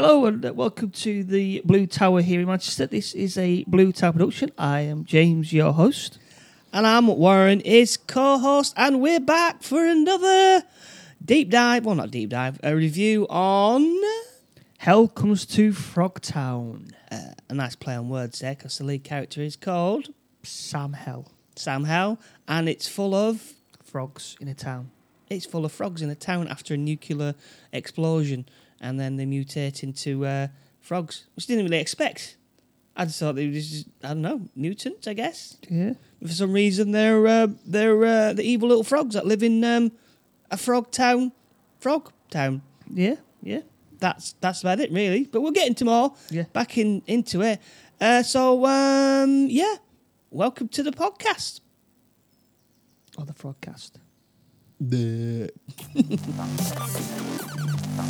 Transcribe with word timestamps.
Hello 0.00 0.26
and 0.26 0.46
uh, 0.46 0.52
welcome 0.54 0.92
to 0.92 1.24
the 1.24 1.60
Blue 1.64 1.84
Tower 1.84 2.22
here 2.22 2.38
in 2.38 2.46
Manchester. 2.46 2.86
This 2.86 3.14
is 3.14 3.36
a 3.36 3.64
Blue 3.64 3.90
Tower 3.90 4.12
production. 4.12 4.52
I 4.56 4.82
am 4.82 5.04
James, 5.04 5.52
your 5.52 5.72
host. 5.72 6.20
And 6.72 6.86
I'm 6.86 7.08
Warren, 7.08 7.60
his 7.64 7.96
co 7.96 8.38
host, 8.38 8.74
and 8.76 9.00
we're 9.00 9.18
back 9.18 9.64
for 9.64 9.84
another 9.84 10.62
deep 11.24 11.50
dive. 11.50 11.84
Well, 11.84 11.96
not 11.96 12.12
deep 12.12 12.30
dive, 12.30 12.60
a 12.62 12.76
review 12.76 13.26
on. 13.28 13.92
Hell 14.78 15.08
comes 15.08 15.44
to 15.46 15.72
Frogtown. 15.72 16.92
Uh, 17.10 17.32
a 17.48 17.54
nice 17.54 17.74
play 17.74 17.96
on 17.96 18.08
words 18.08 18.38
there, 18.38 18.54
because 18.54 18.78
the 18.78 18.84
lead 18.84 19.02
character 19.02 19.42
is 19.42 19.56
called 19.56 20.10
Sam 20.44 20.92
Hell. 20.92 21.32
Sam 21.56 21.82
Hell, 21.82 22.20
and 22.46 22.68
it's 22.68 22.86
full 22.86 23.16
of. 23.16 23.54
Frogs 23.82 24.36
in 24.40 24.46
a 24.46 24.54
town. 24.54 24.92
It's 25.28 25.44
full 25.44 25.64
of 25.64 25.72
frogs 25.72 26.02
in 26.02 26.08
a 26.08 26.14
town 26.14 26.46
after 26.46 26.74
a 26.74 26.76
nuclear 26.76 27.34
explosion, 27.72 28.46
and 28.80 28.98
then 28.98 29.16
they 29.16 29.26
mutate 29.26 29.82
into 29.82 30.24
uh, 30.26 30.48
frogs, 30.80 31.26
which 31.34 31.46
I 31.46 31.48
didn't 31.48 31.64
really 31.64 31.80
expect. 31.80 32.36
I 32.96 33.04
just 33.04 33.20
thought 33.20 33.36
they 33.36 33.46
were 33.46 33.52
just, 33.52 33.86
I 34.02 34.08
don't 34.08 34.22
know, 34.22 34.40
mutants, 34.56 35.06
I 35.06 35.12
guess. 35.14 35.56
Yeah. 35.70 35.92
But 36.20 36.30
For 36.30 36.34
some 36.34 36.52
reason, 36.52 36.90
they're 36.90 37.26
uh, 37.26 37.46
they're 37.64 38.04
uh, 38.04 38.32
the 38.32 38.42
evil 38.42 38.68
little 38.68 38.82
frogs 38.84 39.14
that 39.14 39.24
live 39.26 39.42
in 39.44 39.62
um, 39.62 39.92
a 40.50 40.56
frog 40.56 40.90
town, 40.90 41.30
frog 41.78 42.12
town. 42.30 42.62
Yeah. 42.92 43.16
Yeah. 43.42 43.60
That's 44.00 44.32
that's 44.40 44.62
about 44.62 44.80
it, 44.80 44.90
really. 44.90 45.24
But 45.24 45.42
we'll 45.42 45.52
get 45.52 45.68
into 45.68 45.84
more. 45.84 46.14
Yeah. 46.30 46.44
Back 46.52 46.76
in 46.76 47.02
into 47.06 47.42
it. 47.42 47.60
Uh, 48.00 48.22
so 48.22 48.64
um, 48.66 49.46
yeah, 49.48 49.76
welcome 50.30 50.68
to 50.68 50.82
the 50.82 50.90
podcast. 50.92 51.60
Or 53.16 53.24
the 53.24 53.32
Frogcast. 53.32 53.92
The 54.80 55.50
Yeah, 57.98 58.04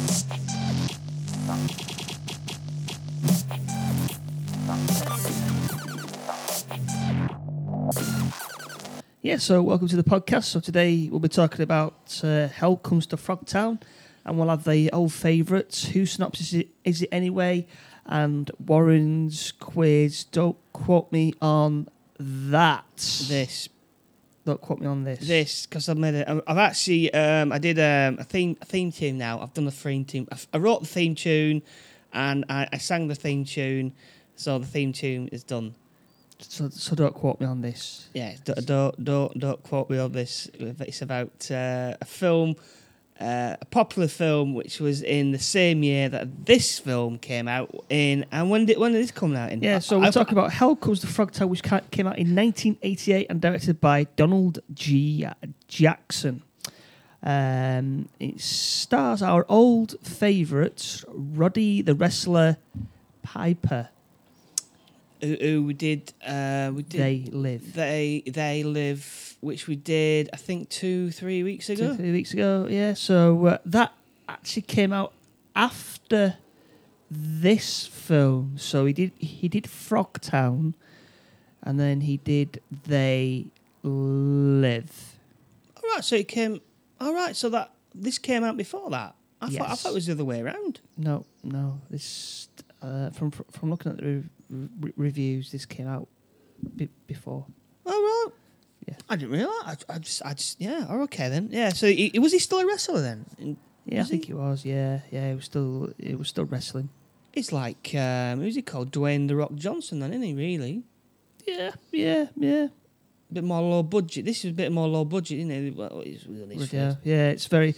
so 9.38 9.62
welcome 9.62 9.88
to 9.88 9.96
the 9.96 10.04
podcast. 10.04 10.44
So 10.44 10.60
today 10.60 11.08
we'll 11.10 11.20
be 11.20 11.28
talking 11.28 11.62
about 11.62 12.20
uh, 12.22 12.48
Hell 12.48 12.76
Comes 12.76 13.06
to 13.06 13.16
Frogtown, 13.16 13.80
and 14.26 14.36
we'll 14.36 14.50
have 14.50 14.64
the 14.64 14.90
old 14.92 15.14
favourites. 15.14 15.86
Whose 15.86 16.12
synopsis 16.12 16.48
is 16.48 16.60
it, 16.60 16.68
is 16.84 17.02
it 17.02 17.08
anyway? 17.10 17.66
And 18.04 18.50
Warren's 18.58 19.52
quiz. 19.52 20.24
Don't 20.24 20.58
quote 20.74 21.10
me 21.12 21.32
on 21.40 21.88
that. 22.18 22.84
this 22.96 23.70
Don't 24.48 24.62
quote 24.62 24.80
me 24.80 24.86
on 24.86 25.04
this. 25.04 25.28
this 25.28 25.66
because 25.66 25.90
I've 25.90 25.98
made 25.98 26.14
it. 26.14 26.26
I've 26.26 26.56
actually 26.56 27.12
um, 27.12 27.52
I 27.52 27.58
did 27.58 27.78
um, 27.78 28.18
a 28.18 28.24
theme 28.24 28.56
a 28.62 28.64
theme 28.64 28.90
tune 28.90 29.18
now. 29.18 29.40
I've 29.42 29.52
done 29.52 29.66
the 29.66 29.70
theme 29.70 30.06
tune. 30.06 30.26
I, 30.32 30.38
I 30.54 30.56
wrote 30.56 30.80
the 30.80 30.86
theme 30.86 31.14
tune, 31.14 31.60
and 32.14 32.46
I, 32.48 32.66
I 32.72 32.78
sang 32.78 33.08
the 33.08 33.14
theme 33.14 33.44
tune. 33.44 33.92
So 34.36 34.58
the 34.58 34.64
theme 34.64 34.94
tune 34.94 35.28
is 35.28 35.44
done. 35.44 35.74
So, 36.38 36.70
so 36.70 36.94
don't 36.94 37.14
quote 37.14 37.38
me 37.42 37.46
on 37.46 37.60
this. 37.60 38.08
Yeah, 38.14 38.36
don't 38.42 38.64
don't 38.64 39.04
don't, 39.04 39.38
don't 39.38 39.62
quote 39.64 39.90
me 39.90 39.98
on 39.98 40.12
this. 40.12 40.48
It's 40.54 41.02
about 41.02 41.50
uh, 41.50 41.98
a 42.00 42.06
film, 42.06 42.56
uh, 43.20 43.56
a 43.60 43.64
popular 43.66 44.06
film, 44.08 44.54
which 44.54 44.78
was 44.80 45.02
in 45.02 45.32
the 45.32 45.38
same 45.38 45.82
year 45.82 46.08
that 46.08 46.46
this 46.46 46.78
film 46.78 47.18
came 47.18 47.48
out 47.48 47.84
in. 47.88 48.24
And 48.30 48.48
when 48.50 48.66
did 48.66 48.78
when 48.78 48.92
did 48.92 49.02
this 49.02 49.10
come 49.10 49.34
out 49.34 49.50
in? 49.50 49.62
Yeah, 49.62 49.80
so 49.80 49.98
we're 49.98 50.06
I- 50.06 50.10
talking 50.10 50.34
about 50.38 50.52
Hell 50.52 50.76
Comes 50.76 51.00
to 51.00 51.06
Frogtown, 51.06 51.48
which 51.48 51.62
came 51.62 52.06
out 52.06 52.18
in 52.18 52.34
1988 52.36 53.26
and 53.28 53.40
directed 53.40 53.80
by 53.80 54.04
Donald 54.16 54.60
G. 54.72 55.26
Jackson. 55.66 56.42
Um, 57.20 58.08
it 58.20 58.40
stars 58.40 59.22
our 59.22 59.44
old 59.48 59.96
favourite, 60.06 61.02
Roddy 61.08 61.82
the 61.82 61.94
Wrestler 61.96 62.58
Piper. 63.24 63.88
Who, 65.20 65.36
who 65.36 65.72
did 65.72 66.12
uh, 66.26 66.70
we 66.74 66.82
did 66.82 67.00
They 67.00 67.24
live. 67.32 67.72
they 67.74 68.22
they 68.26 68.62
live, 68.62 69.36
which 69.40 69.66
we 69.66 69.76
did 69.76 70.30
I 70.32 70.36
think 70.36 70.68
two 70.68 71.10
three 71.10 71.42
weeks 71.42 71.68
ago 71.68 71.88
Two, 71.88 71.96
three 71.96 72.12
weeks 72.12 72.32
ago, 72.32 72.66
yeah. 72.68 72.94
So 72.94 73.46
uh, 73.46 73.58
that 73.66 73.92
actually 74.28 74.62
came 74.62 74.92
out 74.92 75.12
after 75.56 76.36
this 77.10 77.86
film. 77.86 78.54
So 78.58 78.84
he 78.86 78.92
did 78.92 79.12
he 79.18 79.48
did 79.48 79.64
Frogtown, 79.64 80.74
and 81.62 81.78
then 81.80 82.02
he 82.02 82.18
did 82.18 82.60
They 82.86 83.46
Live. 83.82 85.16
All 85.76 85.90
right, 85.94 86.04
so 86.04 86.16
it 86.16 86.28
came. 86.28 86.60
All 87.00 87.14
right, 87.14 87.34
so 87.34 87.48
that 87.50 87.72
this 87.94 88.18
came 88.18 88.44
out 88.44 88.56
before 88.56 88.90
that. 88.90 89.14
I 89.40 89.48
thought 89.50 89.70
I 89.70 89.74
thought 89.74 89.90
it 89.92 89.94
was 89.94 90.06
the 90.06 90.12
other 90.12 90.24
way 90.24 90.40
around. 90.42 90.80
No, 90.96 91.24
no. 91.44 91.80
This 91.90 92.48
uh, 92.82 93.10
from 93.10 93.30
from 93.30 93.70
looking 93.70 93.92
at 93.92 93.98
the 93.98 94.24
re- 94.50 94.68
re- 94.80 94.92
reviews, 94.96 95.52
this 95.52 95.66
came 95.66 95.86
out 95.88 96.08
b- 96.76 96.88
before. 97.06 97.46
All 97.86 97.92
right. 97.92 98.26
Yeah. 98.86 98.94
I 99.08 99.16
didn't 99.16 99.32
realize. 99.32 99.84
I, 99.88 99.94
I 99.94 99.98
just, 99.98 100.22
I 100.24 100.34
just, 100.34 100.60
yeah. 100.60 100.86
Oh, 100.88 101.02
okay 101.02 101.28
then. 101.28 101.48
Yeah. 101.50 101.70
So, 101.70 101.86
he, 101.88 102.18
was 102.18 102.32
he 102.32 102.38
still 102.38 102.60
a 102.60 102.66
wrestler 102.66 103.00
then? 103.00 103.56
Yeah, 103.84 103.98
Was 103.98 104.06
I 104.06 104.10
think 104.10 104.24
he? 104.26 104.32
it 104.32 104.36
was. 104.36 104.64
Yeah, 104.64 105.00
yeah. 105.10 105.28
He 105.30 105.34
was 105.34 105.44
still 105.46 105.92
he 105.98 106.14
was 106.14 106.28
still 106.28 106.44
wrestling. 106.44 106.90
It's 107.32 107.52
like, 107.52 107.94
um, 107.94 108.40
who's 108.40 108.54
he 108.54 108.62
called? 108.62 108.90
Dwayne 108.92 109.28
the 109.28 109.36
Rock 109.36 109.54
Johnson, 109.54 110.00
then, 110.00 110.10
isn't 110.12 110.22
he? 110.22 110.34
Really? 110.34 110.82
Yeah, 111.46 111.70
yeah, 111.92 112.26
yeah. 112.36 112.64
A 113.30 113.34
bit 113.34 113.44
more 113.44 113.60
low 113.62 113.82
budget. 113.82 114.24
This 114.24 114.44
is 114.44 114.50
a 114.50 114.54
bit 114.54 114.72
more 114.72 114.88
low 114.88 115.04
budget, 115.04 115.38
isn't 115.38 115.50
it? 115.50 115.76
Well, 115.76 116.02
it's 116.04 116.72
yeah, 116.72 116.94
yeah. 117.04 117.28
It's 117.30 117.46
very. 117.46 117.74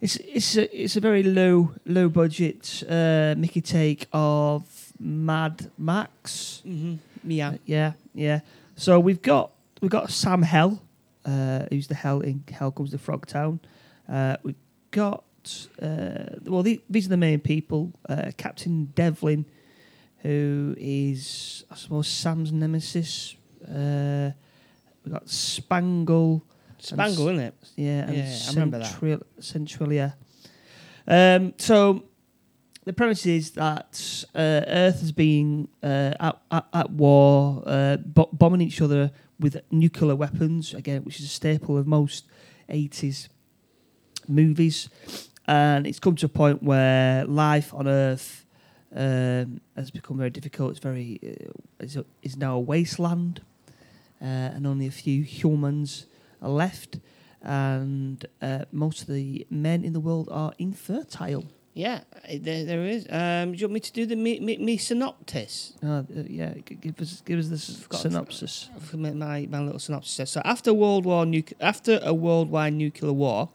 It's 0.00 0.16
it's 0.16 0.56
a 0.56 0.82
it's 0.82 0.96
a 0.96 1.00
very 1.00 1.22
low 1.22 1.72
low 1.86 2.08
budget 2.10 2.82
uh, 2.88 3.34
Mickey 3.38 3.62
take 3.62 4.06
of 4.12 4.85
Mad 4.98 5.70
Max. 5.78 6.62
Mm-hmm. 6.66 7.30
Yeah. 7.30 7.54
Yeah, 7.64 7.92
yeah. 8.14 8.40
So 8.76 9.00
we've 9.00 9.22
got 9.22 9.52
we've 9.80 9.90
got 9.90 10.10
Sam 10.10 10.42
Hell, 10.42 10.82
uh, 11.24 11.66
who's 11.70 11.86
the 11.88 11.94
Hell 11.94 12.20
in 12.20 12.44
Hell 12.50 12.70
Comes 12.70 12.90
to 12.90 12.98
Frogtown. 12.98 13.60
Uh, 14.08 14.36
we've 14.42 14.54
got 14.90 15.24
uh, 15.80 16.36
well, 16.44 16.62
the, 16.62 16.80
these 16.90 17.06
are 17.06 17.10
the 17.10 17.16
main 17.16 17.40
people. 17.40 17.92
Uh, 18.08 18.30
Captain 18.36 18.86
Devlin, 18.94 19.46
who 20.18 20.74
is 20.78 21.64
I 21.70 21.74
suppose 21.76 22.08
Sam's 22.08 22.52
nemesis. 22.52 23.36
Uh, 23.66 24.30
we've 25.04 25.12
got 25.14 25.28
Spangle. 25.28 26.44
Spangle, 26.78 27.28
isn't 27.28 27.40
it? 27.40 27.54
Yeah, 27.76 28.06
and 28.06 28.16
Yeah, 28.16 28.38
I 28.46 28.50
remember 28.52 28.78
that. 28.78 28.86
Central- 28.86 29.22
Centralia. 29.40 30.16
Um, 31.08 31.54
so 31.58 32.04
the 32.86 32.92
premise 32.92 33.26
is 33.26 33.50
that 33.50 34.24
uh, 34.32 34.62
Earth 34.68 35.00
has 35.00 35.10
been 35.10 35.66
uh, 35.82 36.12
at, 36.20 36.40
at, 36.52 36.66
at 36.72 36.90
war, 36.90 37.64
uh, 37.66 37.96
bo- 37.96 38.30
bombing 38.32 38.60
each 38.60 38.80
other 38.80 39.10
with 39.40 39.60
nuclear 39.72 40.14
weapons, 40.14 40.72
again, 40.72 41.02
which 41.02 41.18
is 41.18 41.26
a 41.26 41.28
staple 41.28 41.76
of 41.76 41.88
most 41.88 42.26
80s 42.70 43.28
movies. 44.28 44.88
And 45.48 45.84
it's 45.84 45.98
come 45.98 46.14
to 46.14 46.26
a 46.26 46.28
point 46.28 46.62
where 46.62 47.24
life 47.24 47.74
on 47.74 47.88
Earth 47.88 48.46
um, 48.94 49.60
has 49.74 49.90
become 49.90 50.16
very 50.16 50.30
difficult. 50.30 50.70
It's 50.70 50.78
very 50.78 51.18
uh, 51.24 51.84
is, 51.84 51.98
is 52.22 52.36
now 52.36 52.54
a 52.54 52.60
wasteland, 52.60 53.42
uh, 54.22 54.24
and 54.24 54.64
only 54.64 54.86
a 54.86 54.92
few 54.92 55.24
humans 55.24 56.06
are 56.40 56.50
left. 56.50 57.00
And 57.42 58.24
uh, 58.40 58.66
most 58.70 59.02
of 59.02 59.08
the 59.08 59.44
men 59.50 59.82
in 59.82 59.92
the 59.92 60.00
world 60.00 60.28
are 60.30 60.52
infertile. 60.56 61.46
Yeah, 61.76 62.00
there, 62.40 62.64
there 62.64 62.86
is. 62.86 63.06
Um, 63.10 63.52
do 63.52 63.58
you 63.58 63.66
want 63.66 63.74
me 63.74 63.80
to 63.80 63.92
do 63.92 64.06
the 64.06 64.16
me, 64.16 64.40
me, 64.40 64.56
me 64.56 64.78
synopsis? 64.78 65.74
Uh, 65.82 66.04
yeah, 66.26 66.54
give 66.54 66.98
us 66.98 67.20
give 67.20 67.38
us 67.38 67.48
the 67.48 67.58
synopsis. 67.58 68.70
For 68.80 68.96
my, 68.96 69.44
my, 69.44 69.60
little 69.60 69.78
synopsis. 69.78 70.30
So 70.30 70.40
after 70.42 70.72
World 70.72 71.04
War 71.04 71.26
nuc- 71.26 71.52
after 71.60 72.00
a 72.02 72.14
worldwide 72.14 72.72
nuclear 72.72 73.12
war, 73.12 73.50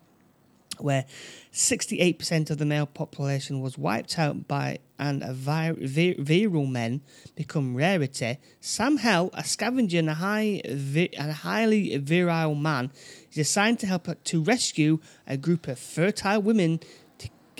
where 0.77 1.05
sixty 1.51 1.99
eight 1.99 2.19
percent 2.19 2.51
of 2.51 2.59
the 2.59 2.65
male 2.65 2.85
population 2.85 3.59
was 3.59 3.75
wiped 3.79 4.19
out 4.19 4.47
by 4.47 4.77
and 4.99 5.23
a 5.23 5.33
vi- 5.33 5.71
vi- 5.71 6.15
virile 6.19 6.67
men 6.67 7.01
become 7.35 7.75
rarity, 7.75 8.37
Sam 8.59 8.97
Hell, 8.97 9.31
a 9.33 9.43
scavenger 9.43 9.97
and 9.97 10.11
a 10.11 10.13
high 10.13 10.61
vi- 10.69 11.09
and 11.17 11.31
a 11.31 11.33
highly 11.33 11.97
virile 11.97 12.53
man, 12.53 12.91
is 13.31 13.39
assigned 13.39 13.79
to 13.79 13.87
help 13.87 14.07
to 14.23 14.43
rescue 14.43 14.99
a 15.25 15.37
group 15.37 15.67
of 15.67 15.79
fertile 15.79 16.43
women 16.43 16.79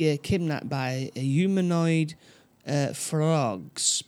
uh, 0.01 0.17
kidnapped 0.21 0.69
by 0.69 1.11
a 1.15 1.19
humanoid 1.19 2.15
uh, 2.67 2.93
frogs. 2.93 4.03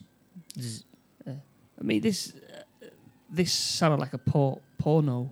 I 1.28 1.84
mean, 1.84 2.01
this 2.01 2.34
uh, 2.34 2.86
this 3.30 3.51
sounded 3.51 4.00
like 4.00 4.13
a 4.13 4.18
por- 4.18 4.60
porno 4.78 5.31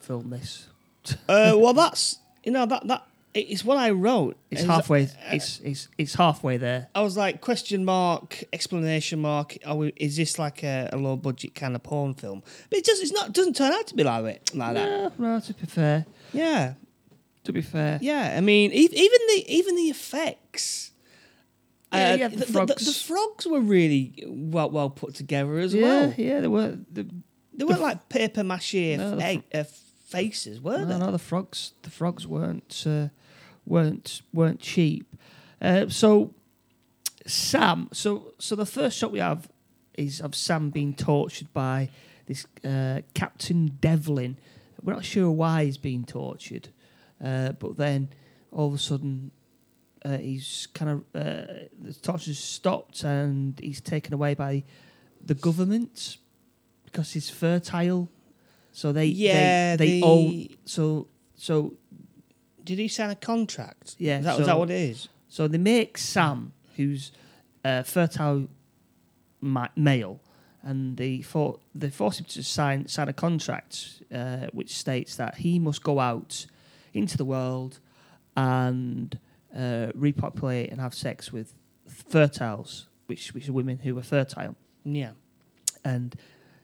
film. 0.00 0.30
This 0.30 0.68
uh, 1.28 1.54
well, 1.56 1.72
that's 1.72 2.18
you 2.44 2.52
know 2.52 2.66
that 2.66 2.86
that 2.88 3.06
it's 3.34 3.64
what 3.64 3.76
I 3.76 3.90
wrote. 3.90 4.36
it's 4.50 4.62
And 4.62 4.70
halfway. 4.70 5.08
It's 5.30 5.60
it's 5.60 5.88
it's 5.98 6.14
halfway 6.14 6.56
there. 6.56 6.88
I 6.94 7.02
was 7.02 7.16
like 7.16 7.40
question 7.40 7.84
mark 7.84 8.44
explanation 8.52 9.20
mark. 9.20 9.56
Are 9.64 9.76
we, 9.76 9.92
is 9.96 10.16
this 10.16 10.38
like 10.38 10.62
a, 10.62 10.88
a 10.92 10.96
low 10.96 11.16
budget 11.16 11.54
kind 11.54 11.74
of 11.74 11.82
porn 11.82 12.14
film? 12.14 12.42
But 12.70 12.78
it 12.78 12.84
does. 12.84 13.00
It's 13.00 13.12
not. 13.12 13.32
Doesn't 13.32 13.56
turn 13.56 13.72
out 13.72 13.86
to 13.88 13.94
be 13.94 14.04
like 14.04 14.24
it 14.24 14.50
like 14.54 14.74
that. 14.74 15.18
No, 15.18 15.34
no, 15.34 15.40
to 15.40 15.54
be 15.54 15.66
fair, 15.66 16.06
Yeah, 16.32 16.74
to 17.46 17.52
be 17.52 17.62
fair, 17.62 17.98
yeah. 18.02 18.34
I 18.36 18.40
mean, 18.40 18.70
e- 18.72 18.88
even 18.92 19.20
the 19.28 19.44
even 19.48 19.74
the 19.76 19.88
effects. 19.90 20.92
Yeah, 21.92 22.12
Uh, 22.12 22.16
yeah, 22.16 22.28
the, 22.28 22.36
the 22.36 22.44
the- 22.44 22.46
the- 22.46 22.52
frogs. 22.52 22.84
the 22.86 22.92
frogs 23.04 23.46
were 23.46 23.60
really 23.60 24.24
well 24.26 24.70
well 24.70 24.90
put 24.90 25.14
together 25.14 25.58
as 25.58 25.72
yeah, 25.74 25.82
well. 25.82 26.14
yeah, 26.16 26.40
they 26.40 26.48
were. 26.48 26.76
The, 26.92 27.06
They 27.58 27.64
weren't 27.64 27.80
like 27.80 28.08
paper 28.08 28.44
mache 28.44 28.74
No, 28.98 29.18
fa- 29.18 29.42
uh, 29.54 29.64
faces, 30.08 30.60
were 30.60 30.78
no, 30.78 30.84
they? 30.86 30.98
no, 30.98 31.10
the 31.12 31.18
frogs. 31.18 31.72
The 31.82 31.90
frogs 31.90 32.26
weren't 32.26 32.84
uh, 32.86 33.08
weren't 33.64 34.22
weren't 34.32 34.60
cheap. 34.60 35.06
Uh, 35.62 35.88
so 35.88 36.34
Sam. 37.26 37.88
So 37.92 38.34
so 38.38 38.56
the 38.56 38.66
first 38.66 38.98
shot 38.98 39.12
we 39.12 39.20
have 39.20 39.48
is 39.96 40.20
of 40.20 40.34
Sam 40.34 40.70
being 40.70 40.94
tortured 40.94 41.52
by 41.52 41.88
this 42.26 42.46
uh, 42.64 43.00
Captain 43.14 43.78
Devlin. 43.80 44.36
We're 44.82 44.92
not 44.94 45.04
sure 45.04 45.30
why 45.30 45.64
he's 45.64 45.78
being 45.78 46.04
tortured, 46.04 46.68
uh, 47.22 47.52
but 47.52 47.76
then 47.76 48.08
all 48.52 48.68
of 48.68 48.74
a 48.74 48.78
sudden. 48.78 49.30
Uh, 50.04 50.18
he's 50.18 50.68
kind 50.72 50.88
of 50.90 50.98
uh, 51.20 51.64
the 51.82 51.92
torture's 52.00 52.38
stopped 52.38 53.02
and 53.02 53.58
he's 53.58 53.80
taken 53.80 54.14
away 54.14 54.34
by 54.34 54.62
the 55.24 55.34
government 55.34 56.18
because 56.84 57.12
he's 57.12 57.28
fertile. 57.28 58.08
So 58.70 58.92
they 58.92 59.06
Yeah, 59.06 59.74
they, 59.74 59.86
they 59.86 60.00
the- 60.00 60.06
own 60.06 60.48
so 60.64 61.08
so 61.34 61.72
Did 62.62 62.78
he 62.78 62.86
sign 62.86 63.10
a 63.10 63.16
contract? 63.16 63.96
Yeah, 63.98 64.18
is 64.18 64.24
that, 64.26 64.34
so- 64.36 64.40
is 64.42 64.46
that 64.46 64.58
what 64.58 64.70
it 64.70 64.74
is? 64.90 65.08
so 65.28 65.48
they 65.48 65.58
make 65.58 65.98
Sam, 65.98 66.52
who's 66.76 67.10
a 67.64 67.82
fertile 67.82 68.46
ma- 69.40 69.68
male, 69.74 70.20
and 70.62 70.96
they 70.96 71.20
for 71.22 71.58
they 71.74 71.90
force 71.90 72.20
him 72.20 72.26
to 72.26 72.44
sign 72.44 72.86
sign 72.86 73.08
a 73.08 73.12
contract 73.12 74.02
uh, 74.14 74.46
which 74.52 74.76
states 74.76 75.16
that 75.16 75.36
he 75.38 75.58
must 75.58 75.82
go 75.82 75.98
out 75.98 76.46
into 76.96 77.16
the 77.16 77.24
world 77.24 77.80
and 78.36 79.18
uh, 79.56 79.88
repopulate 79.94 80.70
and 80.70 80.80
have 80.80 80.94
sex 80.94 81.32
with 81.32 81.54
fertiles, 81.88 82.86
which 83.06 83.32
which 83.34 83.48
are 83.48 83.52
women 83.52 83.78
who 83.78 83.98
are 83.98 84.02
fertile. 84.02 84.56
Yeah. 84.84 85.12
And 85.84 86.14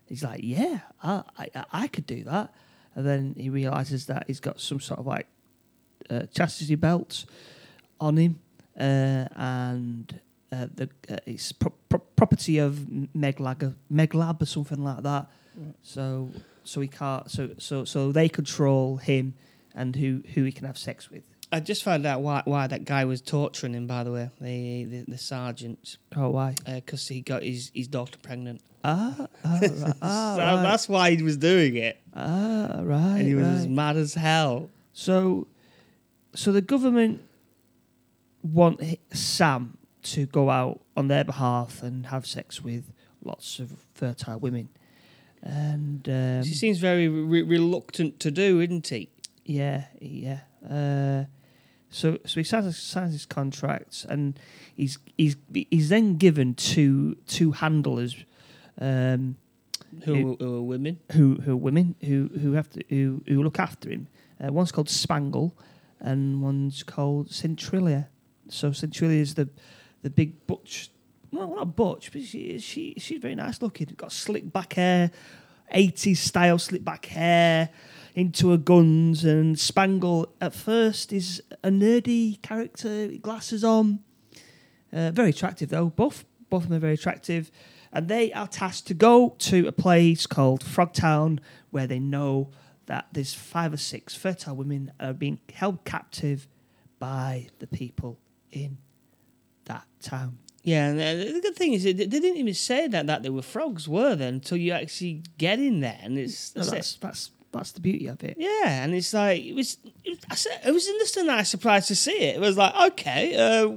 he's 0.06 0.22
like, 0.22 0.40
"Yeah, 0.42 0.80
I, 1.02 1.22
I, 1.38 1.64
I 1.72 1.86
could 1.88 2.06
do 2.06 2.24
that." 2.24 2.52
And 2.94 3.06
then 3.06 3.34
he 3.38 3.48
realizes 3.48 4.06
that 4.06 4.24
he's 4.26 4.40
got 4.40 4.60
some 4.60 4.80
sort 4.80 5.00
of 5.00 5.06
like 5.06 5.26
uh, 6.10 6.26
chastity 6.34 6.74
belt 6.74 7.24
on 8.00 8.16
him, 8.16 8.40
uh, 8.78 9.26
and 9.36 10.20
uh, 10.50 10.66
the 10.74 10.88
uh, 11.08 11.16
it's 11.24 11.52
pro- 11.52 11.72
pro- 11.88 12.00
property 12.00 12.58
of 12.58 12.74
Meglab, 13.16 13.74
Meglab 13.90 14.42
or 14.42 14.46
something 14.46 14.82
like 14.82 15.02
that. 15.02 15.30
Right. 15.56 15.74
So 15.82 16.30
so 16.64 16.80
he 16.80 16.88
can't. 16.88 17.30
So 17.30 17.50
so 17.58 17.84
so 17.84 18.12
they 18.12 18.28
control 18.28 18.98
him 18.98 19.34
and 19.74 19.96
who 19.96 20.22
who 20.34 20.44
he 20.44 20.52
can 20.52 20.66
have 20.66 20.78
sex 20.78 21.10
with. 21.10 21.24
I 21.54 21.60
just 21.60 21.82
found 21.82 22.06
out 22.06 22.22
why 22.22 22.42
why 22.46 22.66
that 22.66 22.84
guy 22.84 23.04
was 23.04 23.20
torturing 23.20 23.74
him. 23.74 23.86
By 23.86 24.04
the 24.04 24.12
way, 24.12 24.30
the 24.40 24.84
the, 24.84 25.04
the 25.12 25.18
sergeant, 25.18 25.96
Oh, 26.16 26.30
why? 26.30 26.54
because 26.64 27.08
he 27.08 27.20
got 27.20 27.42
his, 27.42 27.70
his 27.74 27.88
daughter 27.88 28.18
pregnant. 28.22 28.60
Ah, 28.84 29.28
ah, 29.44 29.58
right. 29.60 29.70
ah, 30.02 30.34
So 30.36 30.42
right. 30.42 30.62
That's 30.62 30.88
why 30.88 31.14
he 31.14 31.22
was 31.22 31.36
doing 31.36 31.76
it, 31.76 32.00
ah, 32.16 32.80
right. 32.82 33.18
and 33.18 33.28
he 33.28 33.34
was 33.34 33.46
right. 33.46 33.54
as 33.58 33.68
mad 33.68 33.96
as 33.96 34.14
hell. 34.14 34.70
So, 34.92 35.46
so 36.34 36.50
the 36.52 36.62
government 36.62 37.20
want 38.42 38.80
Sam 39.12 39.76
to 40.02 40.26
go 40.26 40.50
out 40.50 40.80
on 40.96 41.08
their 41.08 41.22
behalf 41.24 41.82
and 41.82 42.06
have 42.06 42.26
sex 42.26 42.60
with 42.62 42.92
lots 43.24 43.58
of 43.60 43.72
fertile 43.94 44.38
women, 44.40 44.68
and 45.42 46.08
um, 46.08 46.42
he 46.44 46.54
seems 46.54 46.78
very 46.78 47.08
re- 47.08 47.42
reluctant 47.42 48.18
to 48.20 48.30
do, 48.30 48.60
isn't 48.60 48.88
he? 48.88 49.10
Yeah, 49.44 49.84
yeah. 50.00 50.40
Uh, 50.68 51.24
so, 51.90 52.18
so 52.24 52.40
he 52.40 52.44
signs, 52.44 52.78
signs 52.78 53.12
his 53.12 53.26
contract, 53.26 54.06
and 54.08 54.38
he's 54.74 54.98
he's 55.18 55.36
he's 55.52 55.88
then 55.90 56.16
given 56.16 56.54
two 56.54 57.16
two 57.26 57.52
handlers. 57.52 58.16
Um, 58.80 59.36
Who, 60.04 60.14
Who- 60.14 60.36
who 60.40 60.56
are 60.56 60.62
women? 60.62 60.98
who 61.12 61.34
who 61.44 61.52
are 61.52 61.56
women 61.56 61.94
who 62.02 62.30
who 62.40 62.52
have 62.52 62.70
to 62.70 62.82
who 62.88 63.22
who 63.28 63.42
look 63.42 63.58
after 63.58 63.90
him. 63.90 64.08
Uh, 64.42 64.50
one's 64.52 64.72
called 64.72 64.88
Spangle, 64.88 65.54
and 66.00 66.40
one's 66.42 66.82
called 66.82 67.30
Centrilia. 67.30 68.08
So 68.48 68.72
Centrilia 68.72 69.20
is 69.20 69.34
the 69.34 69.48
the 70.02 70.10
big 70.10 70.46
butch. 70.46 70.90
Well, 71.30 71.54
not 71.54 71.76
butch, 71.76 72.10
but 72.12 72.22
she 72.22 72.58
she 72.58 72.94
she's 72.96 73.20
very 73.20 73.34
nice 73.34 73.60
looking. 73.60 73.88
Got 73.96 74.12
slick 74.12 74.50
back 74.52 74.72
hair, 74.74 75.10
eighties 75.70 76.20
style 76.20 76.58
slick 76.58 76.84
back 76.84 77.04
hair, 77.06 77.68
into 78.14 78.50
her 78.50 78.56
guns. 78.56 79.24
And 79.24 79.58
Spangle 79.58 80.32
at 80.40 80.54
first 80.54 81.12
is 81.12 81.42
a 81.62 81.68
nerdy 81.68 82.40
character, 82.42 83.08
glasses 83.20 83.64
on. 83.64 84.00
Uh, 84.92 85.10
very 85.10 85.30
attractive 85.30 85.70
though. 85.70 85.88
Both 85.88 86.24
both 86.50 86.64
of 86.64 86.68
them 86.68 86.76
are 86.76 86.80
very 86.80 86.94
attractive, 86.94 87.50
and 87.92 88.08
they 88.08 88.30
are 88.34 88.46
tasked 88.46 88.86
to 88.88 88.94
go 88.94 89.34
to 89.38 89.66
a 89.66 89.72
place 89.72 90.26
called 90.26 90.62
Frogtown, 90.62 91.38
where 91.70 91.86
they 91.86 91.98
know 91.98 92.50
that 92.86 93.06
there's 93.10 93.32
five 93.32 93.72
or 93.72 93.78
six 93.78 94.14
fertile 94.14 94.54
women 94.54 94.92
are 95.00 95.14
being 95.14 95.38
held 95.54 95.82
captive 95.84 96.46
by 96.98 97.48
the 97.58 97.66
people 97.66 98.18
in 98.50 98.76
that 99.64 99.86
town. 100.02 100.38
Yeah, 100.62 100.88
and 100.90 101.00
uh, 101.00 101.32
the 101.32 101.40
good 101.40 101.56
thing 101.56 101.72
is, 101.72 101.84
they 101.84 101.92
didn't 101.94 102.36
even 102.36 102.54
say 102.54 102.86
that 102.86 103.06
that 103.06 103.22
they 103.22 103.30
were 103.30 103.42
frogs, 103.42 103.88
were 103.88 104.14
they? 104.14 104.28
Until 104.28 104.58
you 104.58 104.72
actually 104.72 105.22
get 105.38 105.58
in 105.58 105.80
there, 105.80 105.98
and 106.02 106.18
it's 106.18 106.54
No, 106.54 106.62
that's 106.64 106.96
that's 106.96 107.30
that's 107.52 107.72
the 107.72 107.80
beauty 107.80 108.06
of 108.08 108.22
it. 108.24 108.36
yeah, 108.38 108.82
and 108.84 108.94
it's 108.94 109.12
like 109.14 109.42
it 109.42 109.54
was. 109.54 109.78
It, 110.04 110.24
I 110.30 110.34
said, 110.34 110.60
it 110.66 110.72
was 110.72 110.86
interesting. 110.88 111.26
That 111.26 111.34
I 111.34 111.38
was 111.42 111.48
surprised 111.48 111.88
to 111.88 111.94
see 111.96 112.18
it. 112.18 112.36
It 112.36 112.40
was 112.40 112.56
like 112.56 112.74
okay, 112.92 113.34
uh, 113.36 113.68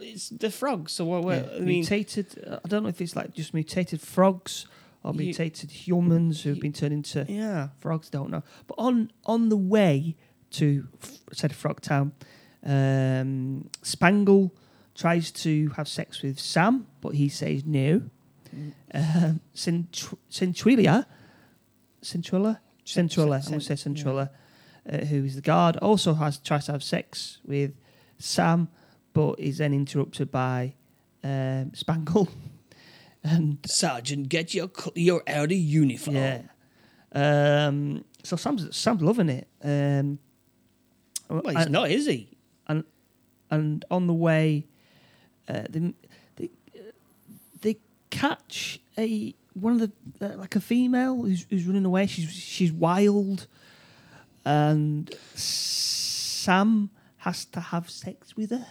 it's 0.00 0.30
the 0.30 0.50
frogs. 0.50 0.92
So 0.92 1.04
what? 1.04 1.22
what 1.24 1.36
Yeah, 1.36 1.56
I 1.56 1.58
mean, 1.58 1.66
mutated. 1.80 2.26
Uh, 2.46 2.58
I 2.64 2.68
don't 2.68 2.82
know 2.82 2.88
if 2.88 3.00
it's 3.00 3.14
like 3.16 3.34
just 3.34 3.52
mutated 3.54 4.00
frogs 4.00 4.66
or 5.02 5.12
You- 5.12 5.18
mutated 5.18 5.70
humans 5.70 6.42
who've 6.42 6.60
been 6.60 6.72
turned 6.72 6.92
into 6.94 7.26
yeah, 7.28 7.68
frogs. 7.78 8.08
Don't 8.10 8.30
know. 8.30 8.42
But 8.66 8.76
on 8.78 9.10
on 9.26 9.48
the 9.50 9.56
way 9.58 10.16
to 10.52 10.86
said 11.32 11.52
Frogtown, 11.52 12.12
um, 12.64 13.68
Spangle 13.82 14.54
tries 14.94 15.30
to 15.32 15.68
have 15.76 15.88
sex 15.88 16.22
with 16.22 16.38
Sam, 16.38 16.86
but 17.00 17.14
he 17.14 17.28
says 17.28 17.64
no. 17.66 18.02
Mm. 18.54 18.72
Um, 18.94 19.40
Centr- 19.54 20.16
Centrilia, 20.28 21.06
Centrilla, 22.02 22.60
Centrilla. 22.84 23.36
I'm 23.44 23.48
going 23.50 23.60
to 23.60 23.76
say 23.76 23.90
yeah. 23.90 24.28
Uh, 24.86 24.98
who 25.06 25.24
is 25.24 25.34
the 25.34 25.40
guard, 25.40 25.78
also 25.78 26.12
has 26.12 26.38
tries 26.38 26.66
to 26.66 26.72
have 26.72 26.82
sex 26.82 27.38
with 27.46 27.72
Sam, 28.18 28.68
but 29.14 29.40
is 29.40 29.56
then 29.58 29.72
interrupted 29.72 30.30
by 30.30 30.74
um, 31.22 31.72
Spangle. 31.74 32.28
and 33.24 33.58
Sergeant, 33.64 34.28
get 34.28 34.52
your 34.52 34.70
cl- 34.76 34.92
your 34.94 35.22
outer 35.26 35.54
uniform. 35.54 36.16
yeah. 36.16 36.42
Um, 37.12 38.04
so 38.22 38.36
Sam's 38.36 38.76
Sam's 38.76 39.00
loving 39.00 39.30
it. 39.30 39.48
Um, 39.62 40.18
Well, 41.30 41.42
he's 41.46 41.64
and, 41.64 41.72
not, 41.72 41.90
is 41.90 42.06
he? 42.06 42.34
and 43.54 43.84
on 43.90 44.06
the 44.06 44.14
way, 44.14 44.66
uh, 45.48 45.62
they, 45.68 45.94
they 46.36 46.50
they 47.60 47.76
catch 48.10 48.80
a 48.98 49.34
one 49.54 49.72
of 49.74 49.78
the 49.80 49.92
uh, 50.26 50.36
like 50.36 50.54
a 50.56 50.60
female 50.60 51.16
who's, 51.22 51.46
who's 51.48 51.66
running 51.66 51.84
away. 51.84 52.06
She's 52.06 52.30
she's 52.32 52.72
wild, 52.72 53.46
and 54.44 55.12
Sam 55.34 56.90
has 57.18 57.44
to 57.46 57.60
have 57.60 57.88
sex 57.90 58.36
with 58.36 58.50
her. 58.50 58.66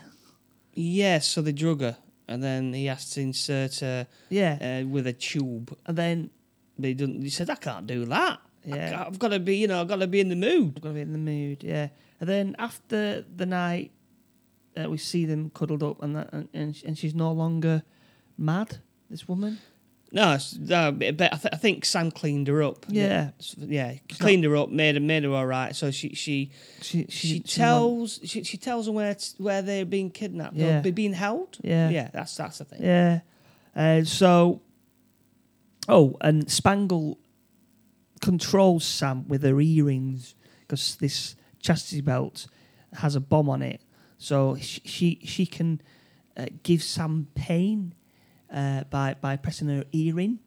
Yes. 0.73 1.27
so 1.27 1.41
they 1.41 1.51
drug 1.51 1.81
her, 1.81 1.97
and 2.27 2.41
then 2.43 2.73
he 2.73 2.85
has 2.87 3.09
to 3.11 3.21
insert 3.21 3.79
her 3.79 4.07
Yeah, 4.29 4.81
uh, 4.83 4.87
with 4.87 5.07
a 5.07 5.13
tube. 5.13 5.75
and 5.85 5.97
then 5.97 6.29
But 6.77 6.87
he 6.89 6.93
doesn't. 6.93 7.21
He 7.21 7.29
said, 7.29 7.49
"I 7.49 7.55
can't 7.55 7.87
do 7.87 8.05
that. 8.05 8.39
Yeah, 8.65 9.03
I've 9.05 9.19
got 9.19 9.29
to 9.29 9.39
be, 9.39 9.57
you 9.57 9.67
know, 9.67 9.81
I've 9.81 9.87
got 9.89 9.97
to 9.99 10.07
be 10.07 10.19
in 10.21 10.29
the 10.29 10.35
mood." 10.35 10.73
I'm 10.77 10.81
gonna 10.81 10.95
be 10.95 11.01
in 11.01 11.11
the 11.11 11.17
mood. 11.19 11.63
Yeah, 11.63 11.89
and 12.19 12.29
then 12.29 12.55
after 12.59 13.21
the 13.35 13.45
night, 13.45 13.91
uh, 14.77 14.89
we 14.89 14.97
see 14.97 15.25
them 15.25 15.49
cuddled 15.51 15.83
up, 15.83 16.01
and 16.01 16.15
that, 16.15 16.31
and 16.33 16.47
and, 16.53 16.75
sh- 16.75 16.83
and 16.85 16.97
she's 16.97 17.13
no 17.15 17.31
longer 17.31 17.83
mad. 18.37 18.77
This 19.09 19.27
woman. 19.27 19.59
No, 20.15 20.37
but 20.91 21.21
I, 21.21 21.37
th- 21.37 21.53
I 21.53 21.57
think 21.57 21.85
Sam 21.85 22.11
cleaned 22.11 22.47
her 22.47 22.61
up. 22.61 22.85
Yeah. 22.87 23.31
Yeah, 23.57 23.95
cleaned 24.19 24.43
her 24.43 24.55
up, 24.55 24.69
made 24.69 24.93
her 24.93 25.01
made 25.01 25.23
her 25.23 25.31
all 25.31 25.47
right. 25.47 25.75
So 25.75 25.89
she 25.89 26.13
she 26.13 26.51
She 26.81 27.07
she, 27.09 27.27
she, 27.27 27.39
tells 27.39 28.19
she, 28.23 28.43
she 28.43 28.57
tells 28.57 28.85
them 28.85 28.93
where 28.93 29.15
t- 29.15 29.33
where 29.39 29.63
they're 29.63 29.85
being 29.85 30.11
kidnapped 30.11 30.55
Yeah. 30.55 30.81
or 30.85 30.91
being 30.91 31.13
held. 31.13 31.57
Yeah. 31.63 31.89
yeah, 31.89 32.09
that's 32.13 32.35
that's 32.37 32.59
the 32.59 32.65
thing. 32.65 32.83
Yeah. 32.83 33.21
Uh, 33.75 34.03
so, 34.03 34.61
oh, 35.89 36.15
and 36.21 36.49
Spangle 36.49 37.17
controls 38.21 38.85
Sam 38.85 39.27
with 39.27 39.41
her 39.43 39.59
earrings 39.59 40.35
because 40.61 40.95
this 40.97 41.35
chastity 41.59 42.01
belt 42.01 42.45
has 42.93 43.15
a 43.15 43.19
bomb 43.19 43.49
on 43.49 43.63
it. 43.63 43.81
So 44.19 44.57
she 44.61 44.81
she, 44.85 45.19
she 45.25 45.45
can 45.47 45.81
uh, 46.37 46.45
give 46.61 46.83
Sam 46.83 47.27
pain 47.33 47.95
uh, 48.53 48.83
by 48.89 49.15
by 49.19 49.35
pressing 49.37 49.67
her 49.69 49.83
earring. 49.91 50.39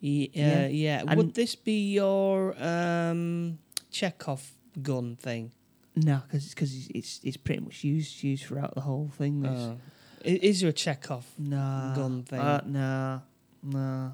Ye- 0.00 0.30
Yeah. 0.32 0.64
uh, 0.64 0.68
yeah. 0.68 1.02
And- 1.06 1.16
Would 1.18 1.34
this 1.34 1.54
be 1.56 1.92
your 1.92 2.54
um, 2.62 3.58
Chekhov 3.90 4.52
gun 4.80 5.16
thing? 5.16 5.52
No, 5.96 6.22
because 6.30 6.54
it's, 6.60 6.88
it's 6.94 7.20
it's 7.24 7.36
pretty 7.36 7.60
much 7.64 7.82
used 7.82 8.22
used 8.22 8.44
throughout 8.44 8.74
the 8.74 8.82
whole 8.82 9.10
thing. 9.18 9.44
Uh, 9.44 9.74
Is 10.24 10.60
there 10.60 10.70
a 10.70 10.72
Chekhov? 10.72 11.26
Nah. 11.38 11.94
gun 11.94 12.22
thing. 12.22 12.38
Uh, 12.40 12.60
nah. 12.64 13.20
Nah. 13.62 14.10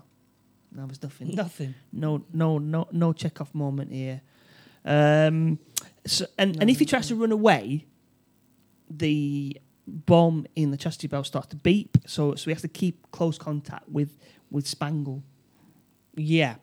There 0.72 0.86
was 0.86 1.02
nothing. 1.02 1.34
Nothing. 1.34 1.74
No, 1.92 2.24
no, 2.32 2.58
no, 2.58 2.88
no 2.90 3.12
Chekhov 3.12 3.54
moment 3.54 3.92
here. 3.92 4.22
Um, 4.84 5.58
so, 6.06 6.26
and, 6.36 6.56
and 6.60 6.68
if 6.70 6.78
he 6.78 6.84
tries 6.84 7.06
to 7.08 7.14
run 7.14 7.30
away, 7.32 7.86
the 8.90 9.56
bomb 9.86 10.46
in 10.54 10.70
the 10.70 10.76
chastity 10.76 11.08
belt 11.08 11.26
starts 11.26 11.48
to 11.48 11.56
beep. 11.56 11.98
So, 12.06 12.34
so 12.34 12.44
he 12.46 12.52
has 12.52 12.62
to 12.62 12.68
keep 12.68 13.10
close 13.10 13.38
contact 13.38 13.88
with 13.88 14.18
with 14.50 14.66
Spangle. 14.66 15.22
Yeah. 16.16 16.56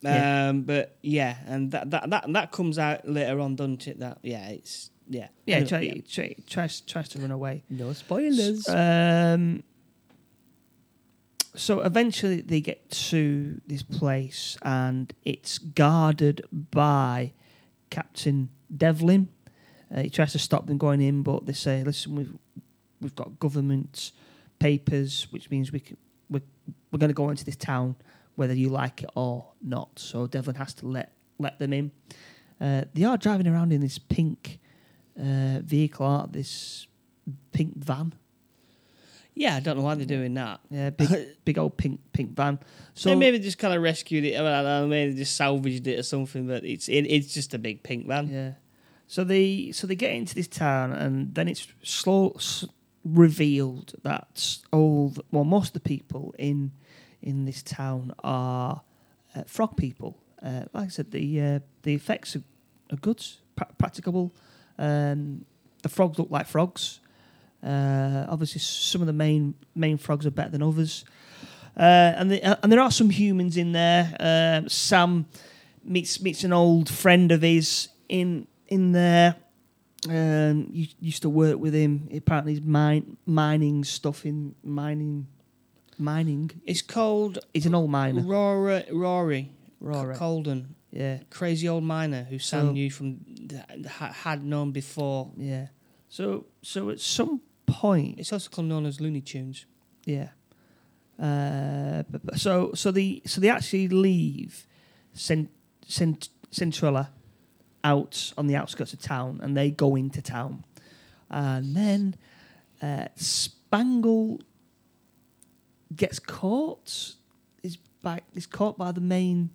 Yeah. 0.00 0.48
Um, 0.48 0.62
but 0.62 0.96
yeah, 1.02 1.38
and 1.46 1.72
that, 1.72 1.90
that 1.90 2.10
that 2.10 2.32
that 2.32 2.52
comes 2.52 2.78
out 2.78 3.08
later 3.08 3.40
on, 3.40 3.56
doesn't 3.56 3.88
it? 3.88 3.98
That 3.98 4.18
yeah, 4.22 4.48
it's 4.48 4.90
yeah. 5.08 5.28
Yeah, 5.46 5.64
try, 5.64 5.80
yeah. 5.80 5.94
Try, 6.08 6.34
tries 6.46 6.80
tries 6.82 7.08
to 7.10 7.18
run 7.18 7.30
away. 7.32 7.64
No 7.68 7.92
spoilers. 7.92 8.68
Um, 8.68 9.64
so 11.54 11.80
eventually 11.80 12.40
they 12.40 12.60
get 12.60 12.88
to 12.90 13.60
this 13.66 13.82
place 13.82 14.56
and 14.62 15.12
it's 15.24 15.58
guarded 15.58 16.44
by 16.52 17.32
Captain 17.90 18.50
Devlin. 18.74 19.28
Uh, 19.92 20.02
he 20.02 20.10
tries 20.10 20.32
to 20.32 20.38
stop 20.38 20.66
them 20.66 20.78
going 20.78 21.00
in, 21.00 21.22
but 21.22 21.46
they 21.46 21.54
say, 21.54 21.82
"Listen, 21.82 22.14
we've 22.14 22.34
we've 23.00 23.14
got 23.14 23.38
government 23.38 24.12
papers, 24.58 25.26
which 25.30 25.50
means 25.50 25.72
we 25.72 25.80
can, 25.80 25.96
we're 26.30 26.42
we're 26.90 26.98
going 26.98 27.10
to 27.10 27.14
go 27.14 27.30
into 27.30 27.44
this 27.44 27.56
town 27.56 27.96
whether 28.36 28.54
you 28.54 28.68
like 28.68 29.02
it 29.02 29.10
or 29.14 29.46
not." 29.62 29.98
So 29.98 30.26
Devlin 30.26 30.56
has 30.56 30.74
to 30.74 30.86
let 30.86 31.12
let 31.38 31.58
them 31.58 31.72
in. 31.72 31.90
Uh, 32.60 32.84
they 32.94 33.04
are 33.04 33.16
driving 33.16 33.46
around 33.46 33.72
in 33.72 33.80
this 33.80 33.98
pink 33.98 34.58
uh, 35.18 35.60
vehicle, 35.62 36.04
aren't 36.06 36.32
they? 36.32 36.40
this 36.40 36.86
pink 37.52 37.76
van. 37.76 38.14
yeah, 39.34 39.56
I 39.56 39.60
don't 39.60 39.76
know 39.76 39.82
why 39.84 39.94
they're 39.94 40.06
doing 40.06 40.34
that. 40.34 40.60
Yeah, 40.70 40.90
big 40.90 41.08
big 41.44 41.58
old 41.58 41.76
pink 41.76 42.00
pink 42.12 42.34
van. 42.34 42.58
So 42.94 43.10
So 43.10 43.16
maybe 43.16 43.38
they 43.38 43.44
just 43.44 43.58
kind 43.58 43.74
of 43.74 43.82
rescued 43.82 44.24
it. 44.24 44.34
I, 44.34 44.42
don't 44.42 44.64
know, 44.64 44.86
maybe 44.88 45.12
they 45.12 45.18
just 45.18 45.36
salvaged 45.36 45.86
it 45.86 45.98
or 45.98 46.02
something. 46.02 46.46
But 46.48 46.64
it's 46.64 46.88
it, 46.88 47.02
it's 47.02 47.32
just 47.32 47.54
a 47.54 47.58
big 47.58 47.82
pink 47.84 48.06
van. 48.08 48.28
yeah, 48.28 48.52
so 49.06 49.22
they 49.24 49.70
so 49.72 49.86
they 49.86 49.94
get 49.94 50.12
into 50.12 50.34
this 50.34 50.48
town, 50.48 50.92
and 50.92 51.34
then 51.34 51.46
it's 51.48 51.68
slow 51.84 52.32
s- 52.36 52.64
revealed 53.14 53.94
that 54.02 54.58
all 54.72 55.10
the, 55.10 55.22
well 55.30 55.44
most 55.44 55.68
of 55.68 55.72
the 55.74 55.88
people 55.88 56.34
in 56.38 56.72
in 57.22 57.44
this 57.44 57.62
town 57.62 58.12
are 58.22 58.82
uh, 59.34 59.42
frog 59.44 59.76
people. 59.76 60.16
Uh, 60.42 60.64
like 60.72 60.86
I 60.86 60.88
said, 60.88 61.10
the 61.10 61.40
uh, 61.40 61.58
the 61.82 61.94
effects 61.94 62.36
are, 62.36 62.42
are 62.92 62.96
good, 62.96 63.24
pra- 63.56 63.68
practicable. 63.76 64.34
Um, 64.78 65.44
the 65.82 65.88
frogs 65.88 66.18
look 66.18 66.30
like 66.30 66.46
frogs. 66.46 67.00
Uh, 67.62 68.24
obviously, 68.28 68.60
some 68.60 69.00
of 69.00 69.06
the 69.06 69.12
main 69.12 69.54
main 69.74 69.98
frogs 69.98 70.26
are 70.26 70.30
better 70.30 70.50
than 70.50 70.62
others, 70.62 71.04
uh, 71.76 72.14
and 72.16 72.30
the, 72.30 72.42
uh, 72.42 72.56
and 72.62 72.70
there 72.70 72.80
are 72.80 72.90
some 72.90 73.10
humans 73.10 73.56
in 73.56 73.72
there. 73.72 74.64
Sam 74.68 75.26
meets 75.82 76.20
meets 76.20 76.44
an 76.44 76.52
old 76.52 76.88
friend 76.88 77.32
of 77.32 77.42
his 77.42 77.88
in 78.08 78.46
in 78.68 78.92
there. 78.92 79.34
Um, 80.08 80.68
you 80.70 80.86
used 81.00 81.22
to 81.22 81.28
work 81.28 81.58
with 81.58 81.74
him. 81.74 82.08
Apparently, 82.14 82.54
he's 82.54 82.62
mine, 82.62 83.16
mining 83.26 83.84
stuff 83.84 84.24
in 84.24 84.54
mining 84.62 85.26
mining. 85.98 86.50
It's 86.64 86.82
called 86.82 87.38
He's 87.52 87.66
an 87.66 87.74
old 87.74 87.90
miner. 87.90 88.22
Rory 88.22 88.84
Rory 88.92 89.50
Rory. 89.80 90.14
Colden, 90.14 90.76
Yeah, 90.92 91.18
crazy 91.30 91.68
old 91.68 91.82
miner 91.84 92.22
who 92.30 92.38
Sam 92.38 92.66
So- 92.66 92.72
knew 92.72 92.90
from 92.90 93.18
had 94.24 94.44
known 94.44 94.70
before. 94.70 95.32
yeah. 95.36 95.68
So 96.08 96.46
so 96.62 96.90
at 96.90 97.00
some 97.00 97.40
point, 97.66 98.18
It's 98.20 98.32
also 98.32 98.48
called 98.50 98.68
known 98.68 98.86
as 98.86 99.00
Looney 99.00 99.20
Tunes. 99.20 99.66
Yeah. 100.06 100.28
Uh, 101.18 102.04
but, 102.08 102.24
but- 102.24 102.38
so 102.38 102.72
so 102.74 102.92
the 102.92 103.20
so 103.26 103.40
they 103.40 103.50
actually 103.50 103.88
leave 103.88 104.66
Cent, 105.12 105.50
Cent, 105.86 106.28
Centrella 106.52 107.08
out 107.84 108.32
on 108.36 108.46
the 108.46 108.56
outskirts 108.56 108.92
of 108.92 109.00
town, 109.00 109.40
and 109.42 109.56
they 109.56 109.70
go 109.70 109.96
into 109.96 110.20
town, 110.22 110.64
and 111.30 111.74
then 111.76 112.14
uh, 112.82 113.06
Spangle 113.16 114.40
gets 115.94 116.18
caught. 116.18 117.14
Is 117.62 117.76
by 118.02 118.20
is 118.34 118.46
caught 118.46 118.78
by 118.78 118.92
the 118.92 119.00
main 119.00 119.50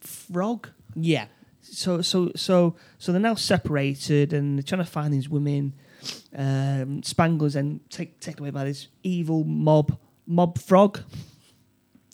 frog. 0.00 0.68
Yeah, 0.94 1.26
So 1.62 2.00
so 2.02 2.32
so 2.36 2.76
so 2.98 3.12
they're 3.12 3.20
now 3.20 3.34
separated, 3.34 4.32
and 4.32 4.58
they're 4.58 4.62
trying 4.62 4.84
to 4.84 4.90
find 4.90 5.12
these 5.12 5.28
women. 5.28 5.74
Um, 6.36 7.02
Spangle's 7.02 7.54
then 7.54 7.80
take, 7.88 8.20
taken 8.20 8.42
away 8.42 8.50
by 8.50 8.64
this 8.64 8.88
evil 9.02 9.44
mob 9.44 9.98
mob 10.26 10.58
frog. 10.58 11.00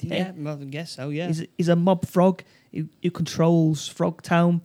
yeah, 0.01 0.33
well, 0.37 0.59
I 0.61 0.65
guess 0.65 0.93
so. 0.93 1.11
Yeah, 1.11 1.27
He's, 1.29 1.45
he's 1.57 1.69
a 1.69 1.77
mob 1.77 2.07
frog 2.07 2.43
who, 2.73 2.89
who 3.03 3.11
controls 3.11 3.89
Frog 3.89 4.23
Town. 4.23 4.63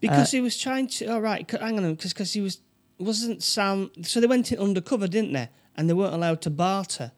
Because 0.00 0.28
uh, 0.32 0.36
he 0.36 0.40
was 0.40 0.56
trying 0.58 0.88
to. 0.88 1.06
Oh 1.06 1.18
right, 1.20 1.48
hang 1.50 1.78
on, 1.78 1.94
because 1.94 2.12
because 2.12 2.32
he 2.32 2.40
was 2.40 2.58
wasn't 2.98 3.42
Sam. 3.42 3.90
So 4.02 4.20
they 4.20 4.26
went 4.26 4.50
in 4.52 4.58
undercover, 4.58 5.06
didn't 5.08 5.32
they? 5.32 5.48
And 5.76 5.88
they 5.88 5.94
weren't 5.94 6.14
allowed 6.14 6.42
to 6.42 6.50
barter 6.50 7.12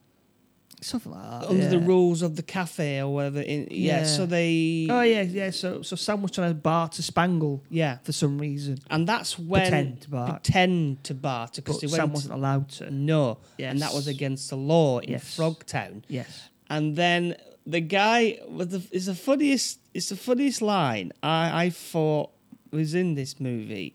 Something 0.80 1.12
like 1.12 1.40
that. 1.42 1.48
under 1.48 1.68
the 1.68 1.76
Oh, 1.76 1.80
rules 1.86 2.22
of 2.22 2.34
the 2.34 2.42
cafe 2.42 3.00
or 3.00 3.08
whatever. 3.14 3.40
In, 3.40 3.68
yeah. 3.70 3.98
Yeah. 4.00 4.04
so 4.04 4.26
they. 4.26 4.88
Oh 4.90 5.02
yeah, 5.02 5.22
yeah. 5.22 5.50
So 5.50 5.82
so 5.82 5.94
Sam 5.96 6.22
was 6.22 6.32
trying 6.32 6.50
to 6.50 6.54
barter 6.54 7.02
Spangle 7.02 7.62
yeah, 7.70 7.98
for 8.02 8.10
some 8.12 8.36
reason. 8.38 8.78
and 8.90 9.06
that's 9.08 9.38
when 9.38 9.62
Pretend 9.62 10.00
to 10.02 10.10
barter. 10.10 10.32
pretend 10.32 11.04
to 11.04 11.14
barter 11.14 11.62
because 11.62 11.80
Sam 11.90 12.00
went. 12.00 12.12
wasn't 12.14 12.34
allowed 12.34 12.68
to. 12.70 12.90
No, 12.90 13.38
and 13.60 13.80
that 13.80 13.94
was 13.94 14.08
against 14.08 14.50
the 14.50 14.56
law 14.56 14.98
in 14.98 15.10
Yes. 15.10 15.36
Frogtown. 15.36 16.02
Yes. 16.08 16.48
And 16.68 16.96
then 16.96 17.36
the 17.64 17.80
guy 17.80 18.40
with 18.48 18.70
the 18.72 18.82
is 18.90 19.06
the 19.06 19.14
funniest. 19.14 19.78
It's 19.94 20.08
the 20.08 20.16
funniest 20.16 20.62
line 20.62 21.12
I 21.22 21.66
I 21.66 21.70
thought 21.70 22.30
was 22.72 22.94
in 22.94 23.14
this 23.14 23.38
movie 23.38 23.94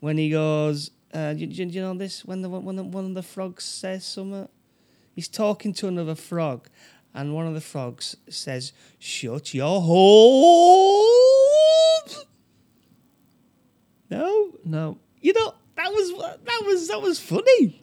when 0.00 0.18
he 0.18 0.30
goes. 0.30 0.90
Uh, 1.12 1.32
do, 1.32 1.46
do 1.46 1.62
you 1.64 1.80
know 1.80 1.94
this? 1.94 2.24
When 2.24 2.42
the 2.42 2.48
when 2.50 2.76
the, 2.76 2.84
one 2.84 3.06
of 3.06 3.14
the 3.14 3.22
frogs 3.22 3.64
says 3.64 4.04
something, 4.04 4.46
he's 5.14 5.26
talking 5.28 5.72
to 5.74 5.88
another 5.88 6.14
frog, 6.14 6.68
and 7.14 7.34
one 7.34 7.46
of 7.46 7.54
the 7.54 7.60
frogs 7.62 8.16
says, 8.28 8.72
"Shut 8.98 9.54
your 9.54 9.80
hole." 9.80 11.04
No, 14.10 14.52
No. 14.64 14.98
you 15.20 15.32
know 15.32 15.54
that 15.76 15.92
was 15.92 16.10
that 16.44 16.62
was 16.66 16.88
that 16.88 17.00
was 17.02 17.18
funny. 17.20 17.82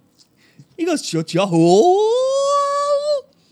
He 0.77 0.85
goes, 0.85 1.05
"Shut 1.05 1.33
your 1.33 1.47
hole." 1.47 2.11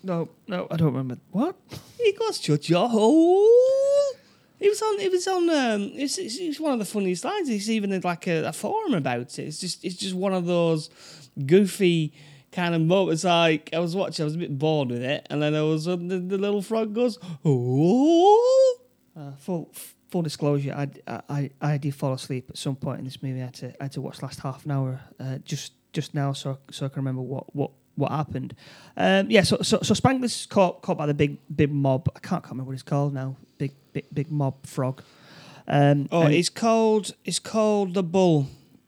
No. 0.03 0.29
No. 0.47 0.67
I 0.69 0.75
don't 0.75 0.87
remember. 0.93 1.17
What? 1.31 1.55
He 1.97 2.11
goes, 2.11 2.37
shut 2.41 2.67
your 2.67 2.89
hole. 2.89 3.47
It 4.63 4.69
was 4.69 4.81
on. 4.81 4.99
It 4.99 5.11
was 5.11 5.27
on. 5.27 5.49
Um, 5.49 5.91
it's, 5.93 6.17
it's, 6.17 6.37
it's 6.37 6.59
one 6.59 6.71
of 6.73 6.79
the 6.79 6.85
funniest 6.85 7.25
lines. 7.25 7.49
It's 7.49 7.67
even 7.67 7.99
like 8.01 8.27
a, 8.27 8.45
a 8.45 8.53
forum 8.53 8.93
about 8.93 9.19
it. 9.19 9.39
It's 9.39 9.59
just. 9.59 9.83
It's 9.83 9.95
just 9.95 10.15
one 10.15 10.33
of 10.33 10.45
those 10.45 10.89
goofy 11.45 12.13
kind 12.53 12.73
of 12.73 12.81
moments. 12.81 13.25
Like 13.25 13.69
I 13.73 13.79
was 13.79 13.93
watching, 13.93 14.23
I 14.23 14.25
was 14.25 14.35
a 14.35 14.37
bit 14.37 14.57
bored 14.57 14.89
with 14.89 15.03
it, 15.03 15.27
and 15.29 15.41
then 15.41 15.51
there 15.51 15.65
was 15.65 15.85
the, 15.85 15.97
the 15.97 16.37
little 16.37 16.61
frog 16.61 16.95
goes, 16.95 17.19
oh. 17.43 18.77
Uh, 19.15 19.35
full 19.35 19.71
full 20.09 20.21
disclosure, 20.21 20.73
I, 20.73 21.21
I 21.27 21.49
I 21.59 21.77
did 21.77 21.93
fall 21.95 22.13
asleep 22.13 22.49
at 22.49 22.57
some 22.57 22.75
point 22.75 22.99
in 22.99 23.05
this 23.05 23.21
movie. 23.21 23.41
I 23.41 23.45
had 23.45 23.53
to 23.55 23.73
I 23.79 23.83
had 23.85 23.91
to 23.93 24.01
watch 24.01 24.21
last 24.21 24.39
half 24.39 24.63
an 24.65 24.71
hour 24.71 25.01
uh, 25.19 25.39
just 25.39 25.73
just 25.91 26.13
now, 26.13 26.33
so 26.33 26.59
so 26.71 26.85
I 26.85 26.89
can 26.89 27.01
remember 27.01 27.21
what 27.21 27.55
what 27.55 27.71
what 27.95 28.11
happened. 28.11 28.55
Um, 28.97 29.29
yeah, 29.29 29.43
so 29.43 29.57
so 29.61 29.79
so 29.81 29.93
Spangler's 29.93 30.45
caught 30.45 30.81
caught 30.81 30.97
by 30.97 31.05
the 31.05 31.13
big 31.13 31.37
big 31.53 31.71
mob. 31.71 32.09
I 32.15 32.19
can't, 32.19 32.43
can't 32.43 32.51
remember 32.51 32.69
what 32.69 32.73
it's 32.73 32.83
called 32.83 33.13
now. 33.13 33.35
Big 33.57 33.71
big 33.93 34.05
big 34.13 34.31
mob 34.31 34.65
frog. 34.65 35.01
Um, 35.67 36.07
Oh, 36.11 36.27
it's 36.27 36.49
called. 36.49 37.13
It's 37.23 37.39
called 37.39 37.93
the 37.93 38.03
bull. 38.03 38.47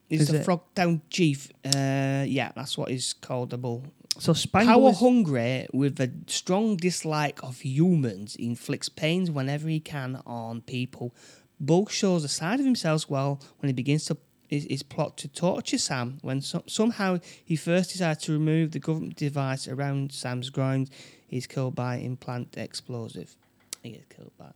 He's 0.09 0.21
Is 0.21 0.27
the 0.29 0.39
it? 0.41 0.45
Frogtown 0.45 1.01
chief. 1.09 1.49
Uh, 1.65 2.25
yeah, 2.27 2.51
that's 2.55 2.77
what 2.77 2.89
he's 2.89 3.13
called. 3.13 3.49
The 3.49 3.57
bull. 3.57 3.83
so 4.19 4.33
Spangler 4.33 4.73
Power 4.73 4.91
hungry 4.93 5.67
with 5.73 5.99
a 5.99 6.11
strong 6.27 6.77
dislike 6.77 7.41
of 7.41 7.61
humans, 7.61 8.35
he 8.37 8.45
inflicts 8.47 8.87
pains 8.89 9.31
whenever 9.31 9.67
he 9.67 9.79
can 9.79 10.21
on 10.25 10.61
people. 10.61 11.13
Bull 11.59 11.87
shows 11.87 12.23
a 12.23 12.27
side 12.27 12.59
of 12.59 12.65
himself 12.65 13.09
well 13.09 13.39
when 13.59 13.69
he 13.69 13.73
begins 13.73 14.05
to 14.05 14.17
his, 14.55 14.67
his 14.69 14.83
plot 14.83 15.17
to 15.17 15.27
torture 15.27 15.77
Sam. 15.77 16.17
When 16.21 16.41
so, 16.41 16.63
somehow 16.67 17.19
he 17.43 17.55
first 17.55 17.91
decides 17.91 18.23
to 18.25 18.31
remove 18.31 18.71
the 18.71 18.79
government 18.79 19.15
device 19.15 19.67
around 19.67 20.11
Sam's 20.11 20.49
groins, 20.49 20.89
he's 21.27 21.47
killed 21.47 21.75
by 21.75 21.97
implant 21.97 22.57
explosive. 22.57 23.35
He 23.83 23.91
gets 23.91 24.05
killed 24.15 24.31
by. 24.37 24.51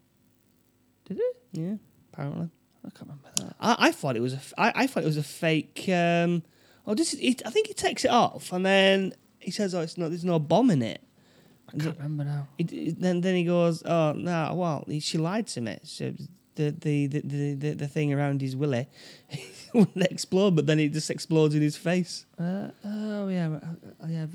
did 1.06 1.20
it? 1.20 1.36
Yeah, 1.52 1.76
apparently. 2.14 2.50
I 2.86 2.90
can't 2.92 3.02
remember 3.10 3.30
that. 3.38 3.56
I, 3.60 3.88
I 3.88 3.92
thought 3.92 4.16
it 4.16 4.22
was 4.22 4.34
a. 4.34 4.38
f- 4.38 4.54
I, 4.58 4.72
I 4.84 4.88
thought 4.88 5.04
it 5.04 5.08
was 5.08 5.18
a 5.18 5.24
fake. 5.24 5.86
Um, 5.90 6.44
oh, 6.88 6.96
this 6.96 7.14
is. 7.14 7.20
It, 7.20 7.42
I 7.46 7.50
think 7.50 7.68
he 7.68 7.74
takes 7.74 8.06
it 8.06 8.12
off 8.12 8.54
and 8.54 8.66
then 8.66 9.14
he 9.40 9.52
says, 9.52 9.76
"Oh, 9.76 9.82
it's 9.82 9.98
not. 9.98 10.10
There's 10.10 10.24
no 10.26 10.40
bomb 10.40 10.72
in 10.72 10.82
it." 10.82 11.02
I 11.68 11.78
can't 11.78 11.98
remember 11.98 12.24
now. 12.24 12.48
It, 12.58 12.72
it- 12.72 13.00
then 13.02 13.22
then 13.22 13.36
he 13.36 13.44
goes, 13.44 13.84
"Oh 13.86 14.14
no, 14.14 14.54
well, 14.56 14.86
he- 14.88 15.00
she 15.02 15.18
lied 15.18 15.48
to 15.48 15.62
me. 15.62 15.78
So 15.84 16.14
the 16.56 16.72
the 16.72 17.08
the 17.08 17.54
the, 17.56 17.74
the, 17.74 17.88
thing 17.88 18.14
around 18.14 18.42
his 18.42 18.56
willy 18.56 18.88
wouldn't 19.74 20.06
explode, 20.12 20.56
but 20.56 20.66
then 20.66 20.80
it 20.80 20.90
just 20.90 21.10
explodes 21.10 21.56
in 21.56 21.62
his 21.62 21.78
face. 21.78 22.26
Uh, 22.40 22.70
oh 22.84 23.28
yeah, 23.28 23.48
right, 23.48 23.64
uh, 23.64 24.08
yeah, 24.08 24.26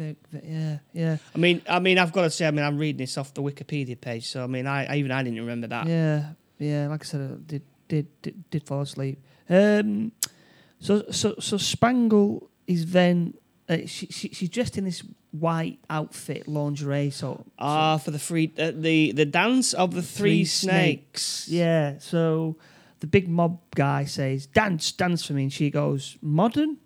yeah, 0.42 0.78
yeah, 0.92 1.16
I 1.34 1.38
mean, 1.38 1.62
I 1.68 1.78
mean, 1.78 1.98
I've 1.98 2.12
got 2.12 2.22
to 2.22 2.30
say, 2.30 2.46
I 2.46 2.50
mean, 2.50 2.64
I'm 2.64 2.78
reading 2.78 2.98
this 2.98 3.18
off 3.18 3.34
the 3.34 3.42
Wikipedia 3.42 4.00
page, 4.00 4.28
so 4.28 4.42
I 4.42 4.46
mean, 4.46 4.66
I, 4.66 4.86
I 4.86 4.96
even 4.96 5.10
I 5.10 5.22
didn't 5.22 5.40
remember 5.40 5.66
that. 5.68 5.86
yeah, 5.86 6.30
yeah. 6.58 6.88
Like 6.88 7.02
I 7.02 7.04
said, 7.04 7.20
I 7.20 7.34
did 7.46 7.62
did 7.88 8.22
did, 8.22 8.50
did 8.50 8.66
fall 8.66 8.82
asleep. 8.82 9.18
Um, 9.48 10.12
so 10.78 11.04
so 11.10 11.34
so 11.38 11.56
Spangle 11.56 12.50
is 12.66 12.86
then 12.86 13.34
uh, 13.68 13.78
she, 13.86 14.06
she 14.06 14.28
she's 14.28 14.48
dressed 14.48 14.78
in 14.78 14.84
this 14.84 15.02
white 15.38 15.78
outfit, 15.90 16.46
lingerie. 16.46 17.10
So, 17.10 17.44
Ah, 17.58 17.98
for 17.98 18.10
the 18.10 18.18
three, 18.18 18.52
uh, 18.58 18.70
the 18.74 19.12
the 19.12 19.24
dance 19.26 19.72
of 19.74 19.92
the 19.94 20.02
three, 20.02 20.30
Three 20.40 20.44
snakes. 20.44 21.22
so 21.22 21.52
yeah. 21.54 21.98
So 21.98 22.56
the 23.00 23.06
big 23.06 23.28
mob 23.28 23.58
guy 23.74 24.04
says, 24.04 24.46
"Dance, 24.46 24.92
dance 24.92 25.26
for 25.26 25.32
me," 25.34 25.42
and 25.44 25.52
she 25.52 25.70
goes, 25.70 26.16
"Modern 26.22 26.78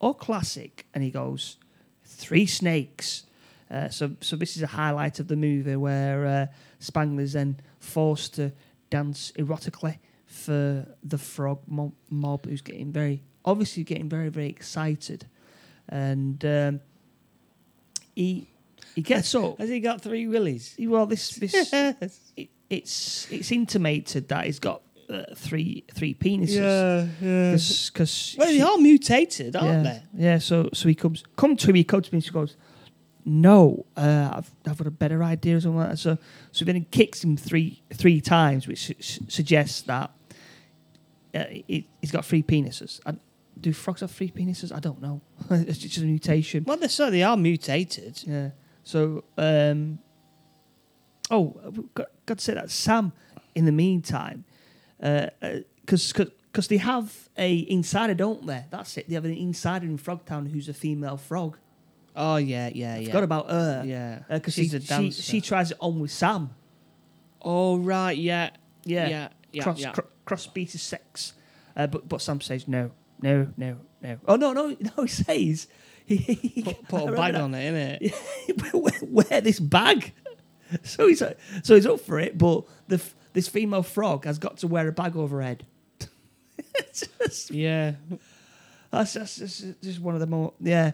or 0.00 0.14
classic?" 0.14 0.86
And 0.94 1.04
he 1.04 1.10
goes, 1.10 1.56
three 2.04 2.46
snakes." 2.46 3.24
Uh, 3.70 3.88
so, 3.88 4.10
so 4.20 4.34
this 4.36 4.56
is 4.56 4.62
a 4.62 4.66
highlight 4.66 5.20
of 5.20 5.28
the 5.28 5.36
movie 5.36 5.76
where 5.76 6.26
uh, 6.26 6.46
Spangler's 6.80 7.34
then 7.34 7.60
forced 7.78 8.34
to 8.34 8.52
dance 8.90 9.30
erotically 9.38 9.98
for 10.26 10.86
the 11.04 11.18
frog 11.18 11.60
mob, 11.68 11.92
mob 12.08 12.46
who's 12.46 12.62
getting 12.62 12.90
very, 12.92 13.22
obviously 13.44 13.84
getting 13.84 14.08
very, 14.08 14.28
very 14.28 14.48
excited, 14.48 15.26
and 15.88 16.44
um, 16.44 16.80
he 18.20 18.46
he 18.94 19.02
gets 19.02 19.34
up. 19.34 19.58
Has 19.58 19.68
he 19.68 19.80
got 19.80 20.00
three 20.02 20.26
willies? 20.26 20.74
Well, 20.78 21.06
this 21.06 21.30
this 21.36 21.54
it, 22.36 22.48
it's 22.68 23.26
it's 23.30 23.50
intimated 23.52 24.28
that 24.28 24.44
he's 24.46 24.58
got 24.60 24.82
uh, 25.08 25.22
three 25.34 25.84
three 25.94 26.14
penises. 26.14 26.56
yeah, 26.56 27.06
yeah. 27.20 27.52
Because 27.92 28.34
Well, 28.38 28.48
they 28.48 28.60
are 28.60 28.78
mutated, 28.78 29.56
aren't 29.56 29.84
yeah, 29.86 29.92
they? 29.92 30.02
yeah. 30.24 30.38
So 30.38 30.68
so 30.72 30.88
he 30.88 30.94
comes 30.94 31.24
come 31.36 31.56
to 31.56 31.72
me, 31.72 31.80
he 31.80 31.84
comes 31.84 32.06
to 32.08 32.14
me, 32.14 32.16
and 32.18 32.24
she 32.24 32.30
goes, 32.30 32.56
"No, 33.24 33.86
uh, 33.96 34.30
I've 34.36 34.50
I've 34.66 34.78
got 34.78 34.86
a 34.86 34.90
better 35.04 35.22
idea 35.24 35.56
or 35.56 35.60
something 35.60 35.78
like 35.80 35.90
that." 35.90 35.98
So 35.98 36.18
so 36.52 36.64
then 36.64 36.76
he 36.76 36.82
kicks 36.90 37.22
him 37.24 37.36
three 37.36 37.82
three 37.94 38.20
times, 38.20 38.66
which 38.68 38.78
su- 38.86 38.94
su- 39.00 39.24
suggests 39.28 39.82
that 39.82 40.10
uh, 41.34 41.44
he, 41.66 41.86
he's 42.00 42.10
got 42.12 42.24
three 42.24 42.42
penises. 42.42 43.00
I, 43.06 43.14
do 43.60 43.72
frogs 43.72 44.00
have 44.00 44.10
three 44.10 44.30
penises? 44.30 44.74
I 44.74 44.80
don't 44.80 45.00
know. 45.00 45.20
it's 45.50 45.78
just 45.78 45.98
a 45.98 46.00
mutation. 46.02 46.64
Well, 46.66 46.76
they 46.76 46.88
so 46.88 47.10
they 47.10 47.22
are 47.22 47.36
mutated. 47.36 48.22
Yeah. 48.26 48.50
So, 48.82 49.24
um, 49.36 49.98
oh, 51.30 51.60
we've 51.72 51.94
got, 51.94 52.08
got 52.26 52.38
to 52.38 52.44
say 52.44 52.54
that 52.54 52.70
Sam, 52.70 53.12
in 53.54 53.64
the 53.66 53.72
meantime, 53.72 54.44
because 54.98 56.12
uh, 56.18 56.24
because 56.52 56.66
they 56.68 56.78
have 56.78 57.28
a 57.38 57.66
insider, 57.70 58.14
don't 58.14 58.46
they? 58.46 58.64
That's 58.70 58.96
it. 58.96 59.08
They 59.08 59.14
have 59.14 59.24
an 59.24 59.34
insider 59.34 59.86
in 59.86 59.98
Frogtown 59.98 60.50
who's 60.50 60.68
a 60.68 60.74
female 60.74 61.16
frog. 61.16 61.58
Oh 62.16 62.36
yeah, 62.36 62.70
yeah, 62.74 62.98
yeah. 62.98 63.06
Forgot 63.06 63.22
about 63.24 63.50
her. 63.50 63.84
yeah, 63.86 64.20
Because 64.28 64.54
she's 64.54 64.70
she, 64.72 64.76
a 64.76 64.80
she 64.80 64.86
dancer. 64.86 65.22
she 65.22 65.40
tries 65.40 65.70
it 65.70 65.76
on 65.80 66.00
with 66.00 66.10
Sam. 66.10 66.50
oh 67.42 67.78
right, 67.78 68.16
yeah, 68.16 68.50
Yeah. 68.84 69.08
yeah, 69.08 69.28
yeah. 69.52 69.62
cross 69.62 69.80
yeah. 69.80 69.92
cr- 69.92 70.00
cross 70.24 70.42
species 70.42 70.82
sex. 70.82 71.34
Uh, 71.76 71.86
but 71.86 72.08
but 72.08 72.20
Sam 72.20 72.40
says 72.40 72.66
no, 72.66 72.90
no, 73.22 73.48
no, 73.56 73.76
no. 74.02 74.18
Oh 74.26 74.36
no, 74.36 74.52
no, 74.52 74.68
no. 74.80 75.02
He 75.02 75.08
says 75.08 75.68
he, 76.06 76.16
he 76.16 76.62
put, 76.62 76.88
put 76.88 77.08
a 77.08 77.12
bag 77.12 77.34
that. 77.34 77.40
on 77.40 77.54
it, 77.54 78.10
innit? 78.10 78.72
wear, 78.74 78.92
wear 79.30 79.40
this 79.40 79.60
bag. 79.60 80.12
So 80.82 81.06
he's 81.08 81.22
so 81.62 81.74
he's 81.74 81.86
up 81.86 82.00
for 82.00 82.18
it, 82.18 82.36
but 82.38 82.64
the 82.88 83.00
this 83.32 83.48
female 83.48 83.82
frog 83.82 84.24
has 84.24 84.38
got 84.38 84.58
to 84.58 84.66
wear 84.66 84.88
a 84.88 84.92
bag 84.92 85.16
over 85.16 85.36
her 85.36 85.42
head. 85.42 85.66
Just- 86.92 87.50
Yeah. 87.50 87.92
that's, 88.90 89.14
that's 89.14 89.36
just, 89.36 89.82
just 89.82 90.00
one 90.00 90.14
of 90.14 90.20
the 90.20 90.26
more 90.26 90.52
yeah. 90.60 90.92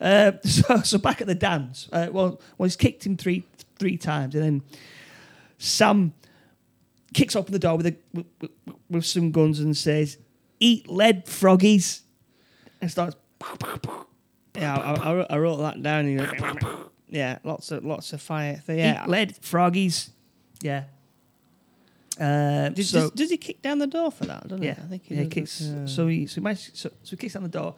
Uh, 0.00 0.32
so 0.44 0.80
so 0.82 0.98
back 0.98 1.20
at 1.20 1.26
the 1.26 1.34
dance, 1.34 1.88
uh, 1.92 2.08
well, 2.12 2.40
well 2.56 2.66
he's 2.66 2.76
kicked 2.76 3.04
him 3.04 3.16
three 3.16 3.44
three 3.78 3.96
times, 3.96 4.34
and 4.34 4.44
then 4.44 4.62
Sam 5.58 6.12
kicks 7.14 7.34
open 7.34 7.52
the 7.52 7.58
door 7.58 7.76
with 7.76 7.86
a 7.86 7.96
with, 8.12 8.26
with, 8.40 8.50
with 8.88 9.04
some 9.06 9.32
guns 9.32 9.60
and 9.60 9.76
says, 9.76 10.18
"Eat 10.60 10.88
lead, 10.88 11.26
froggies," 11.26 12.02
and 12.80 12.90
starts. 12.90 13.16
Yeah, 14.54 14.76
I, 14.76 14.94
I, 14.94 15.14
wrote, 15.14 15.26
I 15.30 15.38
wrote 15.38 15.56
that 15.58 15.82
down. 15.82 16.06
and 16.06 16.18
goes, 16.18 16.64
yeah, 17.08 17.38
lots 17.44 17.70
of 17.70 17.84
lots 17.84 18.12
of 18.12 18.20
fire. 18.20 18.60
So, 18.66 18.72
yeah. 18.72 19.04
Eat 19.04 19.08
lead, 19.08 19.36
froggies. 19.40 20.10
Yeah. 20.60 20.84
Uh, 22.20 22.70
Does, 22.70 22.90
so 22.90 23.02
does, 23.02 23.10
does 23.12 23.30
he 23.30 23.36
kick 23.36 23.62
down 23.62 23.78
the 23.78 23.86
door 23.86 24.10
for 24.10 24.26
that? 24.26 24.44
Yeah? 24.58 24.72
I 24.72 24.88
think 24.88 25.04
he 25.04 25.14
yeah, 25.14 25.22
he 25.22 25.28
kicks. 25.28 25.60
yeah. 25.60 25.86
So 25.86 26.08
he 26.08 26.26
so 26.26 26.34
he, 26.36 26.40
manages, 26.40 26.70
so, 26.74 26.90
so 27.04 27.10
he 27.10 27.16
kicks 27.16 27.34
down 27.34 27.44
the 27.44 27.48
door. 27.48 27.76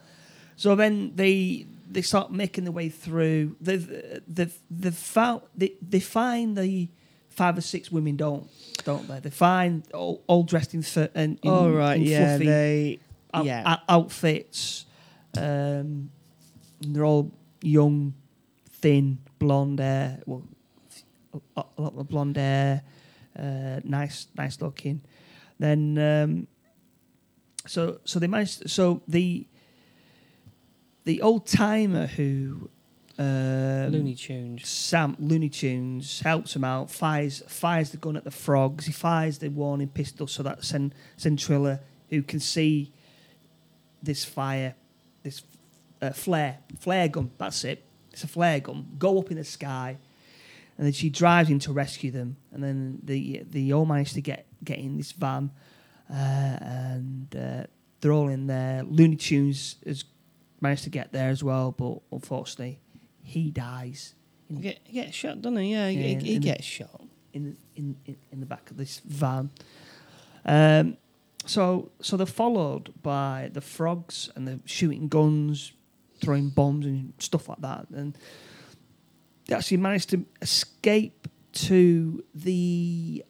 So 0.55 0.75
then 0.75 1.11
they 1.15 1.67
they 1.89 2.01
start 2.01 2.31
making 2.31 2.63
their 2.63 2.73
way 2.73 2.89
through. 2.89 3.55
They've 3.61 4.21
they've 4.27 4.57
they've 4.71 4.95
found 4.95 5.41
they 5.55 5.73
they 5.87 5.99
find 5.99 6.57
the 6.57 6.89
five 7.31 7.57
or 7.57 7.61
six 7.61 7.91
women 7.91 8.15
don't 8.15 8.47
don't 8.83 9.07
they? 9.07 9.19
They 9.19 9.29
find 9.29 9.83
all, 9.93 10.23
all 10.27 10.43
dressed 10.43 10.73
in 10.73 10.81
fur 10.83 11.09
and 11.15 11.39
in, 11.43 11.51
oh 11.51 11.71
right, 11.71 11.95
in 11.97 12.03
yeah, 12.03 12.27
fluffy 12.37 12.45
they 12.45 12.99
out- 13.33 13.45
yeah. 13.45 13.63
out- 13.65 13.79
outfits. 13.89 14.85
Um, 15.37 16.09
they're 16.81 17.05
all 17.05 17.31
young, 17.61 18.13
thin, 18.71 19.19
blonde 19.39 19.79
hair. 19.79 20.19
Well, 20.25 20.43
a 21.55 21.63
a 21.77 21.81
lot 21.81 21.93
of 21.97 22.09
blonde 22.09 22.37
hair, 22.37 22.81
uh, 23.37 23.79
nice, 23.83 24.27
nice 24.35 24.59
looking. 24.59 25.01
Then, 25.59 25.97
um, 25.99 26.47
so 27.67 27.99
so 28.03 28.17
they 28.19 28.27
managed. 28.27 28.69
So 28.69 29.03
the 29.07 29.47
the 31.03 31.21
old 31.21 31.45
timer 31.45 32.07
who 32.07 32.70
um, 33.21 33.91
Looney 33.91 34.15
Tunes. 34.15 34.67
Sam 34.67 35.15
Looney 35.19 35.49
Tunes 35.49 36.21
helps 36.21 36.55
him 36.55 36.63
out, 36.63 36.89
fires 36.89 37.43
fires 37.47 37.91
the 37.91 37.97
gun 37.97 38.17
at 38.17 38.23
the 38.23 38.31
frogs. 38.31 38.85
He 38.85 38.91
fires 38.91 39.37
the 39.37 39.49
warning 39.49 39.89
pistol 39.89 40.27
so 40.27 40.43
that 40.43 40.63
Cen- 40.63 40.93
Centrilla, 41.17 41.79
who 42.09 42.23
can 42.23 42.39
see 42.39 42.91
this 44.01 44.25
fire, 44.25 44.75
this 45.23 45.43
uh, 46.01 46.11
flare 46.11 46.59
flare 46.79 47.07
gun. 47.07 47.31
That's 47.37 47.63
it. 47.63 47.83
It's 48.11 48.23
a 48.23 48.27
flare 48.27 48.59
gun. 48.59 48.87
Go 48.97 49.19
up 49.19 49.29
in 49.29 49.37
the 49.37 49.43
sky, 49.43 49.97
and 50.77 50.85
then 50.85 50.93
she 50.93 51.09
drives 51.09 51.49
in 51.49 51.59
to 51.59 51.73
rescue 51.73 52.11
them. 52.11 52.37
And 52.51 52.63
then 52.63 52.99
the 53.03 53.43
they 53.49 53.71
all 53.71 53.85
manage 53.85 54.13
to 54.13 54.21
get 54.21 54.47
get 54.63 54.79
in 54.79 54.97
this 54.97 55.11
van, 55.11 55.51
uh, 56.09 56.13
and 56.13 57.35
uh, 57.35 57.63
they're 57.99 58.11
all 58.11 58.29
in 58.29 58.47
there. 58.47 58.83
Looney 58.83 59.15
Tunes 59.15 59.75
has 59.85 60.05
managed 60.59 60.83
to 60.83 60.89
get 60.89 61.11
there 61.11 61.29
as 61.29 61.43
well, 61.43 61.71
but 61.71 61.99
unfortunately, 62.11 62.79
he 63.23 63.51
dies. 63.51 64.15
He 64.47 64.55
get, 64.55 64.79
he 64.83 64.93
gets 64.93 65.15
shot, 65.15 65.41
doesn't 65.41 65.57
he? 65.59 65.71
Yeah, 65.71 65.89
he, 65.89 65.97
Yeah, 65.97 66.19
he, 66.19 66.33
he 66.33 66.39
gets 66.39 66.65
shot. 66.65 67.01
in 67.33 67.57
in 67.75 67.95
in, 68.05 68.17
in 68.31 68.39
the 68.39 68.45
back 68.45 68.69
of 68.71 68.77
this 68.77 68.99
van. 69.05 69.49
Um, 70.45 70.97
so 71.45 71.91
so 72.01 72.17
they're 72.17 72.25
followed 72.25 72.93
by 73.01 73.49
the 73.53 73.61
frogs 73.61 74.29
and 74.35 74.47
they're 74.47 74.59
shooting 74.65 75.07
guns, 75.07 75.71
throwing 76.19 76.49
bombs 76.49 76.85
and 76.85 77.13
stuff 77.19 77.47
like 77.47 77.61
that, 77.61 77.87
and 77.89 78.17
they 79.47 79.55
actually 79.55 79.77
managed 79.77 80.09
to 80.09 80.25
escape 80.41 81.27
to 81.53 82.23
the 82.33 83.23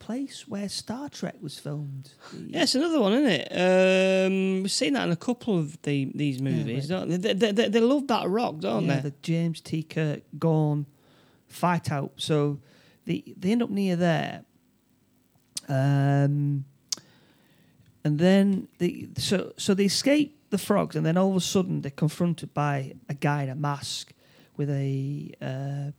place 0.00 0.48
where 0.48 0.68
Star 0.68 1.08
Trek 1.08 1.36
was 1.40 1.58
filmed. 1.58 2.10
Yeah, 2.48 2.64
it's 2.64 2.74
another 2.74 3.00
one, 3.00 3.12
isn't 3.12 3.30
it? 3.30 4.26
Um, 4.26 4.62
we've 4.62 4.72
seen 4.72 4.94
that 4.94 5.04
in 5.04 5.12
a 5.12 5.16
couple 5.16 5.56
of 5.56 5.80
the 5.82 6.10
these 6.12 6.42
movies, 6.42 6.88
don't 6.88 7.08
they? 7.08 7.16
They, 7.16 7.34
they, 7.34 7.52
they, 7.52 7.68
they 7.68 7.80
love 7.80 8.08
that 8.08 8.28
rock, 8.28 8.58
don't 8.58 8.86
yeah, 8.86 8.96
they? 8.96 9.10
the 9.10 9.14
James 9.22 9.60
T. 9.60 9.84
Kirk 9.84 10.22
Gorn 10.38 10.86
fight 11.46 11.92
out. 11.92 12.12
So 12.16 12.58
they 13.04 13.22
they 13.36 13.52
end 13.52 13.62
up 13.62 13.70
near 13.70 13.94
there. 13.94 14.42
Um, 15.68 16.64
and 18.02 18.18
then 18.18 18.66
they 18.78 19.08
so 19.18 19.52
so 19.56 19.74
they 19.74 19.84
escape 19.84 20.36
the 20.50 20.58
frogs, 20.58 20.96
and 20.96 21.06
then 21.06 21.16
all 21.16 21.30
of 21.30 21.36
a 21.36 21.40
sudden 21.40 21.82
they're 21.82 21.90
confronted 21.90 22.52
by 22.52 22.94
a 23.08 23.14
guy 23.14 23.44
in 23.44 23.50
a 23.50 23.54
mask 23.54 24.12
with 24.56 24.70
a 24.70 25.32
uh, 25.40 25.92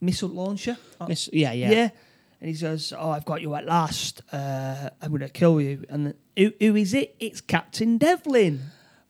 missile 0.00 0.28
launcher. 0.28 0.76
Miss- 1.06 1.30
yeah, 1.32 1.52
yeah, 1.52 1.70
Yeah. 1.70 1.88
And 2.40 2.48
he 2.48 2.54
says, 2.54 2.92
"Oh, 2.96 3.10
I've 3.10 3.24
got 3.24 3.42
you 3.42 3.52
at 3.56 3.66
last. 3.66 4.22
Uh, 4.32 4.90
I'm 5.02 5.08
going 5.08 5.22
to 5.22 5.28
kill 5.28 5.60
you." 5.60 5.84
And 5.88 6.14
who, 6.36 6.52
who 6.60 6.76
is 6.76 6.94
it? 6.94 7.16
It's 7.18 7.40
Captain 7.40 7.98
Devlin. 7.98 8.60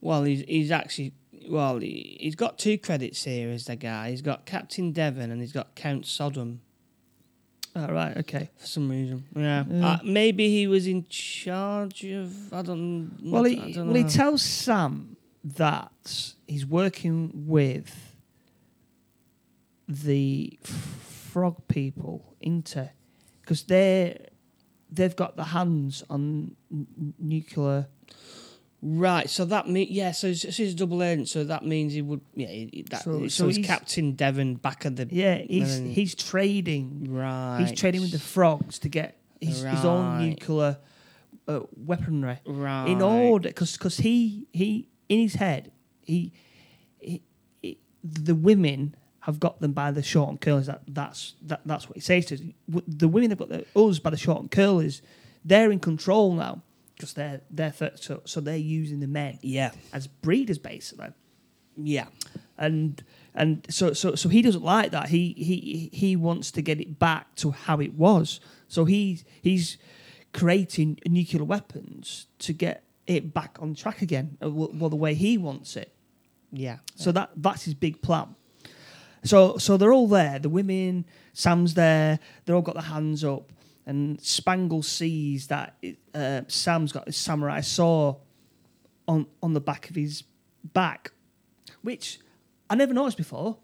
Well, 0.01 0.24
he's 0.24 0.40
he's 0.48 0.70
actually 0.70 1.12
well, 1.48 1.79
he, 1.79 2.16
he's 2.20 2.35
got 2.35 2.59
two 2.59 2.79
credits 2.79 3.24
here 3.24 3.51
as 3.51 3.64
the 3.64 3.77
guy. 3.77 4.11
He's 4.11 4.22
got 4.22 4.46
Captain 4.46 4.92
Devon 4.92 5.31
and 5.31 5.40
he's 5.40 5.53
got 5.53 5.74
Count 5.74 6.07
Sodom 6.07 6.61
All 7.74 7.88
right. 7.88 8.16
Okay. 8.18 8.51
for 8.57 8.66
some 8.66 8.88
reason. 8.88 9.24
Yeah, 9.35 9.64
Yeah. 9.68 9.88
Uh, 9.88 9.98
maybe 10.05 10.48
he 10.51 10.66
was 10.66 10.87
in 10.87 11.07
charge 11.09 12.05
of. 12.05 12.53
I 12.53 12.62
don't. 12.62 13.18
Well, 13.22 13.46
I 13.46 13.51
he, 13.51 13.72
don't 13.72 13.88
well, 13.88 13.96
he 13.96 14.05
tells 14.05 14.42
Sam 14.42 15.16
that 15.44 16.35
he's 16.46 16.66
working 16.66 17.31
with 17.46 18.08
the 19.88 20.59
frog 20.62 21.57
people 21.68 22.35
into 22.40 22.90
because 23.40 23.62
they're 23.64 24.18
they've 24.90 25.16
got 25.16 25.37
the 25.37 25.44
hands 25.44 26.03
on 26.11 26.55
n- 26.70 27.14
nuclear. 27.18 27.88
Right, 28.81 29.29
so 29.29 29.44
that 29.46 29.68
means 29.68 29.90
yeah, 29.90 30.12
so 30.12 30.33
so 30.35 30.51
he's 30.51 30.72
double 30.74 31.03
agent, 31.03 31.29
so 31.29 31.42
that 31.44 31.64
means 31.66 31.94
he 31.94 32.03
would 32.03 32.20
yeah, 32.35 32.46
he- 32.46 32.85
that, 32.90 33.03
So- 33.03 33.22
so, 33.22 33.29
so 33.29 33.48
he's- 33.48 33.66
Captain 33.66 34.12
Devon 34.12 34.55
back 34.55 34.87
at 34.87 34.94
the 34.94 35.09
Yeah, 35.11 35.38
he's 35.38 35.81
then- 35.81 35.90
he's 35.90 36.14
trading. 36.14 37.07
right. 37.12 37.59
He's 37.61 37.77
trading 37.79 38.03
with 38.03 38.12
the 38.12 38.20
frogs 38.20 38.79
to 38.81 38.88
get 38.88 39.18
his, 39.40 39.62
his 39.62 39.85
own 39.85 40.20
nuclear 40.29 40.79
uh, 41.48 41.61
weaponry. 41.77 42.38
right 42.46 42.88
in 42.88 43.03
order 43.03 43.48
because 43.48 43.96
he 43.96 44.46
he 44.53 44.88
in 45.09 45.18
his 45.20 45.35
head 45.37 45.72
he, 46.05 46.33
he, 47.01 47.22
he 47.62 47.79
the 48.05 48.35
women 48.35 48.94
have 49.29 49.38
got 49.38 49.61
them 49.61 49.73
by 49.73 49.91
the 49.93 50.03
short 50.03 50.31
and 50.31 50.41
curlers 50.41 50.67
that 50.67 50.83
that's 50.88 51.35
that, 51.43 51.61
that's 51.64 51.87
what 51.88 51.97
he 51.97 52.01
says 52.01 52.27
to 52.27 52.35
us. 52.37 52.41
The 53.03 53.09
women 53.09 53.31
have 53.31 53.38
got 53.38 53.51
the, 53.51 53.64
us 53.77 53.99
by 54.01 54.11
the 54.11 54.17
short 54.17 54.41
and 54.41 54.51
curlers 54.51 55.03
they're 55.45 55.71
in 55.71 55.79
control 55.81 56.33
now 56.35 56.62
because 56.97 57.12
they're 57.14 57.41
they're 57.51 57.71
th- 57.71 57.93
so, 58.07 58.23
so 58.25 58.41
they're 58.41 58.57
using 58.81 59.01
the 59.01 59.07
men 59.07 59.38
Yeah, 59.43 59.71
as 59.93 60.07
breeders 60.09 60.59
basically 60.59 61.11
yeah, 61.81 62.07
and 62.57 63.05
and 63.35 63.64
so 63.71 63.93
so 63.93 64.17
so 64.17 64.29
he 64.29 64.43
doesn't 64.43 64.64
like 64.64 64.91
that. 64.91 65.11
He 65.11 65.35
he 65.38 65.91
he 65.93 66.17
wants 66.17 66.51
to 66.53 66.62
get 66.62 66.81
it 66.81 66.99
back 66.99 67.35
to 67.37 67.53
how 67.53 67.79
it 67.81 67.95
was. 67.95 68.41
So 68.67 68.85
he 68.85 69.21
he's 69.43 69.79
creating 70.33 70.99
nuclear 71.07 71.45
weapons 71.45 72.27
to 72.41 72.53
get 72.53 72.83
it 73.07 73.33
back 73.33 73.59
on 73.61 73.75
track 73.75 74.03
again, 74.03 74.37
uh, 74.45 74.51
well, 74.51 74.71
well 74.75 74.91
the 74.91 74.97
way 74.97 75.14
he 75.14 75.38
wants 75.38 75.77
it. 75.77 75.95
yeah. 76.53 76.79
So 76.97 77.12
that 77.12 77.31
that's 77.37 77.62
his 77.64 77.75
big 77.75 78.03
plan. 78.03 78.35
So 79.24 79.59
so 79.59 79.76
they're 79.76 79.92
all 79.92 80.09
there. 80.09 80.38
The 80.38 80.48
women, 80.48 81.04
Sam's 81.33 81.74
there. 81.74 82.18
They're 82.44 82.54
all 82.57 82.62
got 82.62 82.74
their 82.74 82.85
hands 82.85 83.24
up, 83.24 83.52
and 83.87 84.20
Spangle 84.20 84.83
sees 84.83 85.48
that 85.48 85.76
it, 85.83 85.98
uh, 86.14 86.42
Sam's 86.48 86.92
got 86.92 87.07
his 87.07 87.16
samurai 87.16 87.61
saw 87.61 88.16
on 89.07 89.26
on 89.42 89.54
the 89.54 89.61
back 89.61 89.90
of 89.90 89.96
his 89.96 90.22
back, 90.72 91.12
which 91.83 92.20
I 92.70 92.74
never 92.74 92.94
noticed 92.94 93.16
before. 93.16 93.57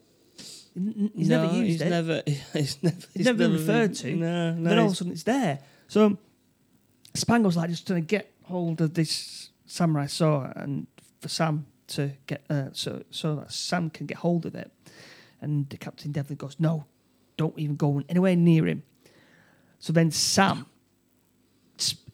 He's 0.75 1.29
never 1.29 1.47
No, 1.47 1.53
used 1.53 1.71
he's 1.71 1.81
it. 1.83 1.91
Never, 1.91 2.23
he's 2.53 2.83
never, 2.83 2.97
he's 3.15 3.27
never 3.27 3.39
been 3.39 3.53
referred 3.53 3.95
to. 3.95 4.17
No, 4.17 4.55
no. 4.55 4.69
then 4.69 4.79
all 4.81 4.87
of 4.87 4.93
a 4.93 4.97
sudden 4.97 5.13
it's 5.13 5.23
there. 5.23 5.61
So 5.87 6.19
Spangle's 7.15 7.57
like 7.57 7.71
just 7.71 7.87
trying 7.87 8.03
to 8.03 8.07
get 8.07 8.33
hold 8.45 8.81
of 8.81 8.95
this 8.95 9.51
samurai 9.67 10.07
sword 10.07 10.53
and 10.57 10.87
for 11.21 11.29
Sam 11.29 11.67
to 11.87 12.13
get 12.27 12.45
uh, 12.51 12.71
so 12.73 13.05
so 13.11 13.37
that 13.37 13.53
Sam 13.53 13.91
can 13.91 14.07
get 14.07 14.19
hold 14.19 14.47
of 14.47 14.55
it. 14.55 14.73
And 15.45 15.69
Captain 15.81 16.13
Devlin 16.13 16.37
goes, 16.37 16.57
"No, 16.59 16.87
don't 17.37 17.59
even 17.59 17.77
go 17.77 18.03
anywhere 18.09 18.37
near 18.37 18.67
him." 18.67 18.83
So 19.79 19.93
then 19.93 20.11
Sam, 20.11 20.67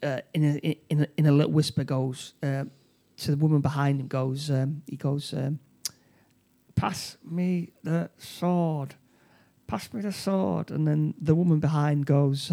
uh, 0.02 0.20
in 0.34 0.44
a 0.44 0.78
in 0.88 1.02
a, 1.02 1.06
in 1.16 1.26
a 1.26 1.32
little 1.32 1.52
whisper, 1.52 1.84
goes 1.84 2.34
uh, 2.42 2.64
to 3.16 3.30
the 3.30 3.36
woman 3.36 3.60
behind 3.60 4.00
him. 4.00 4.08
Goes, 4.08 4.50
um, 4.50 4.82
he 4.86 4.96
goes, 4.96 5.32
um, 5.32 5.60
"Pass 6.74 7.16
me 7.24 7.72
the 7.82 8.10
sword." 8.18 8.94
pass 9.70 9.92
me 9.92 10.00
the 10.00 10.12
sword. 10.12 10.70
And 10.70 10.86
then 10.86 11.14
the 11.20 11.34
woman 11.34 11.60
behind 11.60 12.04
goes, 12.04 12.52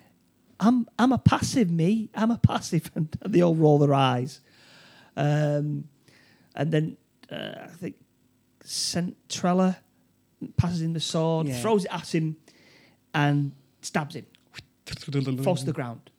I'm 0.60 0.86
I'm 0.98 1.12
a 1.12 1.18
passive, 1.18 1.70
me. 1.70 2.10
I'm 2.14 2.30
a 2.30 2.38
passive. 2.38 2.90
And 2.94 3.08
they 3.26 3.40
all 3.40 3.54
roll 3.54 3.78
their 3.78 3.94
eyes. 3.94 4.40
Um, 5.16 5.88
and 6.54 6.70
then 6.70 6.96
uh, 7.32 7.64
I 7.64 7.74
think 7.80 7.96
Centrella 8.64 9.76
passes 10.56 10.82
him 10.82 10.92
the 10.92 11.00
sword, 11.00 11.46
Yeah. 11.48 11.60
throws 11.60 11.84
it 11.84 11.92
at 11.92 12.14
him, 12.14 12.36
and 13.14 13.52
stabs 13.82 14.14
him, 14.16 14.26
falls 15.42 15.60
to 15.60 15.66
the 15.66 15.72
ground. 15.72 16.10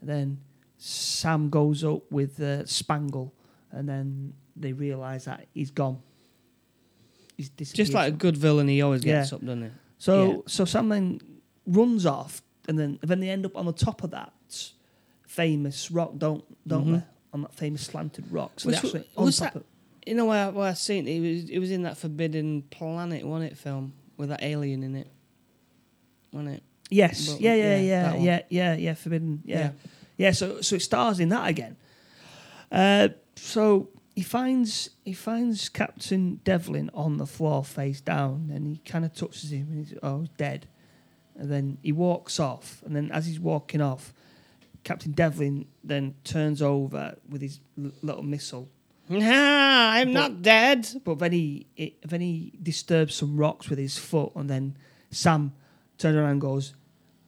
And 0.00 0.08
then 0.08 0.38
Sam 0.78 1.50
goes 1.50 1.84
up 1.84 2.10
with 2.10 2.40
uh, 2.40 2.64
Spangle, 2.66 3.32
and 3.70 3.88
then 3.88 4.34
they 4.56 4.72
realise 4.72 5.24
that 5.24 5.46
he's 5.54 5.70
gone. 5.70 5.98
He's 7.36 7.48
Just 7.72 7.92
like 7.94 8.12
a 8.12 8.16
good 8.16 8.36
villain, 8.36 8.68
he 8.68 8.82
always 8.82 9.02
gets 9.02 9.30
Yeah. 9.32 9.36
up, 9.36 9.44
doesn't 9.44 9.62
he? 9.62 9.70
So 9.98 10.30
Yeah. 10.30 10.36
so 10.46 10.64
Sam 10.64 10.88
then 10.88 11.20
runs 11.66 12.04
off, 12.06 12.42
and 12.68 12.78
then 12.78 12.98
then 13.02 13.20
they 13.20 13.30
end 13.30 13.46
up 13.46 13.56
on 13.56 13.66
the 13.66 13.72
top 13.72 14.02
of 14.02 14.10
that 14.10 14.32
famous 15.26 15.90
rock, 15.90 16.12
don't 16.18 16.44
don't 16.66 16.86
Mhm. 16.86 16.92
they? 17.00 17.02
On 17.32 17.42
that 17.42 17.54
famous 17.54 17.82
slanted 17.82 18.30
rock. 18.32 18.58
So 18.58 18.68
Which 18.68 18.80
they 18.80 18.88
wa- 18.88 18.94
actually 18.98 19.10
on 19.16 19.24
was 19.26 19.38
top 19.38 19.52
that- 19.54 19.60
of 19.60 19.64
You 20.06 20.14
know 20.14 20.24
where, 20.26 20.50
where 20.50 20.68
I 20.68 20.72
seen 20.74 21.06
it? 21.06 21.12
It 21.12 21.20
was, 21.20 21.50
it 21.50 21.58
was 21.58 21.70
in 21.70 21.82
that 21.82 21.98
Forbidden 21.98 22.62
Planet, 22.70 23.24
wasn't 23.26 23.52
it? 23.52 23.58
Film 23.58 23.92
with 24.16 24.30
that 24.30 24.42
alien 24.42 24.82
in 24.82 24.96
it, 24.96 25.08
wasn't 26.32 26.56
it? 26.56 26.62
yes, 26.90 27.28
Well, 27.28 27.38
yeah, 27.40 27.54
yeah, 27.54 27.76
yeah, 27.76 27.80
yeah, 27.80 28.16
yeah, 28.16 28.40
yeah, 28.48 28.74
yeah, 28.74 28.94
Forbidden, 28.94 29.42
yeah. 29.44 29.58
Yeah. 29.58 29.70
yeah, 30.16 30.30
So 30.32 30.60
so 30.60 30.76
it 30.76 30.82
stars 30.82 31.20
in 31.20 31.28
that 31.30 31.48
again. 31.48 31.76
Uh, 32.70 33.08
so 33.36 33.88
he 34.14 34.22
finds 34.22 34.90
he 35.04 35.12
finds 35.12 35.68
Captain 35.68 36.40
Devlin 36.44 36.90
on 36.92 37.16
the 37.16 37.26
floor 37.26 37.64
face 37.64 38.00
down, 38.00 38.50
and 38.52 38.66
he 38.66 38.78
kind 38.78 39.04
of 39.04 39.14
touches 39.14 39.52
him, 39.52 39.68
and 39.70 39.86
he's 39.86 39.98
oh 40.02 40.20
he's 40.20 40.28
dead. 40.36 40.66
And 41.36 41.50
then 41.50 41.78
he 41.82 41.92
walks 41.92 42.38
off, 42.38 42.82
and 42.84 42.94
then 42.94 43.10
as 43.12 43.24
he's 43.26 43.40
walking 43.40 43.80
off, 43.80 44.12
Captain 44.84 45.12
Devlin 45.12 45.66
then 45.82 46.14
turns 46.24 46.60
over 46.60 47.16
with 47.28 47.40
his 47.40 47.60
l- 47.82 47.92
little 48.02 48.22
missile 48.22 48.68
Nah, 49.10 49.90
I'm 49.90 50.08
But- 50.08 50.20
not 50.20 50.42
dead. 50.42 50.88
But 51.04 51.18
then 51.18 51.32
he 51.32 51.66
it, 51.76 52.00
then 52.08 52.20
he 52.20 52.52
disturbs 52.62 53.14
some 53.14 53.36
rocks 53.36 53.68
with 53.68 53.78
his 53.78 53.98
foot, 53.98 54.32
and 54.36 54.48
then 54.48 54.76
Sam 55.10 55.52
turns 55.98 56.16
around 56.16 56.30
and 56.30 56.40
goes 56.40 56.74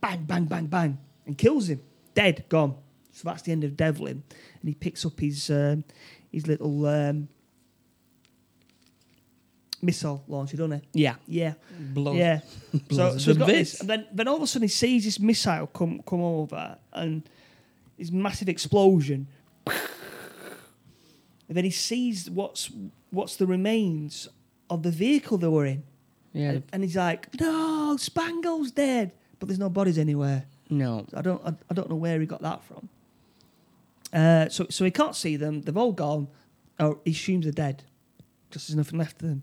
bang, 0.00 0.24
bang, 0.24 0.44
bang, 0.46 0.66
bang, 0.66 0.98
and 1.26 1.36
kills 1.36 1.68
him, 1.68 1.80
dead, 2.14 2.44
gone. 2.48 2.76
So 3.12 3.28
that's 3.28 3.42
the 3.42 3.52
end 3.52 3.64
of 3.64 3.76
Devlin, 3.76 4.22
and 4.60 4.68
he 4.68 4.74
picks 4.74 5.04
up 5.04 5.18
his 5.20 5.50
um, 5.50 5.84
his 6.30 6.46
little 6.46 6.86
um, 6.86 7.28
missile 9.82 10.22
launcher, 10.28 10.56
doesn't 10.56 10.82
he? 10.92 11.02
Yeah, 11.02 11.16
Yeah, 11.26 11.54
blows. 11.92 12.16
yeah. 12.16 12.40
so 12.72 12.78
blows 12.88 13.12
so 13.12 13.12
he's 13.14 13.26
the 13.26 13.34
got 13.34 13.46
this, 13.48 13.80
and 13.80 13.90
then 13.90 14.06
then 14.12 14.28
all 14.28 14.36
of 14.36 14.42
a 14.42 14.46
sudden 14.46 14.64
he 14.64 14.68
sees 14.68 15.04
this 15.04 15.18
missile 15.20 15.66
come 15.66 16.00
come 16.06 16.20
over, 16.20 16.78
and 16.92 17.28
this 17.98 18.10
massive 18.12 18.48
explosion. 18.48 19.26
And 21.52 21.56
then 21.58 21.64
he 21.64 21.70
sees 21.70 22.30
what's 22.30 22.70
what's 23.10 23.36
the 23.36 23.46
remains 23.46 24.26
of 24.70 24.82
the 24.82 24.90
vehicle 24.90 25.36
they 25.36 25.48
were 25.48 25.66
in. 25.66 25.82
Yeah, 26.32 26.52
And, 26.52 26.62
and 26.72 26.82
he's 26.82 26.96
like, 26.96 27.28
"No, 27.38 27.98
Spangle's 27.98 28.70
dead," 28.70 29.12
but 29.38 29.48
there's 29.48 29.58
no 29.58 29.68
bodies 29.68 29.98
anywhere. 29.98 30.46
no. 30.70 31.04
I 31.12 31.20
don't, 31.20 31.44
I, 31.44 31.52
I 31.70 31.74
don't 31.74 31.90
know 31.90 31.96
where 31.96 32.18
he 32.18 32.24
got 32.24 32.40
that 32.40 32.64
from. 32.64 32.88
Uh, 34.14 34.48
so, 34.48 34.66
so 34.70 34.82
he 34.86 34.90
can't 34.90 35.14
see 35.14 35.36
them. 35.36 35.60
They've 35.60 35.76
all 35.76 35.92
gone. 35.92 36.28
Oh, 36.80 37.00
he 37.04 37.10
assumes 37.10 37.44
they're 37.44 37.52
dead 37.52 37.82
because 38.48 38.66
there's 38.66 38.76
nothing 38.78 38.98
left 38.98 39.20
of 39.20 39.28
them. 39.28 39.42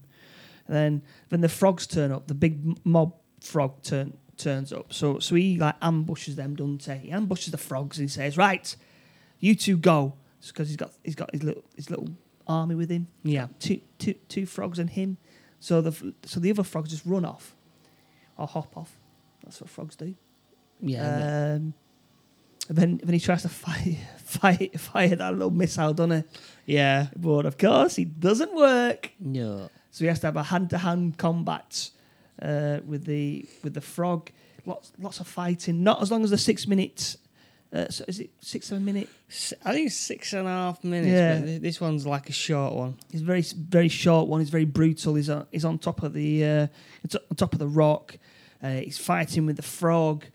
And 0.67 0.75
then, 0.75 1.01
then 1.29 1.41
the 1.41 1.49
frogs 1.49 1.85
turn 1.85 2.11
up. 2.11 2.25
The 2.27 2.33
big 2.33 2.83
mob 2.83 3.13
frog 3.39 3.83
turn 3.83 4.17
turns 4.37 4.73
up. 4.73 4.93
So, 4.93 5.19
so 5.19 5.35
he 5.35 5.59
like 5.59 5.75
ambushes 5.79 6.37
them, 6.37 6.55
doesn't 6.55 6.85
he? 6.85 7.07
He 7.07 7.11
ambushes 7.11 7.51
the 7.51 7.59
frogs 7.59 7.99
and 7.99 8.09
he 8.09 8.11
says, 8.11 8.35
"Right, 8.35 8.75
you 9.39 9.53
two 9.53 9.77
go," 9.77 10.13
because 10.47 10.67
he's 10.67 10.77
got 10.77 10.91
he's 11.03 11.15
got 11.15 11.31
his 11.31 11.43
little 11.43 11.63
his 11.75 11.89
little 11.89 12.07
army 12.47 12.75
with 12.75 12.89
him 12.89 13.07
Yeah, 13.23 13.47
two, 13.59 13.81
two, 13.99 14.13
two 14.27 14.45
frogs 14.45 14.79
and 14.79 14.89
him. 14.89 15.17
So 15.59 15.81
the 15.81 16.13
so 16.23 16.39
the 16.39 16.49
other 16.51 16.63
frogs 16.63 16.89
just 16.89 17.05
run 17.05 17.25
off 17.25 17.55
or 18.37 18.47
hop 18.47 18.75
off. 18.77 18.97
That's 19.43 19.59
what 19.61 19.69
frogs 19.69 19.95
do. 19.95 20.15
yeah. 20.81 21.55
Um, 21.57 21.73
and 22.67 22.77
then 22.77 22.99
then 23.03 23.13
he 23.13 23.19
tries 23.19 23.41
to 23.43 23.49
fire 23.65 23.97
fire 24.17 24.69
fire 24.77 25.15
that 25.15 25.33
little 25.33 25.51
missile, 25.51 25.93
doesn't 25.93 26.23
he? 26.65 26.73
yeah. 26.75 27.07
But 27.17 27.45
of 27.45 27.57
course, 27.57 27.97
it 27.97 28.19
doesn't 28.19 28.53
work. 28.55 29.11
No. 29.19 29.69
So 29.91 30.03
he 30.05 30.07
has 30.07 30.19
to 30.21 30.27
have 30.27 30.37
a 30.37 30.43
hand 30.43 30.69
to 30.69 30.77
hand 30.77 31.17
combat 31.17 31.89
uh, 32.41 32.79
with 32.85 33.05
the 33.05 33.45
with 33.63 33.73
the 33.73 33.81
frog. 33.81 34.29
Lots 34.65 34.91
lots 34.99 35.19
of 35.19 35.27
fighting. 35.27 35.83
Not 35.83 36.01
as 36.01 36.11
long 36.11 36.23
as 36.23 36.29
the 36.29 36.37
six 36.37 36.67
minutes. 36.67 37.17
Uh, 37.71 37.87
so 37.89 38.03
is 38.07 38.19
it 38.19 38.31
six 38.41 38.67
seven 38.67 38.83
minute? 38.83 39.07
I 39.63 39.73
think 39.73 39.87
it's 39.87 39.95
six 39.95 40.33
and 40.33 40.47
a 40.47 40.49
half 40.49 40.83
minutes. 40.83 41.11
Yeah. 41.47 41.59
This 41.59 41.79
one's 41.79 42.05
like 42.05 42.27
a 42.29 42.33
short 42.33 42.73
one. 42.73 42.97
It's 43.11 43.21
very 43.21 43.43
very 43.43 43.89
short 43.89 44.27
one. 44.27 44.39
He's 44.39 44.49
very 44.49 44.65
brutal. 44.65 45.13
He's 45.15 45.29
on, 45.29 45.45
he's 45.51 45.65
on 45.65 45.77
top 45.77 46.01
of 46.01 46.13
the 46.13 46.43
uh, 46.43 46.67
it's 47.03 47.15
on 47.15 47.35
top 47.35 47.53
of 47.53 47.59
the 47.59 47.67
rock. 47.67 48.17
Uh, 48.61 48.71
he's 48.71 48.97
fighting 48.97 49.45
with 49.45 49.55
the 49.55 49.61
frog. 49.61 50.25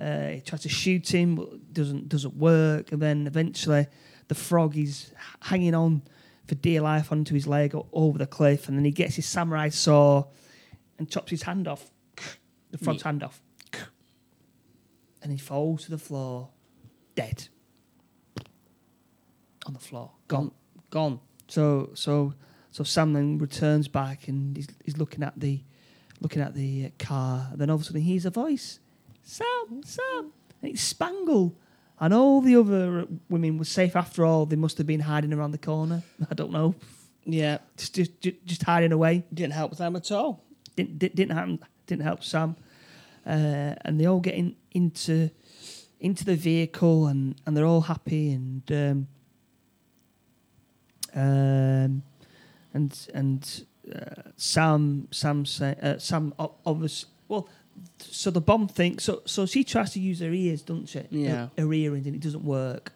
Uh, 0.00 0.28
he 0.28 0.40
tries 0.40 0.62
to 0.62 0.68
shoot 0.68 1.12
him, 1.12 1.34
but 1.36 1.72
doesn't 1.74 2.08
doesn't 2.08 2.34
work. 2.36 2.92
And 2.92 3.02
then 3.02 3.26
eventually, 3.26 3.86
the 4.28 4.34
frog 4.34 4.76
is 4.76 5.12
hanging 5.40 5.74
on 5.74 6.02
for 6.46 6.54
dear 6.54 6.80
life 6.80 7.12
onto 7.12 7.34
his 7.34 7.46
leg 7.46 7.74
over 7.92 8.16
the 8.16 8.26
cliff. 8.26 8.68
And 8.68 8.78
then 8.78 8.84
he 8.86 8.92
gets 8.92 9.16
his 9.16 9.26
samurai 9.26 9.68
saw 9.68 10.24
and 10.98 11.10
chops 11.10 11.30
his 11.30 11.42
hand 11.42 11.68
off. 11.68 11.90
The 12.70 12.78
frog's 12.78 13.02
hand 13.02 13.22
off, 13.22 13.42
and 15.22 15.32
he 15.32 15.38
falls 15.38 15.84
to 15.84 15.90
the 15.90 15.98
floor, 15.98 16.48
dead. 17.18 17.48
On 19.66 19.72
the 19.74 19.80
floor, 19.80 20.12
gone. 20.28 20.52
Gone. 20.90 21.18
So 21.48 21.90
so 21.94 22.32
so 22.70 22.84
Sam 22.84 23.12
then 23.12 23.38
returns 23.38 23.88
back 23.88 24.28
and 24.28 24.56
he's, 24.56 24.68
he's 24.84 24.96
looking 24.96 25.22
at 25.24 25.38
the 25.40 25.60
looking 26.20 26.42
at 26.42 26.54
the 26.54 26.86
uh, 26.86 27.04
car. 27.04 27.48
And 27.50 27.60
then 27.60 27.70
all 27.70 27.76
of 27.76 27.82
a 27.82 27.84
sudden 27.84 28.00
he 28.02 28.10
hears 28.12 28.24
a 28.24 28.30
voice, 28.30 28.78
Sam, 29.22 29.82
Sam, 29.84 30.32
and 30.62 30.72
it's 30.72 30.80
Spangle. 30.82 31.56
And 32.00 32.14
all 32.14 32.40
the 32.40 32.54
other 32.54 33.06
women 33.28 33.58
were 33.58 33.64
safe 33.64 33.96
after 33.96 34.24
all. 34.24 34.46
They 34.46 34.54
must 34.56 34.78
have 34.78 34.86
been 34.86 35.00
hiding 35.00 35.32
around 35.32 35.50
the 35.50 35.58
corner. 35.58 36.04
I 36.30 36.34
don't 36.34 36.52
know. 36.52 36.76
Yeah, 37.24 37.58
Just, 37.76 37.94
just, 37.96 38.20
ju- 38.20 38.36
just 38.46 38.62
hiding 38.62 38.92
away. 38.92 39.24
didn't 39.34 39.54
help 39.54 39.76
them 39.76 39.96
at 39.96 40.12
all. 40.12 40.44
Didn't, 40.76 40.98
didn't, 41.00 41.16
didn't 41.16 41.36
happen. 41.36 41.58
Didn't 41.88 42.04
help 42.04 42.22
Sam. 42.22 42.54
Uh, 43.26 43.74
and 43.84 44.00
they 44.00 44.06
all 44.06 44.20
get 44.20 44.34
in, 44.34 44.54
into 44.70 45.28
into 46.00 46.24
the 46.24 46.36
vehicle, 46.36 47.06
and, 47.06 47.34
and 47.46 47.56
they're 47.56 47.66
all 47.66 47.82
happy. 47.82 48.32
And 48.32 48.62
um, 48.72 49.08
um, 51.14 52.02
and 52.74 53.08
and 53.14 53.64
uh, 53.94 54.22
Sam 54.36 55.08
Sam 55.10 55.44
say, 55.44 55.76
uh, 55.82 55.98
Sam 55.98 56.34
obviously 56.38 57.10
well. 57.28 57.48
So 58.00 58.30
the 58.30 58.40
bomb 58.40 58.66
thinks 58.66 59.04
so. 59.04 59.22
So 59.24 59.46
she 59.46 59.62
tries 59.62 59.92
to 59.92 60.00
use 60.00 60.20
her 60.20 60.32
ears, 60.32 60.62
doesn't 60.62 60.88
she? 60.88 61.06
Yeah. 61.10 61.48
Her, 61.56 61.62
her 61.62 61.72
earrings, 61.72 62.06
and 62.06 62.16
it 62.16 62.22
doesn't 62.22 62.44
work. 62.44 62.92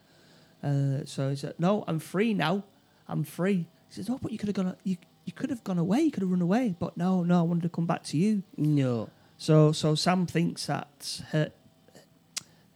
Uh, 0.62 1.05
so 1.05 1.31
he 1.31 1.37
said, 1.37 1.55
"No, 1.59 1.85
I'm 1.87 1.99
free 1.99 2.35
now. 2.35 2.65
I'm 3.09 3.25
free." 3.25 3.69
He 3.88 3.95
says, 3.95 4.11
"Oh, 4.11 4.19
but 4.21 4.33
you 4.33 4.38
could 4.38 4.49
have 4.49 4.57
gone. 4.57 4.77
You 4.83 4.97
you 5.25 5.33
could 5.33 5.51
have 5.51 5.62
gone 5.62 5.79
away. 5.79 6.01
You 6.01 6.11
could 6.11 6.23
have 6.23 6.31
run 6.31 6.43
away. 6.43 6.75
But 6.79 6.97
no, 6.97 7.23
no. 7.23 7.38
I 7.38 7.43
wanted 7.43 7.62
to 7.62 7.69
come 7.69 7.87
back 7.87 8.03
to 8.05 8.17
you." 8.17 8.43
No. 8.57 9.09
So 9.38 9.73
so 9.73 9.95
Sam 9.95 10.27
thinks 10.27 10.67
that 10.67 11.23
her, 11.31 11.53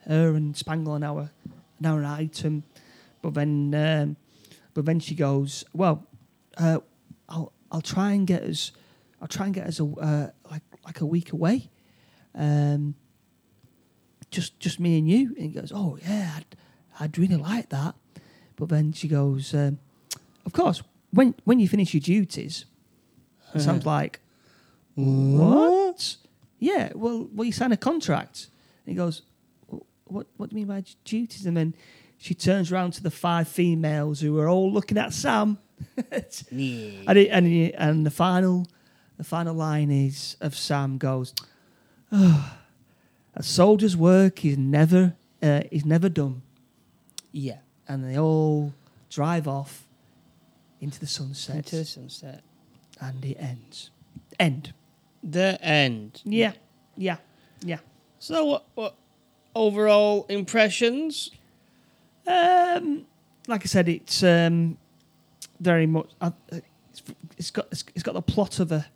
her 0.07 0.35
and 0.35 0.57
Spangle 0.57 0.95
are 0.95 0.99
now 0.99 1.19
a 1.19 1.31
now 1.81 1.97
an 1.99 2.05
item, 2.05 2.63
but 3.23 3.35
then 3.35 3.75
um, 3.75 4.17
but 4.75 4.85
then 4.85 5.01
she 5.01 5.15
goes, 5.15 5.65
well, 5.73 6.07
uh, 6.59 6.79
I'll 7.29 7.53
I'll 7.71 7.81
try 7.83 8.13
and 8.13 8.27
get 8.27 8.43
us, 8.43 8.73
I'll 9.21 9.29
try 9.29 9.47
and 9.47 9.55
get 9.55 9.67
us 9.67 9.81
a 9.81 9.85
uh, 9.85 10.31
like 10.51 10.63
like 10.85 11.01
a 11.01 11.07
week 11.07 11.33
away, 11.33 11.71
um, 12.35 12.95
just 14.31 14.59
just 14.61 14.81
me 14.81 14.99
and 14.99 15.09
you. 15.09 15.35
And 15.37 15.47
he 15.47 15.49
goes, 15.49 15.73
oh 15.75 15.99
yeah, 16.03 16.35
I'd 16.37 16.57
I'd 17.01 17.19
really 17.19 17.37
like 17.37 17.69
that, 17.71 17.95
but 18.57 18.69
then 18.69 18.93
she 18.93 19.09
goes, 19.09 19.55
um, 19.55 19.79
of 20.45 20.53
course, 20.53 20.83
when 21.11 21.35
when 21.45 21.59
you 21.61 21.69
finish 21.69 21.93
your 21.95 22.01
duties, 22.01 22.65
and 23.53 23.63
Sam's 23.63 23.87
like, 23.87 24.21
what? 24.95 26.17
Yeah, 26.59 26.93
well, 26.95 27.29
well, 27.35 27.45
you 27.45 27.53
sign 27.53 27.73
a 27.73 27.77
contract. 27.77 28.47
And 28.87 28.93
he 28.93 28.97
goes, 28.97 29.21
"Wh- 29.21 29.36
what, 30.07 30.27
what 30.37 30.51
do 30.51 30.55
you 30.57 30.67
mean 30.67 30.69
by 30.69 30.85
duties? 31.05 31.47
And 31.47 31.57
then 31.57 31.75
she 32.19 32.35
turns 32.35 32.73
around 32.73 32.93
to 32.95 33.03
the 33.03 33.11
five 33.11 33.49
females 33.49 34.21
who 34.21 34.39
are 34.39 34.49
all 34.49 34.73
looking 34.73 34.99
at 34.99 35.13
Sam. 35.13 35.59
Yeah. 36.51 37.03
and, 37.07 37.19
he, 37.19 37.29
and, 37.29 37.47
he, 37.47 37.75
and 37.75 38.07
the 38.07 38.11
final, 38.11 38.67
the 39.19 39.25
final 39.25 39.55
line 39.55 39.91
is 39.91 40.37
of 40.41 40.57
Sam 40.57 40.97
goes, 40.97 41.35
oh, 42.11 42.55
"A 43.35 43.43
soldier's 43.43 43.95
work 43.97 44.43
is 44.45 44.57
never, 44.57 45.15
uh, 45.43 45.63
is 45.71 45.85
never 45.85 46.09
done." 46.09 46.41
Yeah. 47.31 47.59
And 47.87 48.03
they 48.05 48.19
all 48.19 48.73
drive 49.11 49.47
off 49.47 49.87
into 50.81 50.99
the 50.99 51.07
sunset, 51.07 51.57
Into 51.57 51.77
the 51.77 51.85
sunset. 51.85 52.43
and 53.01 53.23
it 53.23 53.37
ends. 53.39 53.91
End. 54.41 54.73
The 55.23 55.59
end. 55.63 56.23
Yeah, 56.25 56.53
yeah, 56.97 57.17
yeah. 57.63 57.79
So 58.19 58.45
what? 58.47 58.67
What 58.75 58.95
overall 59.57 60.27
impressions? 60.29 61.31
Um, 62.27 63.07
like 63.49 63.63
I 63.63 63.67
said, 63.67 63.89
it's 63.89 64.23
um, 64.23 64.77
very 65.61 65.87
much. 65.87 66.11
Uh, 66.21 66.31
it's, 66.91 67.03
it's 67.39 67.51
got 67.51 67.67
it's, 67.73 67.85
it's 67.95 68.03
got 68.03 68.15
the 68.15 68.23
plot 68.23 68.61
of 68.61 68.73
a 68.73 68.87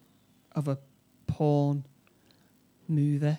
of 0.55 0.69
a 0.69 0.79
porn 1.27 1.85
movie, 2.89 3.39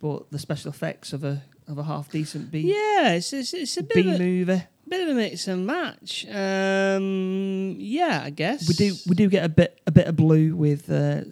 but 0.00 0.30
the 0.30 0.38
special 0.38 0.70
effects 0.70 1.12
of 1.12 1.24
a 1.24 1.42
of 1.68 1.78
a 1.78 1.84
half 1.84 2.10
decent 2.10 2.50
B 2.50 2.60
Yeah, 2.60 3.12
it's 3.12 3.32
it's, 3.32 3.54
it's 3.54 3.76
a 3.76 3.82
bit 3.82 3.94
B 3.94 4.00
of 4.10 4.16
a, 4.16 4.18
movie. 4.18 4.62
bit 4.88 5.00
of 5.02 5.08
a 5.08 5.14
mix 5.14 5.46
and 5.48 5.66
match. 5.66 6.26
Um, 6.28 7.76
yeah, 7.78 8.22
I 8.24 8.30
guess 8.30 8.68
We 8.68 8.74
do 8.74 8.94
we 9.08 9.14
do 9.14 9.28
get 9.28 9.44
a 9.44 9.48
bit 9.48 9.80
a 9.86 9.92
bit 9.92 10.06
of 10.08 10.16
blue 10.16 10.56
with 10.56 10.90
uh, 10.90 11.22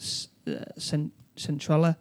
uh, 0.50 0.64
Cent- 0.78 1.12
Centrella, 1.36 1.96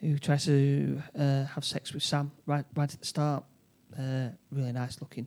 who 0.00 0.18
tries 0.18 0.44
to 0.44 1.02
uh, 1.18 1.44
have 1.44 1.64
sex 1.64 1.92
with 1.92 2.02
Sam 2.02 2.30
right 2.46 2.64
right 2.74 2.92
at 2.92 3.00
the 3.00 3.06
start. 3.06 3.44
Uh, 3.98 4.28
really 4.50 4.72
nice 4.72 5.00
looking, 5.00 5.26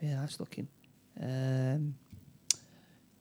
really 0.00 0.14
nice 0.14 0.38
looking. 0.38 0.68
Um, 1.20 1.94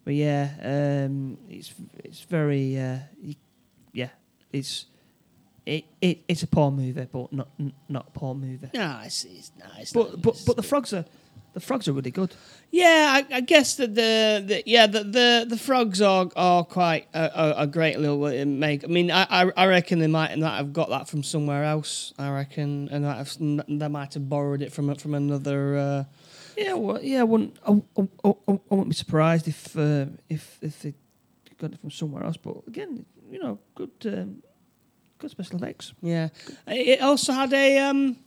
but 0.03 0.13
yeah, 0.13 0.49
um, 0.63 1.37
it's 1.49 1.73
it's 2.03 2.21
very 2.21 2.79
uh, 2.79 2.99
yeah, 3.93 4.09
it's 4.51 4.85
it, 5.65 5.85
it 6.01 6.23
it's 6.27 6.43
a 6.43 6.47
poor 6.47 6.71
movie, 6.71 7.07
but 7.11 7.31
not 7.31 7.49
n- 7.59 7.73
not 7.89 8.07
a 8.07 8.11
porn 8.11 8.39
movie. 8.39 8.69
No, 8.73 9.01
it's, 9.03 9.23
it's 9.25 9.51
nice. 9.59 9.91
But 9.93 10.21
but 10.21 10.41
but 10.45 10.55
the 10.55 10.63
frogs 10.63 10.93
are 10.93 11.05
the 11.53 11.59
frogs 11.59 11.87
are 11.87 11.93
really 11.93 12.11
good. 12.11 12.33
Yeah, 12.71 13.21
I, 13.29 13.35
I 13.37 13.41
guess 13.41 13.75
that 13.75 13.93
the, 13.93 14.41
the 14.47 14.63
yeah 14.65 14.87
the, 14.87 15.03
the 15.03 15.45
the 15.49 15.57
frogs 15.57 16.01
are 16.01 16.29
are 16.35 16.63
quite 16.63 17.07
a, 17.13 17.23
a, 17.35 17.53
a 17.63 17.67
great 17.67 17.99
little 17.99 18.45
make. 18.45 18.83
I 18.83 18.87
mean, 18.87 19.11
I, 19.11 19.27
I 19.29 19.51
I 19.57 19.65
reckon 19.67 19.99
they 19.99 20.07
might 20.07 20.35
not 20.37 20.55
have 20.57 20.71
got 20.73 20.89
that 20.89 21.09
from 21.09 21.23
somewhere 21.23 21.63
else. 21.65 22.13
I 22.17 22.31
reckon, 22.31 22.87
and 22.91 23.03
that 23.03 23.17
have, 23.17 23.37
they 23.67 23.87
might 23.89 24.13
have 24.13 24.29
borrowed 24.29 24.61
it 24.61 24.71
from 24.71 24.93
from 24.95 25.13
another. 25.13 25.77
Uh, 25.77 26.03
Yeah, 26.57 26.73
well, 26.75 26.99
yeah, 27.01 27.21
I 27.21 27.23
wouldn't, 27.23 27.57
I, 27.67 27.71
I, 27.97 28.01
I, 28.23 28.31
I 28.51 28.75
wouldn't 28.75 28.89
be 28.89 28.95
surprised 28.95 29.47
if 29.47 29.75
uh, 29.77 30.05
if 30.29 30.57
if 30.61 30.81
they 30.81 30.93
got 31.57 31.73
it 31.73 31.79
from 31.79 31.91
somewhere 31.91 32.23
else. 32.23 32.37
But 32.37 32.55
again, 32.67 33.05
you 33.31 33.39
know, 33.39 33.59
good 33.75 33.91
um, 34.05 34.41
good 35.21 35.31
special 35.31 35.55
effects. 35.57 35.93
yeah, 36.01 36.29
it 36.67 37.01
also 37.01 37.31
had 37.33 37.53
a 37.53 37.77
um 37.79 38.17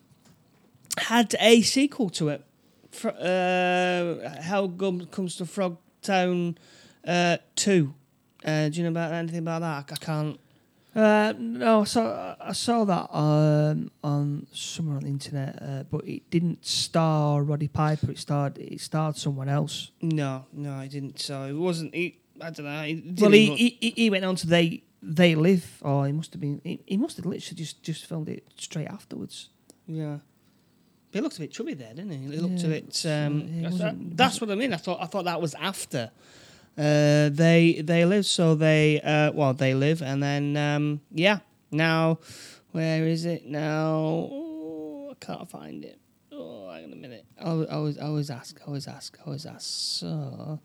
had 0.98 1.34
a 1.40 1.62
sequel 1.62 2.08
to 2.10 2.28
it. 2.30 2.44
Fr- 2.92 3.08
uh, 3.08 4.40
How 4.42 4.66
Gum 4.68 5.06
comes 5.06 5.36
to 5.36 5.44
Frogtown 5.44 6.56
uh, 7.06 7.36
two. 7.56 7.92
Uh, 8.44 8.68
do 8.68 8.76
you 8.78 8.84
know 8.84 8.90
about 8.90 9.12
anything 9.12 9.40
about 9.40 9.60
that? 9.62 9.92
I 9.92 10.04
can't. 10.04 10.38
Uh, 10.94 11.32
no, 11.36 11.80
I 11.80 11.84
saw 11.84 12.36
I 12.40 12.52
saw 12.52 12.84
that 12.84 13.12
um, 13.12 13.90
on 14.04 14.46
somewhere 14.52 14.96
on 14.98 15.02
the 15.02 15.08
internet, 15.08 15.58
uh, 15.60 15.82
but 15.90 16.06
it 16.06 16.30
didn't 16.30 16.64
star 16.64 17.42
Roddy 17.42 17.66
Piper. 17.66 18.12
It 18.12 18.18
starred 18.18 18.58
it 18.58 18.80
starred 18.80 19.16
someone 19.16 19.48
else. 19.48 19.90
No, 20.00 20.46
no, 20.52 20.72
I 20.74 20.86
didn't. 20.86 21.18
So 21.18 21.42
it 21.46 21.54
wasn't. 21.54 21.92
He, 21.96 22.20
I 22.40 22.50
don't 22.50 22.66
know. 22.66 22.82
He 22.84 22.94
well, 22.94 23.30
didn't 23.30 23.32
he, 23.32 23.48
look- 23.48 23.58
he 23.58 23.78
he- 23.80 23.94
he 23.96 24.10
went 24.10 24.24
on 24.24 24.36
to 24.36 24.46
they 24.46 24.84
they 25.06 25.34
live, 25.34 25.78
or 25.82 26.06
he 26.06 26.12
must 26.12 26.32
have 26.32 26.40
been 26.40 26.60
he, 26.64 26.80
he 26.86 26.96
must 26.96 27.16
have 27.18 27.26
literally 27.26 27.56
just 27.56 27.82
just 27.82 28.06
filmed 28.06 28.28
it 28.28 28.44
straight 28.56 28.86
afterwards. 28.88 29.50
Yeah. 29.86 30.18
But 31.10 31.18
he 31.18 31.20
looked 31.20 31.36
a 31.36 31.40
bit 31.40 31.52
chubby 31.52 31.74
there, 31.74 31.94
didn't 31.94 32.10
he? 32.10 32.18
He 32.34 32.40
looked 32.40 32.60
Yeah, 32.62 32.66
a 32.66 32.70
bit. 32.70 33.06
Um, 33.06 33.48
he 33.48 33.60
that's- 34.16 34.40
what 34.40 34.50
I 34.50 34.54
mean. 34.54 34.72
I 34.72 34.78
thought. 34.78 35.00
I 35.00 35.06
thought 35.06 35.24
that 35.26 35.40
was 35.40 35.54
after. 35.54 36.10
Uh, 36.76 37.28
they 37.30 37.80
they 37.84 38.04
live, 38.04 38.26
so 38.26 38.54
they 38.56 39.00
uh, 39.00 39.30
well 39.32 39.54
they 39.54 39.74
live, 39.74 40.02
and 40.02 40.22
then 40.22 40.56
um, 40.56 41.00
yeah. 41.12 41.38
Now, 41.70 42.18
where 42.72 43.06
is 43.06 43.24
it 43.26 43.46
now? 43.46 44.28
Oh, 44.32 45.08
I 45.12 45.24
can't 45.24 45.48
find 45.48 45.84
it. 45.84 45.98
Oh, 46.32 46.70
hang 46.70 46.84
on 46.84 46.92
a 46.92 46.96
minute. 46.96 47.26
I 47.40 47.44
always, 47.44 47.68
I 47.68 47.74
always, 47.74 47.98
I 47.98 48.06
always 48.06 48.30
ask. 48.30 48.60
I 48.62 48.64
always 48.66 48.86
ask. 48.88 49.16
I 49.20 49.24
always 49.26 49.46
ask. 49.46 49.62
So, 50.00 50.58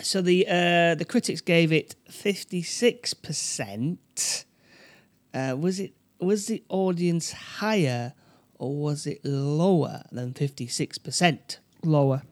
so 0.00 0.22
the 0.22 0.46
uh, 0.48 0.94
the 0.94 1.04
critics 1.08 1.40
gave 1.40 1.72
it 1.72 1.94
fifty 2.10 2.62
six 2.62 3.14
percent. 3.14 4.44
Uh, 5.34 5.56
was 5.58 5.78
it 5.80 5.92
was 6.20 6.46
the 6.46 6.62
audience 6.68 7.32
higher 7.32 8.12
or 8.58 8.74
was 8.74 9.06
it 9.06 9.20
lower 9.24 10.02
than 10.10 10.34
fifty 10.34 10.66
six 10.66 10.98
percent? 10.98 11.58
Lower. 11.84 12.22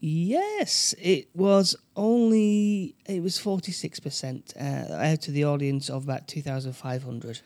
Yes, 0.00 0.94
it 1.00 1.28
was 1.34 1.74
only 1.96 2.94
it 3.06 3.22
was 3.22 3.38
forty 3.38 3.72
six 3.72 4.00
percent 4.00 4.52
uh, 4.60 4.92
out 4.92 5.28
of 5.28 5.34
the 5.34 5.44
audience 5.44 5.88
of 5.88 6.04
about 6.04 6.28
two 6.28 6.42
thousand 6.42 6.74
five 6.74 7.02
hundred. 7.04 7.40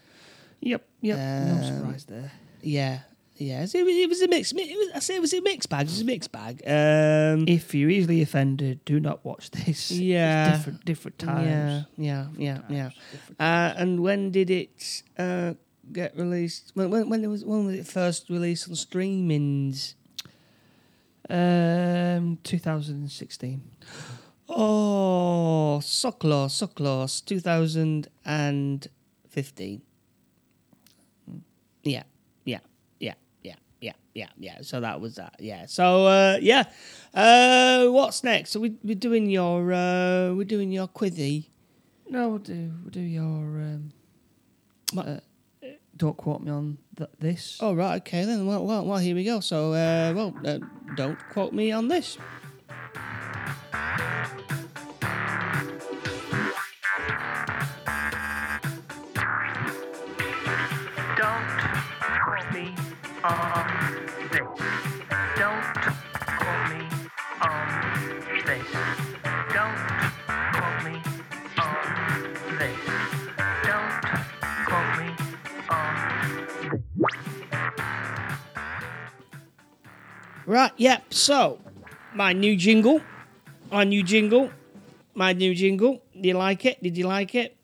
Yep, 0.61 0.85
yep. 1.01 1.19
no 1.19 1.53
Um, 1.55 1.65
surprise 1.65 2.05
there. 2.07 2.33
Yeah, 2.63 3.01
yeah. 3.39 3.65
So 3.67 3.79
it, 3.79 3.85
was- 3.85 3.97
it 3.97 4.09
was 4.09 4.23
a 4.23 4.29
mixed. 4.29 4.53
It 4.57 4.77
was, 4.77 4.89
I 4.95 4.99
say 5.01 5.17
it 5.17 5.21
was 5.21 5.33
a 5.33 5.41
mixed 5.41 5.69
bag. 5.71 5.87
It 5.87 5.91
was 5.91 6.01
a 6.01 6.05
mixed 6.05 6.31
bag. 6.33 6.63
Um, 6.67 7.45
If 7.49 7.75
you're 7.75 7.91
easily 7.91 8.23
offended, 8.23 8.85
do 8.85 9.01
not 9.01 9.25
watch 9.25 9.51
this. 9.51 9.91
It's 9.91 9.93
Yeah. 9.93 10.53
different 10.57 10.85
different 10.85 11.19
times. 11.19 11.87
Yeah, 11.97 12.27
yeah, 12.37 12.61
yeah, 12.69 12.69
yeah. 12.69 12.91
Uh, 13.39 13.73
and 13.77 14.01
when 14.01 14.31
did 14.31 14.51
it 14.51 15.03
uh, 15.19 15.55
get 15.93 16.17
released? 16.17 16.73
When, 16.75 16.91
when, 16.91 17.09
when 17.09 17.29
was 17.31 17.45
when 17.45 17.65
was 17.67 17.75
it 17.77 17.87
first 17.87 18.29
released 18.29 18.69
on 18.69 18.75
streamings? 18.75 19.95
Um, 21.31 22.39
2016. 22.43 23.61
Oh, 24.49 25.79
so 25.81 26.11
close, 26.13 26.55
so 26.55 26.67
close. 26.69 27.21
2015. 27.21 29.83
Yeah, 31.83 31.83
yeah, 31.83 31.85
yeah, 31.85 32.03
yeah, 33.81 33.93
yeah, 34.15 34.27
yeah, 34.39 34.53
yeah. 34.57 34.59
So 34.63 34.81
that 34.81 35.01
was 35.01 35.17
that. 35.17 35.37
Yeah. 35.39 35.67
So 35.67 36.07
uh, 36.07 36.39
yeah. 36.41 36.65
Uh, 37.15 37.87
what's 37.89 38.23
next? 38.25 38.51
So 38.51 38.61
we 38.61 38.75
we're 38.83 38.95
doing 38.95 39.29
your 39.31 39.73
uh, 39.73 40.33
we're 40.35 40.45
doing 40.45 40.71
your 40.73 40.89
quizzy. 40.89 41.47
No, 42.09 42.29
we'll 42.31 42.39
do 42.39 42.73
we'll 42.83 42.91
do 42.91 43.01
your 43.01 43.25
um, 43.27 43.93
What? 44.93 45.07
uh, 45.07 45.21
don't 45.97 46.17
quote 46.17 46.41
me 46.43 46.51
on 46.51 46.79
th- 46.97 47.11
this. 47.19 47.59
Oh 47.61 47.75
right, 47.75 47.97
okay 48.03 48.25
then. 48.25 48.47
Well, 48.47 48.65
well, 48.65 48.85
well 48.85 48.99
here 48.99 49.15
we 49.15 49.25
go. 49.25 49.41
So, 49.41 49.73
uh, 49.73 50.13
well, 50.15 50.35
uh, 50.45 50.59
don't 50.97 51.19
quote 51.31 51.53
me 51.53 51.73
on 51.73 51.89
this. 51.89 52.17
Don't 61.17 61.49
quote 62.25 62.53
me 62.55 62.75
on 63.25 63.68
on 67.41 67.67
this. 68.47 68.67
Don't 69.55 69.79
quote 70.55 70.81
me 70.85 70.95
on 71.59 71.75
this. 72.59 72.81
Don't 73.65 73.95
quote 74.67 74.93
me 74.99 75.09
on 75.71 75.93
Right, 80.47 80.73
yep. 80.77 81.13
So, 81.13 81.61
my 82.15 82.33
new 82.33 82.57
jingle, 82.57 83.01
my 83.71 83.85
new 83.85 84.03
jingle, 84.03 84.51
my 85.15 85.33
new 85.33 85.55
jingle. 85.55 86.03
Did 86.15 86.25
you 86.27 86.35
like 86.39 86.65
it? 86.65 86.83
Did 86.83 86.97
you 86.97 87.07
like 87.07 87.35
it? 87.35 87.57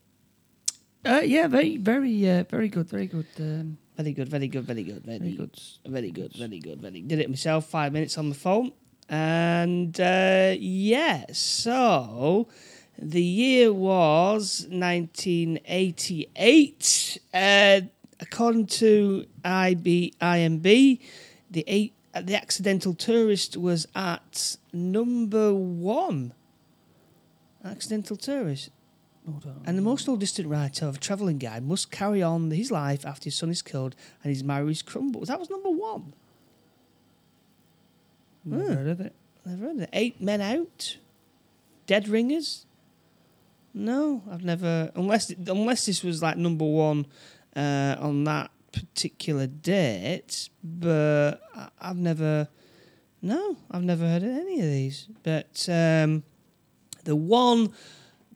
Uh, 1.05 1.21
yeah, 1.25 1.47
very, 1.49 1.77
very, 1.77 2.29
uh, 2.31 2.45
very 2.45 2.69
good, 2.69 2.89
very 2.89 3.07
good. 3.07 3.27
Um, 3.39 3.79
Very 3.97 4.13
good, 4.13 4.29
very 4.29 4.49
good, 4.49 4.65
very 4.65 4.83
good, 4.83 5.05
very, 5.07 5.19
very 5.19 5.37
good, 5.37 5.53
good. 5.53 5.87
very 5.87 6.11
good, 6.11 6.81
very 6.83 7.01
good. 7.01 7.09
Did 7.09 7.21
it 7.21 7.29
myself. 7.31 7.67
Five 7.71 7.93
minutes 7.93 8.19
on 8.19 8.29
the 8.29 8.35
phone, 8.35 8.73
and 9.09 9.99
uh, 10.01 10.55
yeah. 10.59 11.27
So, 11.33 12.49
the 12.99 13.23
year 13.23 13.73
was 13.73 14.67
1988. 14.71 17.19
Uh, 17.33 17.81
according 18.21 18.67
to 18.67 19.27
IB, 19.45 20.15
IMB, 20.21 20.99
the 21.51 21.65
eight, 21.67 21.95
uh, 22.15 22.21
the 22.23 22.37
accidental 22.37 22.95
tourist 22.95 23.57
was 23.57 23.89
at 23.95 24.57
number 24.73 25.55
one. 25.55 26.33
Accidental 27.65 28.17
tourist. 28.17 28.71
And 29.27 29.41
the 29.41 29.55
An 29.65 29.79
emotional 29.79 30.17
distant 30.17 30.49
writer 30.49 30.87
of 30.87 30.97
a 30.97 30.99
travelling 30.99 31.39
guide 31.39 31.65
must 31.65 31.91
carry 31.91 32.23
on 32.23 32.51
his 32.51 32.71
life 32.71 33.07
after 33.07 33.25
his 33.25 33.37
son 33.37 33.49
is 33.51 33.63
killed 33.63 33.97
and 34.23 34.31
his 34.31 34.45
marriage 34.45 34.85
crumbles. 34.85 35.29
That 35.29 35.41
was 35.41 35.49
number 35.49 35.71
one. 35.71 36.13
Never 38.45 38.63
Hmm. 38.65 38.73
heard 38.73 38.87
of 38.89 39.01
it. 39.01 39.15
Never 39.45 39.67
heard 39.67 39.77
of 39.77 39.83
it. 39.83 39.91
Eight 39.93 40.21
Men 40.21 40.41
Out? 40.41 40.99
Dead 41.87 42.09
Ringers? 42.09 42.67
No, 43.73 44.23
I've 44.31 44.45
never. 44.45 44.91
Unless 44.95 45.31
unless 45.31 45.87
this 45.87 46.03
was 46.03 46.23
like 46.23 46.37
number 46.37 46.65
one 46.65 47.07
uh, 47.57 47.97
on 47.99 48.25
that 48.25 48.51
particular 48.73 49.47
date, 49.47 50.49
but 50.63 51.41
I've 51.81 51.97
never. 51.99 52.49
No, 53.21 53.57
I've 53.71 53.83
never 53.85 54.07
heard 54.07 54.23
of 54.23 54.29
any 54.29 54.61
of 54.61 54.67
these. 54.67 55.09
But 55.23 55.67
um, 55.71 56.23
the 57.05 57.17
one 57.17 57.73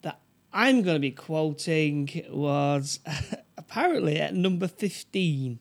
that 0.03 0.19
I'm 0.53 0.83
going 0.83 0.97
to 0.97 1.01
be 1.01 1.11
quoting 1.11 2.09
was 2.31 2.99
apparently 3.59 4.19
at 4.19 4.35
number 4.35 4.67
15. 4.67 5.59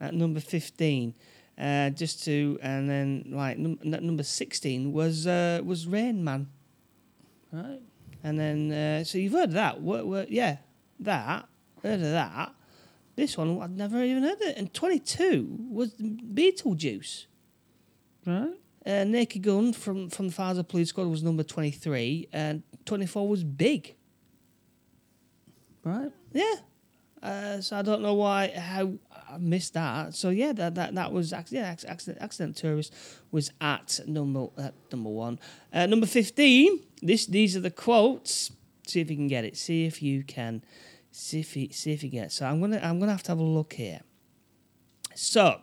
At 0.00 0.14
number 0.14 0.40
15. 0.40 1.14
Uh, 1.58 1.88
just 1.90 2.22
to, 2.24 2.58
and 2.60 2.88
then 2.88 3.24
like 3.28 3.56
num- 3.56 3.78
number 3.82 4.22
16 4.22 4.92
was 4.92 5.26
uh, 5.26 5.60
was 5.64 5.86
Rain 5.86 6.22
Man. 6.22 6.48
Right. 7.50 7.80
And 8.22 8.38
then, 8.38 8.72
uh, 8.72 9.04
so 9.04 9.18
you've 9.18 9.32
heard 9.32 9.50
of 9.50 9.52
that. 9.52 9.80
What, 9.80 10.06
what, 10.06 10.30
yeah, 10.30 10.56
that. 11.00 11.48
Heard 11.82 12.00
of 12.00 12.10
that. 12.10 12.52
This 13.14 13.38
one, 13.38 13.62
I'd 13.62 13.76
never 13.76 14.02
even 14.02 14.24
heard 14.24 14.34
of 14.34 14.42
it. 14.42 14.56
And 14.58 14.74
22 14.74 15.46
was 15.70 15.94
Beetlejuice. 15.94 17.26
Right. 18.26 18.54
Uh, 18.84 19.04
Naked 19.04 19.42
Gun 19.42 19.72
from, 19.72 20.10
from 20.10 20.26
the 20.26 20.32
Father 20.32 20.62
Police 20.62 20.90
Squad 20.90 21.06
was 21.06 21.22
number 21.22 21.42
23. 21.42 22.28
And 22.32 22.62
24 22.84 23.28
was 23.28 23.44
Big. 23.44 23.94
Right. 25.84 26.10
Yeah. 26.32 26.54
Uh, 27.26 27.60
so 27.60 27.76
I 27.76 27.82
don't 27.82 28.02
know 28.02 28.14
why 28.14 28.52
how 28.56 28.92
I 29.28 29.36
missed 29.38 29.74
that. 29.74 30.14
So 30.14 30.30
yeah, 30.30 30.52
that 30.52 30.76
that, 30.76 30.94
that 30.94 31.12
was 31.12 31.34
yeah, 31.50 31.74
accident 31.88 32.18
accident 32.20 32.56
tourist 32.56 32.94
was 33.32 33.50
at 33.60 33.98
number 34.06 34.46
at 34.56 34.74
number 34.92 35.10
one. 35.10 35.40
Uh, 35.72 35.86
number 35.86 36.06
fifteen. 36.06 36.84
This 37.02 37.26
these 37.26 37.56
are 37.56 37.60
the 37.60 37.72
quotes. 37.72 38.52
See 38.86 39.00
if 39.00 39.10
you 39.10 39.16
can 39.16 39.26
get 39.26 39.44
it. 39.44 39.56
See 39.56 39.86
if 39.86 40.00
you 40.02 40.22
can. 40.22 40.62
See 41.10 41.40
if 41.40 41.56
you 41.56 41.72
see 41.72 41.92
if 41.92 42.04
you 42.04 42.10
get. 42.10 42.26
It. 42.26 42.32
So 42.32 42.46
I'm 42.46 42.60
gonna 42.60 42.80
I'm 42.80 43.00
gonna 43.00 43.10
have 43.10 43.24
to 43.24 43.32
have 43.32 43.40
a 43.40 43.42
look 43.42 43.72
here. 43.72 44.02
So 45.16 45.60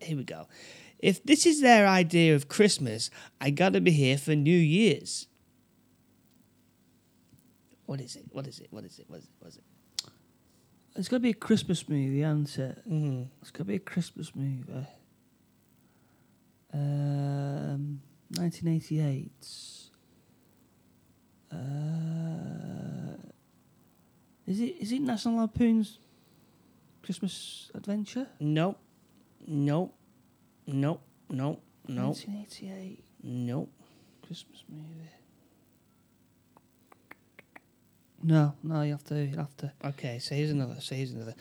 here 0.00 0.16
we 0.16 0.24
go. 0.24 0.48
If 0.98 1.22
this 1.22 1.46
is 1.46 1.60
their 1.60 1.86
idea 1.86 2.34
of 2.34 2.48
Christmas, 2.48 3.08
I 3.40 3.50
gotta 3.50 3.80
be 3.80 3.92
here 3.92 4.18
for 4.18 4.34
New 4.34 4.50
Year's. 4.50 5.28
What 7.86 8.00
is 8.00 8.16
it? 8.16 8.24
What 8.32 8.48
is 8.48 8.58
it? 8.58 8.66
What 8.70 8.84
is 8.84 8.98
it? 8.98 9.04
What 9.08 9.18
is 9.20 9.26
it? 9.26 9.30
What 9.38 9.48
is 9.48 9.56
it? 9.58 9.64
It's 10.94 11.08
got 11.08 11.16
to 11.16 11.20
be 11.20 11.30
a 11.30 11.34
Christmas 11.34 11.88
movie, 11.88 12.20
hasn't 12.20 12.58
it? 12.58 12.90
Mm. 12.90 13.28
It's 13.40 13.50
got 13.50 13.58
to 13.58 13.64
be 13.64 13.76
a 13.76 13.78
Christmas 13.78 14.32
movie. 14.34 14.86
Um, 16.72 18.00
1988. 18.36 19.30
Uh, 21.50 21.56
is 24.46 24.60
it 24.60 24.76
is 24.80 24.92
it 24.92 25.00
National 25.02 25.36
Lampoon's 25.36 25.98
Christmas 27.02 27.70
Adventure? 27.74 28.26
Nope. 28.40 28.78
Nope. 29.46 29.94
Nope. 30.66 31.02
Nope. 31.30 31.62
Nope. 31.88 32.16
1988 32.16 33.04
Nope. 33.22 33.70
Christmas 34.26 34.64
movie. 34.68 35.08
No, 38.22 38.54
no, 38.62 38.82
you 38.82 38.92
have 38.92 39.04
to, 39.04 39.24
you 39.24 39.36
have 39.36 39.56
to. 39.58 39.72
Okay, 39.84 40.18
so 40.20 40.34
here's 40.34 40.50
another. 40.50 40.76
So 40.80 40.94
here's 40.94 41.12
another. 41.12 41.34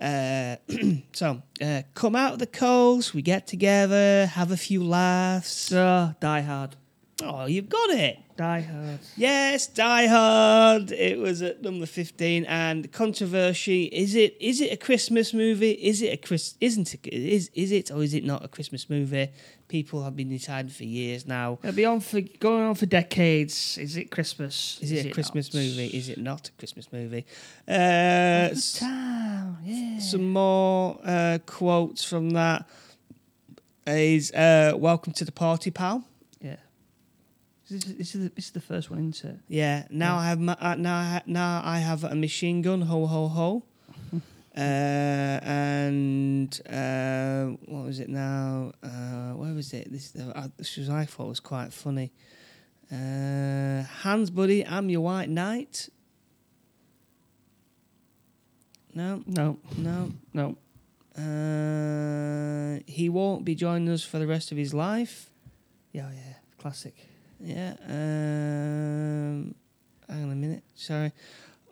Uh, 0.00 0.56
so, 1.12 1.42
uh, 1.60 1.82
come 1.94 2.14
out 2.14 2.34
of 2.34 2.38
the 2.38 2.46
coast, 2.46 3.12
we 3.12 3.22
get 3.22 3.46
together, 3.46 4.26
have 4.26 4.52
a 4.52 4.56
few 4.56 4.84
laughs. 4.84 5.72
Ah, 5.72 6.14
Die 6.20 6.40
Hard. 6.42 6.76
Oh, 7.20 7.46
you've 7.46 7.68
got 7.68 7.90
it. 7.90 8.18
Die 8.36 8.60
Hard. 8.60 9.00
Yes, 9.16 9.66
Die 9.66 10.06
Hard. 10.06 10.92
It 10.92 11.18
was 11.18 11.42
at 11.42 11.60
number 11.62 11.86
fifteen, 11.86 12.44
and 12.44 12.92
controversy. 12.92 13.84
Is 13.86 14.14
it? 14.14 14.36
Is 14.40 14.60
it 14.60 14.72
a 14.72 14.76
Christmas 14.76 15.34
movie? 15.34 15.72
Is 15.72 16.00
it 16.00 16.12
a 16.12 16.16
Chris? 16.16 16.54
Isn't 16.60 16.94
it? 16.94 17.04
Is 17.08 17.50
is 17.54 17.72
it 17.72 17.90
or 17.90 18.04
is 18.04 18.14
it 18.14 18.24
not 18.24 18.44
a 18.44 18.48
Christmas 18.48 18.88
movie? 18.88 19.30
People 19.66 20.04
have 20.04 20.14
been 20.14 20.28
deciding 20.28 20.70
for 20.70 20.84
years 20.84 21.26
now. 21.26 21.58
It'll 21.64 21.74
be 21.74 21.84
on 21.84 21.98
for 21.98 22.20
going 22.20 22.62
on 22.62 22.76
for 22.76 22.86
decades. 22.86 23.76
Is 23.78 23.96
it 23.96 24.12
Christmas? 24.12 24.78
Is 24.80 24.92
it 24.92 25.06
a 25.06 25.10
Christmas 25.10 25.52
not? 25.52 25.60
movie? 25.60 25.86
Is 25.88 26.08
it 26.08 26.18
not 26.18 26.48
a 26.48 26.52
Christmas 26.52 26.92
movie? 26.92 27.26
Uh, 27.66 28.50
time, 28.76 29.58
yeah. 29.64 29.98
some 29.98 30.30
more 30.32 31.00
uh, 31.04 31.38
quotes 31.46 32.04
from 32.04 32.30
that 32.30 32.68
is 33.88 34.30
uh, 34.30 34.74
"Welcome 34.76 35.12
to 35.14 35.24
the 35.24 35.32
party, 35.32 35.72
pal." 35.72 36.04
Yeah. 37.70 37.76
This 37.76 37.86
is, 37.86 37.96
this, 37.96 38.14
is 38.14 38.22
the, 38.22 38.28
this 38.34 38.44
is 38.46 38.50
the 38.52 38.60
first 38.60 38.90
one, 38.90 39.08
isn't 39.10 39.30
it? 39.30 39.38
Yeah. 39.48 39.86
Now 39.90 40.16
I 40.18 40.28
have 40.28 40.40
ma- 40.40 40.56
uh, 40.60 40.74
now 40.76 40.98
I 40.98 41.04
ha- 41.04 41.22
now 41.26 41.62
I 41.64 41.78
have 41.78 42.04
a 42.04 42.14
machine 42.14 42.62
gun. 42.62 42.82
Ho 42.82 43.06
ho 43.06 43.28
ho. 43.28 43.64
uh, 44.56 44.60
and 44.60 46.60
uh, 46.68 47.44
what 47.66 47.84
was 47.84 48.00
it 48.00 48.08
now? 48.08 48.72
Uh, 48.82 49.32
where 49.34 49.54
was 49.54 49.72
it? 49.72 49.90
This 49.92 50.14
uh, 50.16 50.48
this 50.56 50.76
was 50.76 50.88
I 50.90 51.04
thought 51.04 51.28
was 51.28 51.40
quite 51.40 51.72
funny. 51.72 52.12
Uh, 52.90 53.82
Hans, 54.02 54.30
buddy, 54.30 54.66
I'm 54.66 54.88
your 54.88 55.02
white 55.02 55.28
knight. 55.28 55.88
No, 58.94 59.22
No, 59.26 59.58
no. 59.76 60.10
no. 60.32 60.56
Uh, 61.16 62.80
he 62.86 63.08
won't 63.08 63.44
be 63.44 63.54
joining 63.54 63.88
us 63.90 64.02
for 64.02 64.18
the 64.18 64.26
rest 64.26 64.50
of 64.52 64.58
his 64.58 64.72
life. 64.72 65.30
Yeah, 65.92 66.10
yeah. 66.12 66.34
Classic. 66.58 66.94
Yeah. 67.40 67.74
Um, 67.86 69.54
hang 70.08 70.24
on 70.24 70.32
a 70.32 70.34
minute. 70.34 70.64
Sorry. 70.74 71.12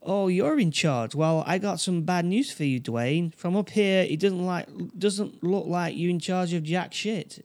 Oh, 0.03 0.29
you're 0.29 0.59
in 0.61 0.71
charge. 0.71 1.15
Well, 1.17 1.43
I 1.47 1.59
got 1.59 1.81
some 1.81 2.03
bad 2.03 2.25
news 2.25 2.53
for 2.53 2.63
you, 2.63 2.81
Dwayne. 2.81 3.35
From 3.35 3.57
up 3.57 3.71
here, 3.71 4.07
it 4.09 4.21
doesn't 4.21 4.45
like 4.45 4.69
doesn't 4.97 5.43
look 5.43 5.67
like 5.67 5.97
you 5.97 6.11
in 6.11 6.21
charge 6.21 6.53
of 6.53 6.63
jack 6.63 6.95
shit. 6.95 7.45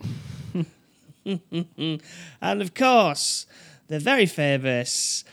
and 1.26 2.62
of 2.62 2.74
course, 2.76 3.48
the 3.88 4.00
very 4.00 4.28
famous 4.28 5.24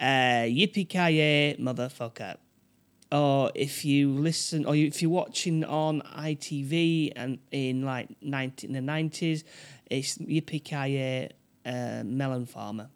uh, 0.00 0.44
Yippee 0.48 0.88
Ki 0.88 1.56
motherfucker. 1.62 2.36
Or 3.10 3.50
if 3.54 3.84
you 3.84 4.10
listen, 4.10 4.64
or 4.66 4.74
if 4.74 5.00
you're 5.00 5.10
watching 5.10 5.64
on 5.64 6.02
ITV 6.02 7.12
and 7.16 7.38
in 7.50 7.82
like 7.82 8.08
90, 8.22 8.66
in 8.66 8.72
the 8.74 8.82
nineties, 8.82 9.44
it's 9.90 10.18
Yippee 10.18 10.62
Ki 10.62 11.28
uh, 11.68 12.02
melon 12.04 12.46
farmer. 12.46 12.88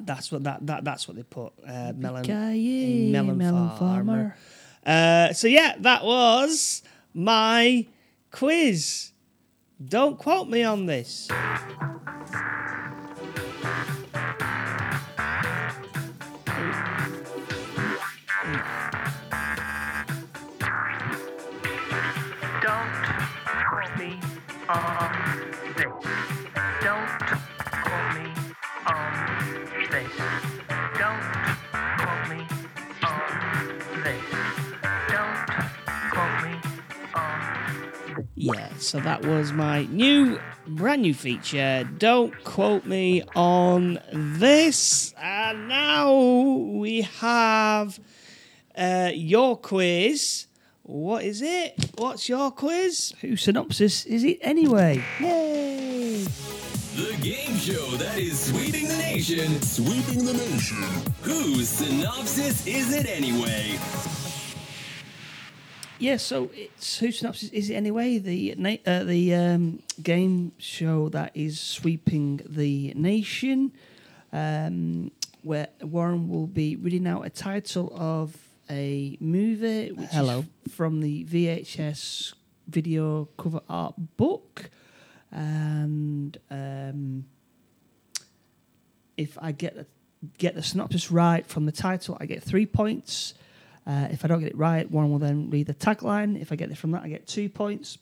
That's 0.00 0.30
what 0.30 0.44
that, 0.44 0.66
that 0.66 0.84
that's 0.84 1.08
what 1.08 1.16
they 1.16 1.22
put. 1.22 1.52
Uh, 1.66 1.92
melon, 1.96 2.24
Yippee-ki-yay, 2.24 3.10
melon, 3.10 3.38
melon 3.38 3.70
farmer. 3.78 4.36
farmer. 4.84 5.28
Uh, 5.30 5.32
so 5.32 5.48
yeah, 5.48 5.76
that 5.78 6.04
was 6.04 6.82
my 7.14 7.86
quiz. 8.30 9.12
Don't 9.82 10.18
quote 10.18 10.48
me 10.48 10.62
on 10.62 10.84
this. 10.86 11.28
Don't 22.62 22.92
quote 23.56 23.96
me 23.98 24.20
on 24.68 25.13
Yeah, 38.44 38.68
so 38.76 39.00
that 39.00 39.24
was 39.24 39.52
my 39.52 39.86
new, 39.86 40.38
brand 40.66 41.00
new 41.00 41.14
feature. 41.14 41.88
Don't 41.96 42.44
quote 42.44 42.84
me 42.84 43.22
on 43.34 43.98
this. 44.12 45.14
And 45.16 45.66
now 45.66 46.14
we 46.14 47.02
have 47.20 47.98
uh, 48.76 49.12
your 49.14 49.56
quiz. 49.56 50.46
What 50.82 51.24
is 51.24 51.40
it? 51.40 51.90
What's 51.96 52.28
your 52.28 52.50
quiz? 52.50 53.14
Whose 53.22 53.40
synopsis 53.40 54.04
is 54.04 54.24
it 54.24 54.40
anyway? 54.42 55.02
Yay! 55.20 56.24
The 56.96 57.16
game 57.22 57.56
show 57.56 57.96
that 57.96 58.18
is 58.18 58.38
sweeping 58.38 58.88
the 58.88 58.98
nation. 58.98 59.62
Sweeping 59.62 60.26
the 60.26 60.34
nation. 60.34 60.82
Whose 61.22 61.66
synopsis 61.66 62.66
is 62.66 62.92
it 62.92 63.06
anyway? 63.06 63.78
Yeah, 65.98 66.16
so 66.16 66.50
it's 66.54 66.98
whose 66.98 67.18
synopsis 67.18 67.50
is 67.50 67.70
it 67.70 67.74
anyway? 67.74 68.18
The 68.18 68.54
na- 68.58 68.76
uh, 68.84 69.04
the 69.04 69.34
um, 69.34 69.82
game 70.02 70.52
show 70.58 71.08
that 71.10 71.30
is 71.34 71.60
sweeping 71.60 72.40
the 72.44 72.92
nation, 72.94 73.72
um, 74.32 75.12
where 75.42 75.68
Warren 75.82 76.28
will 76.28 76.48
be 76.48 76.76
reading 76.76 77.06
out 77.06 77.24
a 77.24 77.30
title 77.30 77.92
of 77.94 78.36
a 78.68 79.16
movie, 79.20 79.92
which 79.92 80.10
Hello. 80.10 80.44
is 80.66 80.72
from 80.72 81.00
the 81.00 81.24
VHS 81.24 82.34
video 82.66 83.28
cover 83.36 83.60
art 83.68 83.94
book, 84.16 84.70
and 85.30 86.36
um, 86.50 87.24
if 89.16 89.38
I 89.40 89.52
get 89.52 89.76
the, 89.76 89.86
get 90.38 90.56
the 90.56 90.62
synopsis 90.62 91.10
right 91.10 91.46
from 91.46 91.66
the 91.66 91.72
title, 91.72 92.16
I 92.20 92.26
get 92.26 92.42
three 92.42 92.66
points. 92.66 93.34
Uh, 93.86 94.08
if 94.10 94.24
I 94.24 94.28
don't 94.28 94.40
get 94.40 94.50
it 94.50 94.56
right, 94.56 94.90
Warren 94.90 95.10
will 95.10 95.18
then 95.18 95.50
read 95.50 95.66
the 95.66 95.74
tagline. 95.74 96.40
If 96.40 96.52
I 96.52 96.56
get 96.56 96.70
it 96.70 96.78
from 96.78 96.92
that, 96.92 97.02
I 97.02 97.08
get 97.08 97.26
two 97.26 97.48
points. 97.48 97.98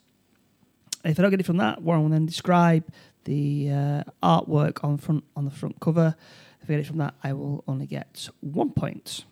If 1.03 1.19
I 1.19 1.21
don't 1.21 1.31
get 1.31 1.41
it 1.41 1.45
from 1.45 1.57
that, 1.57 1.81
Warren 1.81 2.03
will 2.03 2.09
then 2.09 2.25
describe 2.25 2.85
the 3.25 3.69
uh, 3.71 4.03
artwork 4.21 4.83
on 4.83 4.97
front 4.97 5.23
on 5.35 5.45
the 5.45 5.51
front 5.51 5.79
cover. 5.79 6.15
If 6.61 6.69
I 6.69 6.73
get 6.73 6.79
it 6.79 6.87
from 6.87 6.99
that, 6.99 7.13
I 7.23 7.33
will 7.33 7.63
only 7.67 7.85
get 7.85 8.29
one 8.39 8.71
point. 8.71 9.25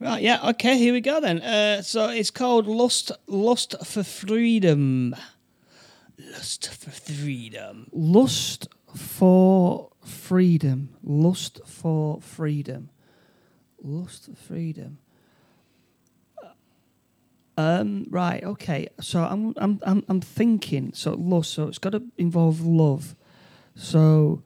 Right, 0.00 0.22
yeah, 0.22 0.48
okay, 0.50 0.76
here 0.76 0.92
we 0.92 1.00
go 1.00 1.20
then. 1.20 1.40
Uh, 1.40 1.82
so 1.82 2.08
it's 2.08 2.30
called 2.30 2.66
Lust 2.66 3.12
Lust 3.28 3.76
for 3.84 4.02
Freedom. 4.02 5.14
Lust 6.18 6.68
for 6.74 6.90
Freedom. 6.90 7.86
Lust 7.92 8.66
for 8.94 9.90
freedom. 10.04 10.90
Lust 11.02 11.60
for 11.66 12.20
freedom. 12.20 12.90
Lust 13.82 14.26
for 14.26 14.36
freedom. 14.36 14.98
Um. 17.56 18.06
Right. 18.10 18.42
Okay. 18.42 18.88
So 19.00 19.22
I'm. 19.22 19.54
I'm. 19.56 19.80
I'm. 19.82 20.04
I'm 20.08 20.20
thinking. 20.20 20.92
So 20.94 21.14
lust. 21.14 21.52
So 21.52 21.68
it's 21.68 21.78
got 21.78 21.90
to 21.90 22.02
involve 22.18 22.60
love. 22.60 23.14
So. 23.74 24.42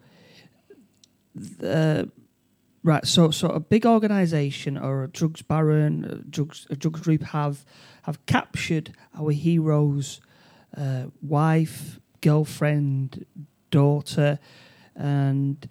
The, 1.35 2.11
right. 2.83 3.07
So. 3.07 3.31
So 3.31 3.49
a 3.49 3.61
big 3.61 3.87
organisation 3.87 4.77
or 4.77 5.05
a 5.05 5.09
drugs 5.09 5.43
baron, 5.43 6.05
a 6.05 6.15
drugs 6.17 6.67
a 6.71 6.77
drugs 6.77 7.01
group 7.01 7.23
have 7.23 7.65
have 8.03 8.25
captured 8.27 8.95
our 9.19 9.33
hero's 9.33 10.21
uh, 10.77 11.05
wife, 11.23 12.01
girlfriend, 12.21 13.25
daughter, 13.71 14.39
and 14.95 15.69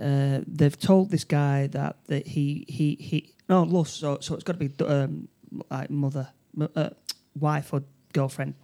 uh, 0.00 0.40
they've 0.46 0.78
told 0.78 1.10
this 1.10 1.24
guy 1.24 1.66
that, 1.68 1.96
that 2.06 2.26
he 2.28 2.64
he 2.68 2.96
he 2.96 3.34
no 3.48 3.62
lust. 3.62 4.00
So 4.00 4.18
so 4.20 4.34
it's 4.34 4.44
got 4.44 4.58
to 4.58 4.68
be 4.68 4.84
um, 4.84 5.28
like 5.70 5.90
mother, 5.90 6.28
uh, 6.60 6.90
wife 7.38 7.72
or 7.72 7.82
girlfriend. 8.12 8.54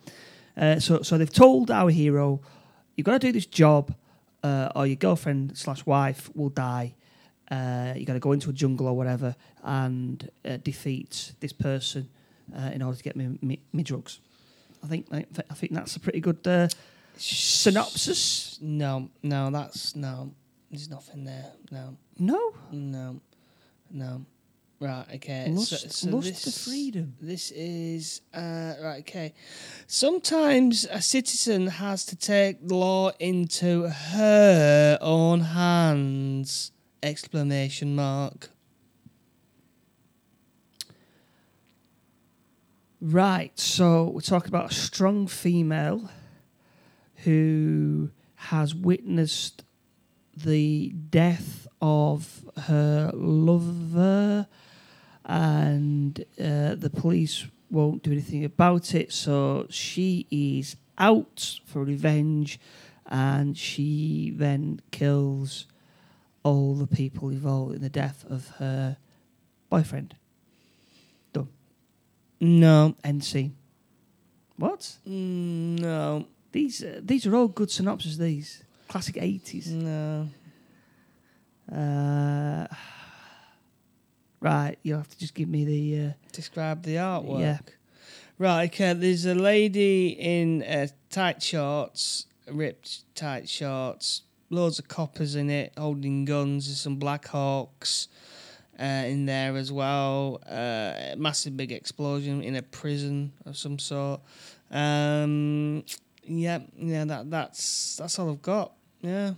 Uh, 0.56 0.78
so 0.78 1.02
so 1.02 1.18
they've 1.18 1.32
told 1.32 1.70
our 1.70 1.90
hero, 1.90 2.40
you've 2.96 3.04
got 3.04 3.12
to 3.12 3.18
do 3.18 3.32
this 3.32 3.46
job, 3.46 3.94
uh, 4.42 4.68
or 4.74 4.86
your 4.86 4.96
girlfriend 4.96 5.56
slash 5.56 5.84
wife 5.86 6.30
will 6.34 6.50
die. 6.50 6.94
Uh, 7.50 7.92
you 7.96 8.06
got 8.06 8.14
to 8.14 8.20
go 8.20 8.32
into 8.32 8.48
a 8.50 8.52
jungle 8.52 8.86
or 8.86 8.96
whatever 8.96 9.36
and 9.62 10.30
uh, 10.44 10.56
defeat 10.58 11.32
this 11.40 11.52
person 11.52 12.08
uh, 12.56 12.70
in 12.72 12.80
order 12.82 12.96
to 12.96 13.02
get 13.04 13.14
me, 13.14 13.38
me, 13.42 13.60
me 13.72 13.82
drugs. 13.82 14.20
I 14.82 14.86
think 14.86 15.06
I, 15.12 15.26
I 15.50 15.54
think 15.54 15.72
that's 15.72 15.96
a 15.96 16.00
pretty 16.00 16.20
good 16.20 16.46
uh, 16.46 16.68
synopsis. 17.16 18.58
No, 18.60 19.10
no, 19.22 19.50
that's 19.50 19.94
no. 19.94 20.32
There's 20.70 20.88
nothing 20.88 21.24
there. 21.24 21.52
No, 21.70 21.96
No, 22.18 22.54
no, 22.70 23.20
no. 23.90 24.24
Right, 24.82 25.06
okay. 25.14 25.46
lust, 25.48 26.04
lust 26.06 26.44
for 26.44 26.70
freedom. 26.70 27.14
This 27.20 27.52
is 27.52 28.20
uh, 28.34 28.74
right. 28.82 28.98
Okay. 29.02 29.32
Sometimes 29.86 30.88
a 30.90 31.00
citizen 31.00 31.68
has 31.68 32.04
to 32.06 32.16
take 32.16 32.66
the 32.66 32.74
law 32.74 33.12
into 33.20 33.88
her 33.88 34.98
own 35.00 35.38
hands! 35.38 36.72
Exclamation 37.00 37.94
mark. 37.94 38.50
Right, 43.00 43.56
so 43.60 44.10
we're 44.10 44.20
talking 44.20 44.48
about 44.48 44.72
a 44.72 44.74
strong 44.74 45.28
female 45.28 46.10
who 47.18 48.10
has 48.34 48.74
witnessed 48.74 49.62
the 50.36 50.88
death 50.90 51.68
of 51.80 52.44
her 52.64 53.12
lover, 53.14 54.48
and 55.24 56.24
uh, 56.40 56.74
the 56.74 56.90
police 56.90 57.46
won't 57.70 58.02
do 58.02 58.12
anything 58.12 58.44
about 58.44 58.94
it. 58.94 59.12
So 59.12 59.66
she 59.70 60.26
is 60.30 60.76
out 60.98 61.60
for 61.64 61.84
revenge, 61.84 62.58
and 63.06 63.56
she 63.56 64.32
then 64.36 64.80
kills 64.90 65.66
all 66.42 66.74
the 66.74 66.86
people 66.86 67.28
involved 67.30 67.74
in 67.76 67.82
the 67.82 67.88
death 67.88 68.24
of 68.28 68.48
her 68.58 68.96
boyfriend. 69.70 70.16
Done. 71.32 71.48
No, 72.40 72.94
End 73.04 73.22
scene. 73.24 73.56
What? 74.56 74.96
Mm, 75.08 75.80
no, 75.80 76.26
These 76.52 76.84
uh, 76.84 77.00
these 77.02 77.26
are 77.26 77.34
all 77.34 77.48
good 77.48 77.70
synopses. 77.70 78.18
These 78.18 78.62
classic 78.88 79.16
eighties. 79.20 79.68
no. 79.70 80.28
Uh, 81.70 82.66
right, 84.42 84.76
you'll 84.82 84.98
have 84.98 85.08
to 85.08 85.18
just 85.18 85.34
give 85.34 85.48
me 85.48 85.64
the. 85.64 86.06
Uh, 86.06 86.12
Describe 86.32 86.82
the 86.82 86.96
artwork. 86.96 87.40
Yeah. 87.40 87.58
Right, 88.38 88.72
okay. 88.72 88.92
There's 88.92 89.24
a 89.24 89.34
lady 89.34 90.08
in 90.08 90.62
uh, 90.62 90.88
tight 91.10 91.42
shorts, 91.42 92.26
ripped 92.50 93.14
tight 93.14 93.48
shorts, 93.48 94.22
loads 94.50 94.78
of 94.78 94.88
coppers 94.88 95.36
in 95.36 95.48
it, 95.48 95.72
holding 95.78 96.24
guns. 96.24 96.66
There's 96.66 96.80
some 96.80 96.96
Black 96.96 97.28
Hawks 97.28 98.08
uh, 98.80 98.84
in 98.84 99.26
there 99.26 99.56
as 99.56 99.70
well. 99.70 100.40
Uh, 100.48 101.14
massive 101.16 101.56
big 101.56 101.70
explosion 101.70 102.42
in 102.42 102.56
a 102.56 102.62
prison 102.62 103.32
of 103.46 103.56
some 103.56 103.78
sort. 103.78 104.20
Um, 104.70 105.84
yeah, 106.24 106.60
yeah. 106.76 107.04
That 107.04 107.30
that's 107.30 107.96
that's 107.96 108.18
all 108.18 108.30
I've 108.30 108.42
got. 108.42 108.72
Yeah. 109.02 109.34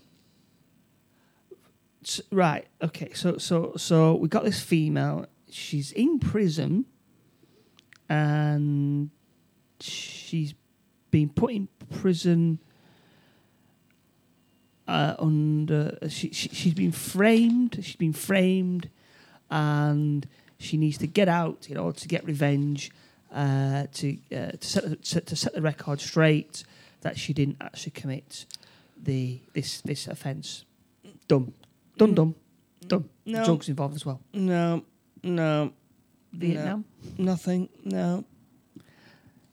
S- 2.04 2.20
right. 2.30 2.66
Okay. 2.82 3.12
So 3.14 3.38
so 3.38 3.72
so 3.76 4.14
we 4.14 4.28
got 4.28 4.44
this 4.44 4.60
female. 4.60 5.26
She's 5.50 5.92
in 5.92 6.18
prison, 6.18 6.86
and 8.08 9.10
she's 9.80 10.54
been 11.10 11.28
put 11.28 11.52
in 11.52 11.68
prison. 11.90 12.58
Uh, 14.86 15.14
under 15.18 15.96
she, 16.08 16.30
she 16.32 16.48
she's 16.50 16.74
been 16.74 16.92
framed. 16.92 17.78
She's 17.82 17.96
been 17.96 18.12
framed, 18.12 18.90
and 19.50 20.26
she 20.58 20.76
needs 20.76 20.98
to 20.98 21.06
get 21.06 21.28
out 21.28 21.68
in 21.70 21.76
order 21.78 21.98
to 21.98 22.08
get 22.08 22.24
revenge. 22.24 22.90
Uh, 23.32 23.86
to 23.92 24.16
uh, 24.32 24.52
to 24.52 24.66
set 24.66 24.88
the, 24.88 24.96
to, 24.96 25.20
to 25.20 25.34
set 25.34 25.54
the 25.54 25.62
record 25.62 26.00
straight 26.00 26.62
that 27.00 27.18
she 27.18 27.32
didn't 27.32 27.56
actually 27.60 27.90
commit 27.90 28.46
the 29.02 29.40
this 29.54 29.80
this 29.80 30.06
offence. 30.06 30.64
Done, 31.26 31.52
done, 31.96 32.12
Mm. 32.12 32.14
done. 32.16 32.34
Done. 32.86 33.08
No. 33.26 33.44
Drugs 33.44 33.68
involved 33.68 33.94
as 33.94 34.04
well. 34.06 34.20
No, 34.32 34.82
no, 35.22 35.72
Vietnam. 36.32 36.84
nothing. 37.18 37.68
No. 37.84 38.24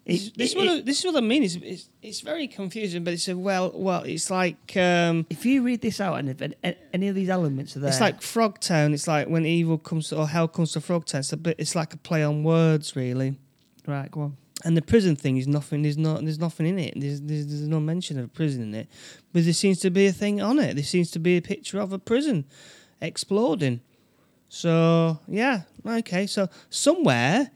This, 0.05 0.27
It- 0.27 0.37
this, 0.37 0.49
is 0.49 0.55
it- 0.55 0.57
what 0.57 0.67
I, 0.67 0.81
this 0.81 0.99
is 0.99 1.05
what 1.05 1.15
I 1.15 1.21
mean. 1.21 1.43
It's, 1.43 1.55
it's 1.55 1.89
it's 2.01 2.21
very 2.21 2.47
confusing, 2.47 3.03
but 3.03 3.13
it's 3.13 3.27
a 3.27 3.37
well, 3.37 3.71
well, 3.75 4.01
it's 4.03 4.29
like 4.31 4.75
um, 4.75 5.25
If 5.29 5.45
you 5.45 5.61
read 5.61 5.81
this 5.81 6.01
out 6.01 6.15
and 6.19 6.27
if 6.29 6.41
an- 6.41 6.55
a- 6.63 6.75
any 6.93 7.07
of 7.07 7.15
these 7.15 7.29
elements 7.29 7.77
are 7.77 7.81
there, 7.81 7.89
it's 7.91 8.01
like 8.01 8.19
Frogtown. 8.19 8.93
It's 8.93 9.07
like 9.07 9.27
when 9.29 9.45
evil 9.45 9.77
comes 9.77 10.09
to, 10.09 10.17
or 10.17 10.27
hell 10.27 10.47
comes 10.47 10.71
to 10.73 10.79
Frogtown. 10.79 11.19
It's 11.19 11.31
a 11.33 11.37
bit. 11.37 11.55
It's 11.59 11.75
like 11.75 11.93
a 11.93 11.97
play 11.97 12.23
on 12.23 12.43
words, 12.43 12.95
really. 12.95 13.37
right. 13.87 14.09
Go 14.11 14.21
on. 14.21 14.37
And 14.63 14.77
the 14.77 14.81
prison 14.81 15.15
thing 15.15 15.37
is 15.37 15.47
nothing. 15.47 15.81
There's 15.81 15.97
not. 15.97 16.21
There's 16.21 16.39
nothing 16.39 16.67
in 16.67 16.79
it. 16.79 16.93
There's, 16.95 17.21
there's 17.21 17.47
there's 17.47 17.67
no 17.67 17.79
mention 17.79 18.19
of 18.19 18.25
a 18.25 18.27
prison 18.27 18.61
in 18.61 18.75
it, 18.75 18.87
but 19.33 19.43
there 19.43 19.53
seems 19.53 19.79
to 19.79 19.89
be 19.89 20.05
a 20.07 20.11
thing 20.11 20.41
on 20.41 20.59
it. 20.59 20.75
There 20.75 20.83
seems 20.83 21.11
to 21.11 21.19
be 21.19 21.37
a 21.37 21.41
picture 21.41 21.79
of 21.79 21.93
a 21.93 21.99
prison 21.99 22.45
exploding. 23.01 23.81
So 24.49 25.19
yeah, 25.27 25.61
okay. 25.85 26.27
So 26.27 26.49
somewhere 26.69 27.51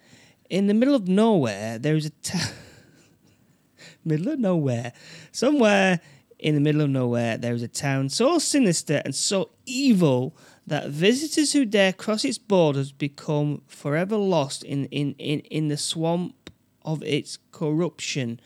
in 0.49 0.67
the 0.67 0.73
middle 0.73 0.95
of 0.95 1.07
nowhere 1.07 1.77
there 1.77 1.95
is 1.95 2.07
a 2.07 2.11
middle 4.05 4.31
of 4.31 4.39
nowhere. 4.39 4.93
Somewhere 5.31 5.99
in 6.39 6.55
the 6.55 6.61
middle 6.61 6.81
of 6.81 6.89
nowhere 6.89 7.37
there 7.37 7.53
is 7.53 7.63
a 7.63 7.67
town 7.67 8.09
so 8.09 8.37
sinister 8.37 9.01
and 9.05 9.15
so 9.15 9.49
evil 9.65 10.35
that 10.67 10.89
visitors 10.89 11.53
who 11.53 11.65
dare 11.65 11.93
cross 11.93 12.25
its 12.25 12.37
borders 12.37 12.91
become 12.91 13.61
forever 13.67 14.17
lost 14.17 14.63
in 14.63 14.85
in 14.85 15.15
in, 15.17 15.39
in 15.41 15.67
the 15.69 15.77
swamp 15.77 16.44
of 16.85 17.03
its 17.03 17.37
corruption. 17.51 18.39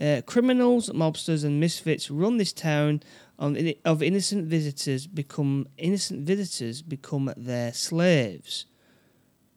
Uh, 0.00 0.22
criminals, 0.26 0.88
mobsters, 0.90 1.44
and 1.44 1.60
misfits 1.60 2.10
run 2.10 2.38
this 2.38 2.52
town. 2.52 3.02
On, 3.38 3.56
of 3.84 4.02
innocent 4.02 4.46
visitors 4.46 5.06
become 5.06 5.66
innocent 5.76 6.20
visitors 6.26 6.80
become 6.82 7.32
their 7.36 7.72
slaves. 7.72 8.66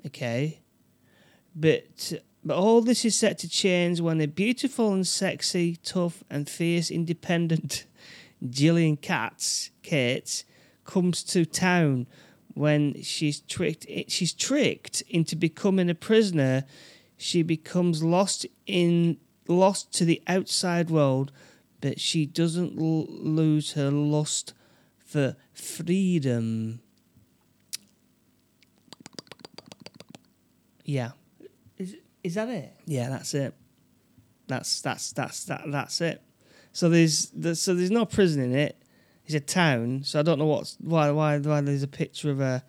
Okay, 0.05 0.61
but 1.55 2.13
but 2.43 2.57
all 2.57 2.81
this 2.81 3.03
is 3.05 3.15
set 3.15 3.39
to 3.39 3.49
change 3.49 3.99
when 3.99 4.21
a 4.21 4.27
beautiful 4.27 4.93
and 4.93 5.07
sexy, 5.07 5.77
tough 5.77 6.23
and 6.29 6.47
fierce, 6.47 6.91
independent 6.91 7.85
Gillian 8.49 8.97
Katz, 8.97 9.71
Kate, 9.81 10.43
comes 10.83 11.23
to 11.23 11.45
town 11.45 12.05
when 12.53 13.01
she's 13.01 13.39
tricked. 13.41 13.87
She's 14.09 14.33
tricked 14.33 15.01
into 15.09 15.35
becoming 15.35 15.89
a 15.89 15.95
prisoner. 15.95 16.65
She 17.17 17.43
becomes 17.43 18.03
lost 18.03 18.45
in 18.65 19.17
lost 19.47 19.93
to 19.93 20.05
the 20.05 20.21
outside 20.27 20.89
world, 20.89 21.31
but 21.81 21.99
she 21.99 22.25
doesn't 22.25 22.77
l- 22.77 23.07
lose 23.09 23.73
her 23.73 23.91
lust 23.91 24.53
for 24.97 25.35
freedom. 25.53 26.81
Yeah. 30.83 31.11
Is 31.77 31.95
is 32.23 32.35
that 32.35 32.49
it? 32.49 32.75
Yeah, 32.85 33.09
that's 33.09 33.33
it. 33.33 33.53
That's 34.47 34.81
that's 34.81 35.11
that's 35.11 35.45
that 35.45 35.63
that's 35.67 36.01
it. 36.01 36.21
So 36.71 36.89
there's, 36.89 37.29
there's 37.29 37.61
so 37.61 37.73
there's 37.73 37.91
no 37.91 38.05
prison 38.05 38.43
in 38.43 38.53
it. 38.53 38.81
It's 39.25 39.33
a 39.33 39.39
town. 39.39 40.03
So 40.03 40.19
I 40.19 40.23
don't 40.23 40.37
know 40.37 40.45
what's 40.45 40.77
why 40.79 41.09
why 41.11 41.39
why 41.39 41.61
there's 41.61 41.83
a 41.83 41.87
picture 41.87 42.29
of 42.29 42.41
a 42.41 42.63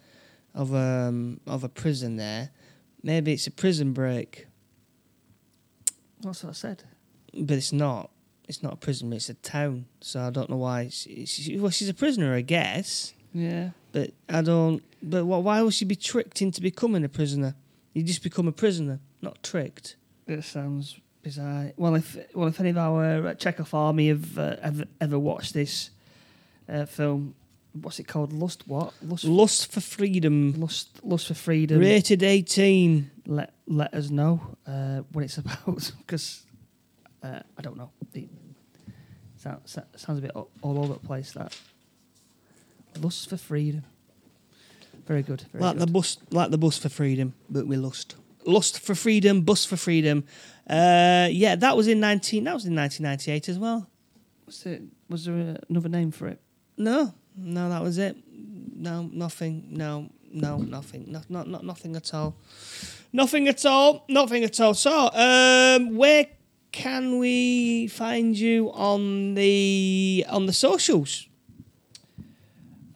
of 0.55 0.75
um 0.75 1.41
of 1.47 1.65
a 1.65 1.69
prison 1.69 2.17
there. 2.17 2.51
Maybe 3.07 3.33
it's 3.35 3.47
a 3.47 3.53
prison 3.53 3.93
break, 3.93 4.49
That's 6.23 6.43
what 6.43 6.51
I 6.51 6.55
said. 6.55 6.83
but 7.33 7.57
it's 7.57 7.73
not. 7.73 8.11
It's 8.49 8.65
not 8.65 8.73
a 8.73 8.77
prison. 8.77 9.13
It's 9.13 9.29
a 9.29 9.35
town. 9.35 9.87
So 10.01 10.21
I 10.21 10.31
don't 10.31 10.51
know 10.51 10.57
why. 10.57 10.91
Well, 11.61 11.71
she's 11.71 11.89
a 11.89 11.95
prisoner, 11.95 12.35
I 12.35 12.41
guess. 12.41 13.15
Yeah. 13.33 13.71
But 13.93 14.11
I 14.29 14.43
don't. 14.43 14.83
But 15.01 15.25
why 15.25 15.63
would 15.63 15.73
she 15.73 15.85
be 15.85 15.95
tricked 15.95 16.43
into 16.43 16.61
becoming 16.61 17.05
a 17.05 17.09
prisoner? 17.09 17.55
You 17.95 18.03
just 18.03 18.25
become 18.25 18.49
a 18.49 18.53
prisoner, 18.53 18.99
not 19.23 19.41
tricked. 19.41 19.95
It 20.27 20.43
sounds 20.43 20.99
bizarre. 21.23 21.71
Well, 21.77 21.95
if 21.95 22.17
well, 22.35 22.49
if 22.49 22.59
any 22.59 22.71
of 22.71 22.79
our 22.79 23.29
uh, 23.29 23.35
Chekhov 23.35 23.73
army 23.73 24.09
have 24.09 24.37
uh, 24.37 24.57
ever 24.63 24.85
ever 25.01 25.19
watched 25.19 25.55
this 25.55 25.91
uh, 26.69 26.87
film, 26.87 27.37
what's 27.83 27.99
it 27.99 28.05
called? 28.09 28.33
Lust 28.33 28.67
what? 28.67 28.93
Lust. 29.03 29.25
Lust 29.25 29.73
for 29.73 29.81
freedom. 29.81 30.55
Lust. 30.61 31.01
Lust 31.03 31.29
for 31.29 31.35
freedom. 31.35 31.79
Rated 31.79 32.23
18. 32.23 33.11
Let 33.27 33.55
let 33.67 33.95
us 33.95 34.11
know 34.11 34.41
uh, 34.67 35.03
what 35.13 35.25
it's 35.25 35.39
about 35.39 35.93
because 35.99 36.45
uh, 37.23 37.41
I 37.57 37.63
don't 37.63 37.77
know. 37.77 37.91
It 38.15 38.29
sounds, 39.37 39.79
sounds 39.97 40.19
a 40.19 40.23
bit 40.23 40.33
all, 40.35 40.51
all 40.63 40.79
over 40.79 40.95
the 40.95 41.01
place. 41.01 41.33
That 41.33 41.57
lust 43.01 43.29
for 43.29 43.37
freedom. 43.37 43.85
Very 45.07 45.23
good. 45.23 45.43
Very 45.53 45.63
like 45.63 45.79
good. 45.79 45.89
the 45.89 45.93
bus, 45.93 46.19
like 46.31 46.51
the 46.51 46.59
bus 46.59 46.79
for 46.79 46.89
freedom, 46.89 47.35
but 47.49 47.67
we 47.67 47.77
lust. 47.77 48.17
Lust 48.45 48.81
for 48.81 48.95
freedom, 48.95 49.43
bus 49.43 49.65
for 49.65 49.77
freedom. 49.77 50.25
Uh, 50.69 51.29
yeah, 51.31 51.55
that 51.57 51.77
was 51.77 51.87
in 51.89 52.01
nineteen. 52.01 52.45
That 52.45 52.55
was 52.55 52.67
in 52.67 52.75
nineteen 52.75 53.05
ninety 53.05 53.31
eight 53.31 53.49
as 53.49 53.59
well. 53.59 53.89
was, 54.47 54.67
it, 54.67 54.83
was 55.09 55.25
there 55.27 55.59
another 55.69 55.89
name 55.89 56.11
for 56.11 56.27
it? 56.27 56.41
No, 56.77 57.15
no, 57.37 57.69
that 57.69 57.83
was 57.83 57.99
it. 57.99 58.17
No, 58.77 59.09
nothing. 59.13 59.69
No, 59.71 60.11
no, 60.33 60.59
nothing. 60.59 61.05
No, 61.09 61.23
not, 61.29 61.49
not, 61.49 61.65
nothing 61.65 61.97
at 61.97 62.13
all. 62.13 62.37
Nothing 63.13 63.49
at 63.49 63.65
all. 63.65 64.05
Nothing 64.09 64.45
at 64.45 64.61
all. 64.61 64.75
So, 64.75 65.11
um, 65.13 65.97
where 65.97 66.27
can 66.73 67.19
we 67.19 67.87
find 67.87 68.39
you 68.39 68.71
on 68.73 69.35
the 69.35 70.27
on 70.29 70.47
the 70.47 70.53
socials? 70.53 71.29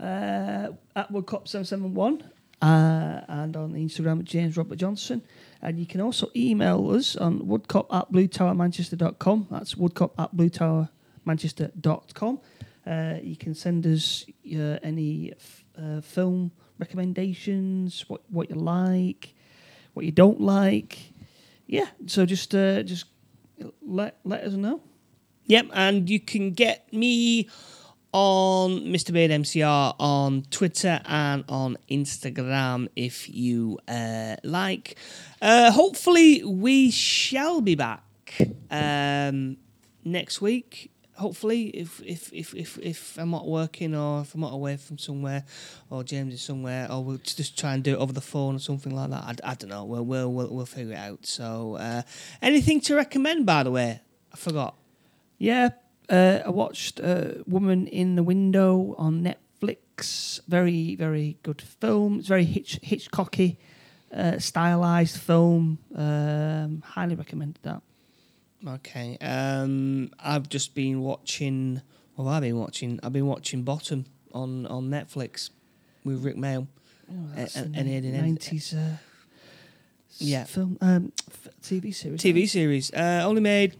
uh, 0.01 0.69
at 0.97 1.13
woodcop771 1.13 2.23
uh, 2.63 3.21
and 3.29 3.57
on 3.57 3.75
Instagram 3.75 4.21
at 4.21 4.25
James 4.25 4.57
Robert 4.57 4.77
Johnson. 4.77 5.23
And 5.63 5.79
you 5.79 5.87
can 5.87 6.01
also 6.01 6.31
email 6.35 6.91
us 6.91 7.17
on 7.17 7.41
woodcop 7.41 7.87
at 7.95 8.11
bluetowermanchester.com. 8.11 9.49
That's 9.51 9.75
woodcop 9.75 10.13
at 10.19 10.35
bluetowermanchester.com. 10.35 12.41
Uh, 12.87 13.17
you 13.23 13.37
can 13.37 13.55
send 13.55 13.87
us 13.87 14.25
uh, 14.55 14.79
any 14.83 15.33
f- 15.33 15.65
uh, 15.79 16.01
film 16.01 16.51
recommendations, 16.79 18.05
what, 18.09 18.23
what 18.31 18.51
you 18.51 18.57
like, 18.57 19.35
what 19.93 20.07
you 20.07 20.13
don't 20.13 20.41
like. 20.41 21.13
Yeah, 21.67 21.87
so 22.07 22.27
just 22.27 22.55
uh, 22.55 22.83
just 22.83 23.05
let 23.87 24.19
let 24.25 24.43
us 24.43 24.55
know. 24.55 24.81
Yep, 25.47 25.67
and 25.73 26.09
you 26.09 26.21
can 26.21 26.53
get 26.53 26.93
me 26.93 27.49
on 28.13 28.81
Mr. 28.87 29.13
Beard 29.13 29.31
MCR 29.31 29.95
on 29.99 30.43
Twitter 30.51 31.01
and 31.05 31.45
on 31.49 31.77
Instagram 31.91 32.89
if 32.97 33.29
you 33.29 33.79
uh, 33.87 34.37
like. 34.43 34.97
Uh, 35.41 35.71
hopefully, 35.71 36.43
we 36.45 36.91
shall 36.91 37.61
be 37.61 37.75
back 37.75 38.05
um, 38.71 39.57
next 40.05 40.41
week. 40.41 40.91
Hopefully, 41.21 41.69
if, 41.69 42.01
if 42.05 42.33
if 42.33 42.55
if 42.55 42.79
if 42.79 43.19
I'm 43.19 43.31
not 43.31 43.47
working 43.47 43.95
or 43.95 44.23
if 44.23 44.35
I'm 44.35 44.41
not 44.41 44.55
away 44.55 44.77
from 44.79 44.97
somewhere, 44.97 45.45
or 45.91 46.03
James 46.03 46.33
is 46.33 46.43
somewhere, 46.43 46.91
or 46.91 47.05
we'll 47.05 47.19
just 47.19 47.59
try 47.59 47.75
and 47.75 47.85
do 47.85 47.93
it 47.93 47.99
over 47.99 48.13
the 48.13 48.23
phone 48.33 48.57
or 48.57 48.59
something 48.59 48.95
like 48.95 49.11
that. 49.11 49.23
I, 49.31 49.53
I 49.53 49.55
don't 49.55 49.69
know. 49.69 49.85
We'll 49.85 50.05
we'll 50.05 50.33
we'll, 50.33 50.49
we'll 50.55 50.67
figure 50.67 50.95
it 50.95 50.99
out. 50.99 51.27
So, 51.27 51.77
uh, 51.77 52.03
anything 52.41 52.81
to 52.83 52.95
recommend? 52.97 53.45
By 53.45 53.63
the 53.65 53.71
way, 53.71 54.01
I 54.33 54.37
forgot. 54.37 54.75
Yeah, 55.39 55.71
uh, 56.09 56.41
I 56.47 56.51
watched 56.51 57.01
uh, 57.01 57.45
Woman 57.47 57.87
in 57.87 58.17
the 58.17 58.23
Window 58.23 58.95
on 58.99 59.23
Netflix. 59.23 60.41
Very, 60.49 60.97
very 60.97 61.37
good 61.43 61.61
film. 61.61 62.19
It's 62.19 62.29
very 62.29 62.45
Hitch- 62.45 62.81
Hitchcocky, 62.83 63.59
uh, 64.15 64.39
stylized 64.39 65.19
film. 65.19 65.79
Um, 65.95 66.83
highly 66.85 67.15
recommended 67.15 67.63
that. 67.63 67.83
Okay. 68.67 69.17
Um, 69.21 70.11
I've 70.19 70.49
just 70.49 70.75
been 70.75 71.01
watching. 71.01 71.81
Well, 72.17 72.29
I've 72.29 72.43
been 72.43 72.59
watching. 72.59 73.01
I've 73.03 73.13
been 73.13 73.27
watching 73.27 73.63
Bottom 73.63 74.05
on 74.33 74.67
on 74.67 74.91
Netflix 74.91 75.51
with 76.05 76.25
Rik 76.25 76.37
Mayall. 76.37 76.67
Oh, 77.11 77.15
that's 77.35 77.57
a 77.57 77.61
an- 77.63 77.75
an 77.75 78.13
nineties 78.13 78.75
uh, 78.75 78.97
Yeah. 80.19 80.45
film 80.45 80.77
um, 80.81 81.13
f- 81.29 81.49
TV 81.63 81.95
series. 81.95 82.21
TV 82.21 82.49
series. 82.49 82.93
Uh, 82.93 83.23
only 83.25 83.41
made 83.41 83.77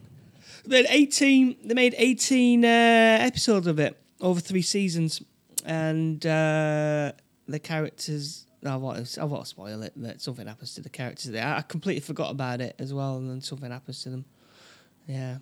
made 0.67 0.87
eighteen. 0.89 1.57
They 1.63 1.75
made 1.75 1.95
eighteen 1.99 2.65
uh, 2.65 3.19
episodes 3.21 3.67
of 3.67 3.79
it 3.79 3.97
over 4.21 4.41
three 4.41 4.63
seasons, 4.63 5.23
and 5.65 6.25
uh, 6.25 7.13
the 7.47 7.59
characters. 7.59 8.47
I 8.65 8.77
want 8.77 9.17
I 9.19 9.25
want 9.25 9.45
to 9.45 9.49
spoil 9.49 9.83
it. 9.83 9.93
That 9.97 10.21
something 10.21 10.47
happens 10.47 10.75
to 10.75 10.83
the 10.83 10.91
characters. 10.91 11.31
There, 11.33 11.45
I 11.45 11.59
I 11.59 11.63
completely 11.63 12.01
forgot 12.01 12.31
about 12.31 12.61
it 12.61 12.75
as 12.79 12.93
well, 12.95 13.17
and 13.17 13.31
then 13.31 13.41
something 13.43 13.71
happens 13.71 14.03
to 14.03 14.11
them. 14.11 14.25
Yeah. 15.07 15.39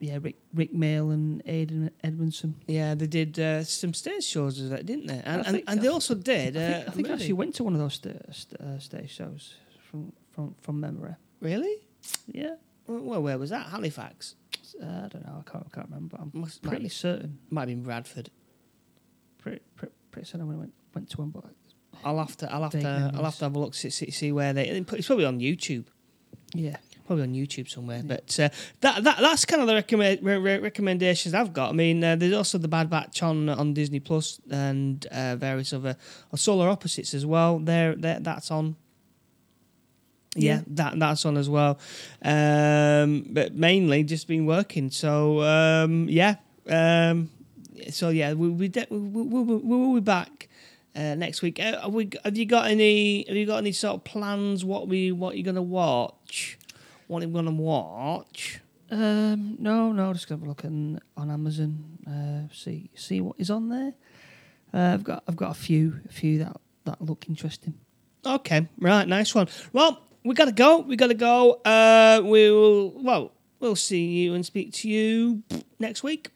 Yeah, 0.00 0.18
Rick 0.22 0.36
Rik 0.54 0.72
Mayall 0.72 1.12
and 1.12 1.42
Aidan 1.44 1.90
Edmondson. 2.04 2.54
Yeah, 2.68 2.94
they 2.94 3.08
did 3.08 3.36
uh, 3.38 3.64
some 3.64 3.92
stage 3.94 4.22
shows 4.24 4.60
of 4.60 4.70
that, 4.70 4.86
didn't 4.86 5.06
they? 5.08 5.20
And 5.24 5.44
and, 5.46 5.62
and 5.66 5.80
they 5.82 5.88
also 5.88 6.14
did. 6.14 6.56
I 6.56 6.60
Uh, 6.60 6.72
think, 6.72 6.88
I 6.88 6.90
think 6.92 7.06
I 7.08 7.10
a 7.10 7.14
actually 7.14 7.32
went 7.32 7.54
to 7.56 7.64
one 7.64 7.72
of 7.74 7.80
those 7.80 7.94
st- 7.94 8.34
st- 8.34 8.60
uh, 8.60 8.78
stage 8.78 9.10
shows 9.10 9.56
from 9.90 10.12
from 10.30 10.54
from 10.60 10.78
memory. 10.78 11.14
Really? 11.40 11.78
Yeah, 12.32 12.54
Well, 12.86 13.00
well, 13.02 13.22
where 13.22 13.38
was 13.38 13.50
that? 13.50 13.66
Halifax. 13.70 14.36
uh, 14.80 14.86
I 14.86 15.08
don't 15.08 15.26
know. 15.26 15.42
I 15.44 15.50
can't, 15.50 15.66
I 15.66 15.74
can't 15.74 15.88
remember. 15.88 16.16
I'm 16.20 16.30
Must, 16.32 16.62
might, 16.64 16.70
pretty 16.70 16.84
be, 16.84 16.88
certain. 16.90 17.38
might 17.50 17.62
have 17.62 17.68
been 17.68 17.82
Bradford. 17.82 18.30
Pretty, 19.38 19.60
pretty, 19.76 19.94
pretty 20.12 20.26
certain 20.28 20.46
when 20.46 20.56
I 20.56 20.60
went. 20.60 20.74
went 20.94 21.10
to 21.10 21.16
one, 21.18 21.30
but 21.30 21.44
I'll 22.04 22.18
have 22.18 22.36
to. 22.36 22.52
I'll 22.52 22.62
have 22.62 22.72
to. 22.72 23.12
I'll 23.16 23.24
have 23.24 23.36
to 23.38 23.44
have 23.46 23.56
a 23.56 23.58
look. 23.58 23.74
See, 23.74 23.90
see, 23.90 24.12
see 24.12 24.30
where 24.30 24.52
they. 24.52 24.68
It's 24.68 25.06
probably 25.08 25.24
on 25.24 25.40
YouTube. 25.40 25.86
yeah. 26.54 26.76
Probably 27.08 27.22
on 27.24 27.32
YouTube 27.32 27.70
somewhere. 27.70 28.02
But 28.04 28.38
uh, 28.38 28.50
that 28.82 29.02
that 29.02 29.16
that's 29.18 29.46
kind 29.46 29.62
of 29.62 29.66
the 29.66 29.74
recommend, 29.74 30.22
re- 30.22 30.36
re- 30.36 30.58
recommendations 30.58 31.32
I've 31.34 31.54
got. 31.54 31.70
I 31.70 31.72
mean, 31.72 32.04
uh, 32.04 32.16
there's 32.16 32.34
also 32.34 32.58
the 32.58 32.68
Bad 32.68 32.90
Batch 32.90 33.22
on 33.22 33.48
on 33.48 33.72
Disney 33.72 33.98
Plus 33.98 34.40
and 34.50 35.06
uh, 35.06 35.34
various 35.36 35.72
other 35.72 35.96
uh, 36.32 36.36
Solar 36.36 36.68
Opposites 36.68 37.14
as 37.14 37.24
well. 37.24 37.58
There, 37.60 37.94
there 37.96 38.20
that's 38.20 38.50
on. 38.50 38.76
Yeah, 40.36 40.56
Yeah. 40.56 40.62
that 40.66 40.98
that's 40.98 41.24
on 41.24 41.38
as 41.38 41.48
well. 41.48 41.78
Um, 42.22 43.24
but 43.30 43.54
mainly 43.54 44.02
just 44.04 44.28
been 44.28 44.44
working. 44.44 44.90
So 44.90 45.40
um, 45.42 46.10
yeah. 46.10 46.36
Um, 46.68 47.30
so 47.88 48.10
yeah, 48.10 48.34
we 48.34 48.50
we, 48.50 48.68
de- 48.68 48.86
we, 48.90 48.98
we, 48.98 49.22
we, 49.22 49.56
we 49.56 49.76
will 49.76 49.94
be 49.94 50.00
back 50.00 50.50
uh, 50.94 51.14
next 51.14 51.40
week. 51.40 51.58
Uh, 51.58 51.80
have, 51.80 51.94
we, 51.94 52.10
have 52.22 52.36
you 52.36 52.44
got 52.44 52.70
any? 52.70 53.24
Have 53.26 53.36
you 53.36 53.46
got 53.46 53.56
any 53.56 53.72
sort 53.72 53.94
of 53.94 54.04
plans? 54.04 54.62
What 54.62 54.88
we 54.88 55.10
what 55.10 55.36
you're 55.38 55.44
gonna 55.46 55.62
watch? 55.62 56.57
What 57.08 57.22
you're 57.22 57.32
gonna 57.32 57.50
watch? 57.50 58.60
Um, 58.90 59.56
no, 59.58 59.92
no, 59.92 60.12
just 60.12 60.28
gonna 60.28 60.40
have 60.40 60.46
a 60.46 60.48
look 60.48 60.64
on, 60.64 61.00
on 61.16 61.30
Amazon. 61.30 61.98
Uh, 62.06 62.52
see 62.54 62.90
see 62.94 63.20
what 63.20 63.36
is 63.38 63.50
on 63.50 63.68
there. 63.68 63.94
Uh, 64.72 64.94
I've 64.94 65.04
got 65.04 65.24
I've 65.26 65.36
got 65.36 65.50
a 65.50 65.54
few 65.54 66.00
a 66.08 66.12
few 66.12 66.38
that 66.38 66.56
that 66.84 67.02
look 67.02 67.26
interesting. 67.28 67.74
Okay, 68.24 68.68
right, 68.78 69.06
nice 69.08 69.34
one. 69.34 69.48
Well, 69.72 70.02
we 70.24 70.34
gotta 70.34 70.52
go. 70.52 70.78
We 70.78 70.96
gotta 70.96 71.14
go. 71.14 71.60
Uh, 71.64 72.20
we'll 72.22 72.90
well, 72.96 73.32
we'll 73.60 73.76
see 73.76 74.04
you 74.04 74.34
and 74.34 74.44
speak 74.44 74.72
to 74.74 74.88
you 74.88 75.42
next 75.78 76.02
week. 76.02 76.30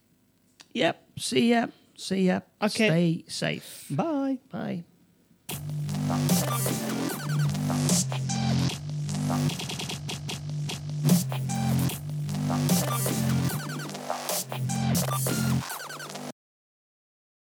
Yep. 0.75 1.03
See 1.19 1.51
ya. 1.51 1.67
See 1.97 2.27
ya. 2.27 2.41
Okay. 2.63 2.89
Stay 2.89 3.25
safe. 3.29 3.87
Bye. 3.91 4.39
Bye. 4.51 4.85
Thank 11.05 11.33
you. 15.31 15.42